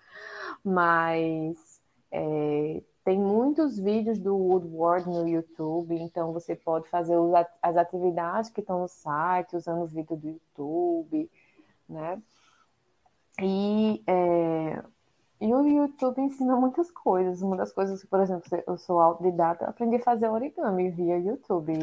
mas 0.63 1.81
é, 2.11 2.81
tem 3.03 3.19
muitos 3.19 3.79
vídeos 3.79 4.19
do 4.19 4.35
Woodward 4.35 5.07
no 5.07 5.27
YouTube, 5.27 5.95
então 5.95 6.33
você 6.33 6.55
pode 6.55 6.89
fazer 6.89 7.15
as 7.61 7.77
atividades 7.77 8.49
que 8.49 8.59
estão 8.59 8.81
no 8.81 8.88
site, 8.88 9.55
usando 9.55 9.83
o 9.83 9.88
vídeo 9.88 10.17
do 10.17 10.27
YouTube, 10.27 11.31
né? 11.89 12.21
E, 13.41 14.03
é, 14.07 14.83
e 15.39 15.53
o 15.53 15.67
YouTube 15.67 16.21
ensina 16.21 16.55
muitas 16.55 16.89
coisas. 16.89 17.41
Uma 17.41 17.55
das 17.55 17.71
coisas, 17.71 18.03
por 18.05 18.19
exemplo, 18.19 18.43
eu 18.65 18.77
sou 18.77 18.99
autodidata, 18.99 19.65
eu 19.65 19.69
aprendi 19.69 19.97
a 19.97 20.03
fazer 20.03 20.29
origami 20.29 20.89
via 20.89 21.17
YouTube 21.17 21.73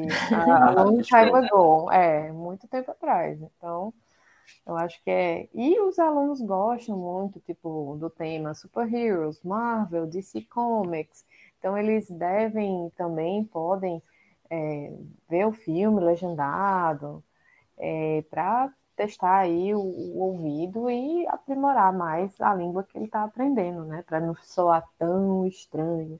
long 0.74 1.00
time 1.02 1.30
ago, 1.30 1.90
é, 1.92 2.32
muito 2.32 2.66
tempo 2.66 2.90
atrás. 2.90 3.40
Então, 3.40 3.94
eu 4.66 4.76
acho 4.76 5.02
que 5.02 5.10
é. 5.10 5.48
E 5.54 5.80
os 5.80 5.98
alunos 5.98 6.40
gostam 6.40 6.96
muito, 6.96 7.40
tipo, 7.40 7.96
do 7.98 8.10
tema 8.10 8.54
superheroes, 8.54 9.40
Marvel, 9.42 10.06
DC 10.06 10.42
Comics. 10.42 11.24
Então, 11.58 11.78
eles 11.78 12.10
devem 12.10 12.90
também, 12.96 13.44
podem 13.44 14.02
é, 14.50 14.92
ver 15.28 15.46
o 15.46 15.52
filme 15.52 16.00
legendado 16.00 17.22
é, 17.78 18.22
para 18.30 18.72
testar 18.96 19.38
aí 19.38 19.74
o, 19.74 19.80
o, 19.80 20.18
ouvido 20.18 20.90
e 20.90 21.26
aprimorar 21.28 21.92
mais 21.92 22.40
a 22.40 22.54
língua 22.54 22.84
que 22.84 22.96
ele 22.96 23.06
está 23.06 23.24
aprendendo, 23.24 23.84
né? 23.84 24.02
Para 24.02 24.20
não 24.20 24.34
soar 24.36 24.84
tão 24.98 25.46
estranho 25.46 26.18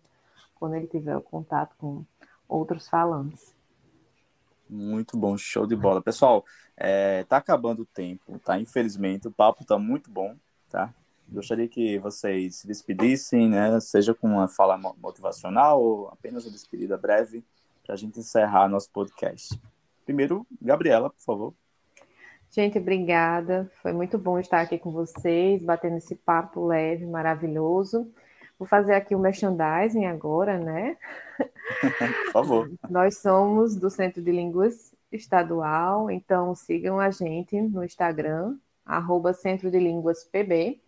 quando 0.54 0.74
ele 0.74 0.86
tiver 0.86 1.16
o 1.16 1.22
contato 1.22 1.74
com 1.78 2.04
outros 2.48 2.88
falantes. 2.88 3.54
Muito 4.68 5.16
bom, 5.16 5.36
show 5.36 5.66
de 5.66 5.76
bola. 5.76 6.02
Pessoal, 6.02 6.44
é, 6.76 7.24
tá 7.24 7.36
acabando 7.36 7.82
o 7.82 7.86
tempo, 7.86 8.38
tá? 8.38 8.58
Infelizmente, 8.58 9.28
o 9.28 9.32
papo 9.32 9.64
tá 9.64 9.78
muito 9.78 10.10
bom, 10.10 10.34
tá? 10.70 10.92
Gostaria 11.28 11.68
que 11.68 11.98
vocês 11.98 12.56
se 12.56 12.66
despedissem, 12.66 13.48
né? 13.48 13.78
Seja 13.80 14.14
com 14.14 14.28
uma 14.28 14.48
fala 14.48 14.76
motivacional 14.76 15.82
ou 15.82 16.08
apenas 16.08 16.44
uma 16.44 16.52
despedida 16.52 16.96
breve, 16.96 17.44
para 17.84 17.94
a 17.94 17.96
gente 17.96 18.18
encerrar 18.18 18.68
nosso 18.68 18.90
podcast. 18.90 19.60
Primeiro, 20.04 20.46
Gabriela, 20.60 21.10
por 21.10 21.20
favor. 21.20 21.54
Gente, 22.54 22.78
obrigada. 22.78 23.68
Foi 23.82 23.92
muito 23.92 24.16
bom 24.16 24.38
estar 24.38 24.60
aqui 24.60 24.78
com 24.78 24.92
vocês, 24.92 25.60
batendo 25.60 25.96
esse 25.96 26.14
papo 26.14 26.64
leve, 26.64 27.04
maravilhoso. 27.04 28.08
Vou 28.56 28.68
fazer 28.68 28.94
aqui 28.94 29.12
o 29.12 29.18
merchandising 29.18 30.04
agora, 30.04 30.56
né? 30.56 30.96
Por 32.26 32.32
favor. 32.32 32.70
Nós 32.88 33.18
somos 33.18 33.74
do 33.74 33.90
Centro 33.90 34.22
de 34.22 34.30
Línguas 34.30 34.94
Estadual, 35.10 36.08
então 36.08 36.54
sigam 36.54 37.00
a 37.00 37.10
gente 37.10 37.60
no 37.60 37.82
Instagram, 37.82 38.56
arroba 38.86 39.32
Centro 39.32 39.68
de 39.68 39.80
Línguas 39.80 40.22
PB. 40.22 40.80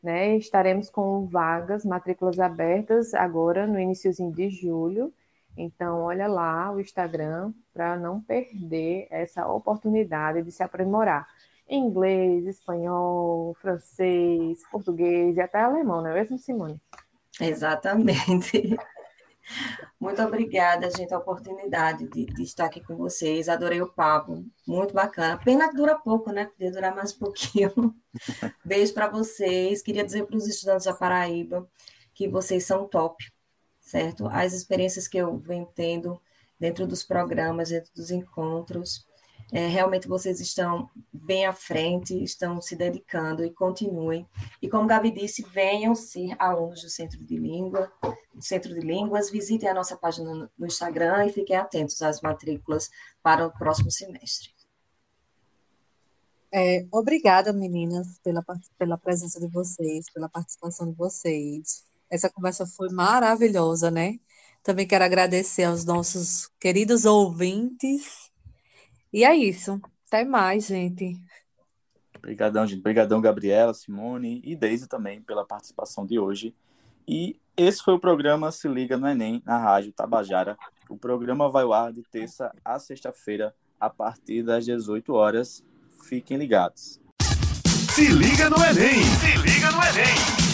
Né? 0.00 0.36
Estaremos 0.36 0.88
com 0.88 1.26
vagas, 1.26 1.84
matrículas 1.84 2.38
abertas 2.38 3.12
agora 3.12 3.66
no 3.66 3.80
iníciozinho 3.80 4.30
de 4.30 4.50
julho. 4.50 5.12
Então, 5.60 6.02
olha 6.02 6.28
lá 6.28 6.70
o 6.70 6.80
Instagram 6.80 7.52
para 7.74 7.96
não 7.96 8.20
perder 8.20 9.08
essa 9.10 9.44
oportunidade 9.48 10.40
de 10.42 10.52
se 10.52 10.62
aprimorar. 10.62 11.26
Inglês, 11.68 12.46
espanhol, 12.46 13.56
francês, 13.60 14.62
português 14.70 15.36
e 15.36 15.40
até 15.40 15.60
alemão, 15.60 16.00
não 16.00 16.10
é 16.10 16.14
mesmo, 16.14 16.38
Simone? 16.38 16.80
Exatamente. 17.40 18.76
Muito 19.98 20.22
obrigada, 20.22 20.88
gente, 20.90 21.12
a 21.12 21.18
oportunidade 21.18 22.06
de, 22.08 22.26
de, 22.26 22.42
estar 22.44 22.66
aqui 22.66 22.80
com 22.80 22.94
vocês. 22.96 23.48
Adorei 23.48 23.82
o 23.82 23.88
papo, 23.88 24.44
muito 24.66 24.94
bacana. 24.94 25.40
Pena 25.42 25.68
que 25.68 25.76
dura 25.76 25.96
pouco, 25.96 26.30
né? 26.30 26.46
Podia 26.46 26.70
durar 26.70 26.94
mais 26.94 27.14
um 27.14 27.18
pouquinho. 27.18 27.72
Beijo 28.64 28.92
para 28.92 29.08
vocês. 29.08 29.82
Queria 29.82 30.04
dizer 30.04 30.26
para 30.26 30.36
os 30.36 30.46
estudantes 30.46 30.84
da 30.84 30.92
Paraíba 30.92 31.68
que 32.14 32.28
vocês 32.28 32.64
são 32.64 32.86
top, 32.86 33.24
certo? 33.88 34.28
As 34.28 34.52
experiências 34.52 35.08
que 35.08 35.16
eu 35.16 35.38
venho 35.38 35.66
tendo 35.74 36.20
dentro 36.60 36.86
dos 36.86 37.02
programas, 37.02 37.70
dentro 37.70 37.90
dos 37.94 38.10
encontros. 38.10 39.06
É, 39.50 39.66
realmente 39.66 40.06
vocês 40.06 40.40
estão 40.40 40.90
bem 41.10 41.46
à 41.46 41.54
frente, 41.54 42.22
estão 42.22 42.60
se 42.60 42.76
dedicando 42.76 43.42
e 43.42 43.50
continuem. 43.50 44.28
E 44.60 44.68
como 44.68 44.86
Gabi 44.86 45.10
disse, 45.10 45.42
venham 45.42 45.94
ser 45.94 46.36
alunos 46.38 46.82
do 46.82 46.90
Centro 46.90 47.24
de 47.24 47.38
Língua, 47.38 47.90
do 48.34 48.44
Centro 48.44 48.74
de 48.74 48.80
Línguas, 48.80 49.30
visitem 49.30 49.70
a 49.70 49.74
nossa 49.74 49.96
página 49.96 50.50
no 50.58 50.66
Instagram 50.66 51.24
e 51.24 51.32
fiquem 51.32 51.56
atentos 51.56 52.02
às 52.02 52.20
matrículas 52.20 52.90
para 53.22 53.46
o 53.46 53.50
próximo 53.50 53.90
semestre. 53.90 54.50
É, 56.52 56.86
obrigada, 56.90 57.50
meninas, 57.50 58.18
pela, 58.18 58.44
pela 58.76 58.98
presença 58.98 59.40
de 59.40 59.48
vocês, 59.48 60.10
pela 60.10 60.28
participação 60.28 60.90
de 60.90 60.96
vocês. 60.96 61.87
Essa 62.10 62.30
conversa 62.30 62.66
foi 62.66 62.88
maravilhosa, 62.90 63.90
né? 63.90 64.18
Também 64.62 64.86
quero 64.86 65.04
agradecer 65.04 65.64
aos 65.64 65.84
nossos 65.84 66.50
queridos 66.60 67.04
ouvintes. 67.04 68.30
E 69.12 69.24
é 69.24 69.34
isso. 69.34 69.80
Até 70.06 70.24
mais, 70.24 70.66
gente. 70.66 71.16
Obrigadão, 72.16 72.66
gente. 72.66 72.80
Obrigadão, 72.80 73.20
Gabriela, 73.20 73.72
Simone 73.72 74.40
e 74.44 74.56
Deise 74.56 74.86
também 74.86 75.22
pela 75.22 75.44
participação 75.44 76.04
de 76.04 76.18
hoje. 76.18 76.54
E 77.06 77.38
esse 77.56 77.82
foi 77.82 77.94
o 77.94 77.98
programa 77.98 78.52
Se 78.52 78.68
Liga 78.68 78.96
no 78.96 79.08
Enem, 79.08 79.42
na 79.44 79.58
Rádio 79.58 79.92
Tabajara. 79.92 80.56
O 80.88 80.96
programa 80.96 81.50
vai 81.50 81.64
ao 81.64 81.72
ar 81.72 81.92
de 81.92 82.02
terça 82.02 82.52
a 82.64 82.78
sexta-feira, 82.78 83.54
a 83.80 83.88
partir 83.88 84.42
das 84.42 84.64
18 84.64 85.12
horas. 85.14 85.64
Fiquem 86.04 86.36
ligados. 86.36 87.00
Se 87.94 88.08
liga 88.08 88.48
no 88.48 88.56
Enem! 88.56 89.02
Se 89.02 89.36
liga 89.38 89.70
no 89.70 89.82
Enem! 89.82 90.47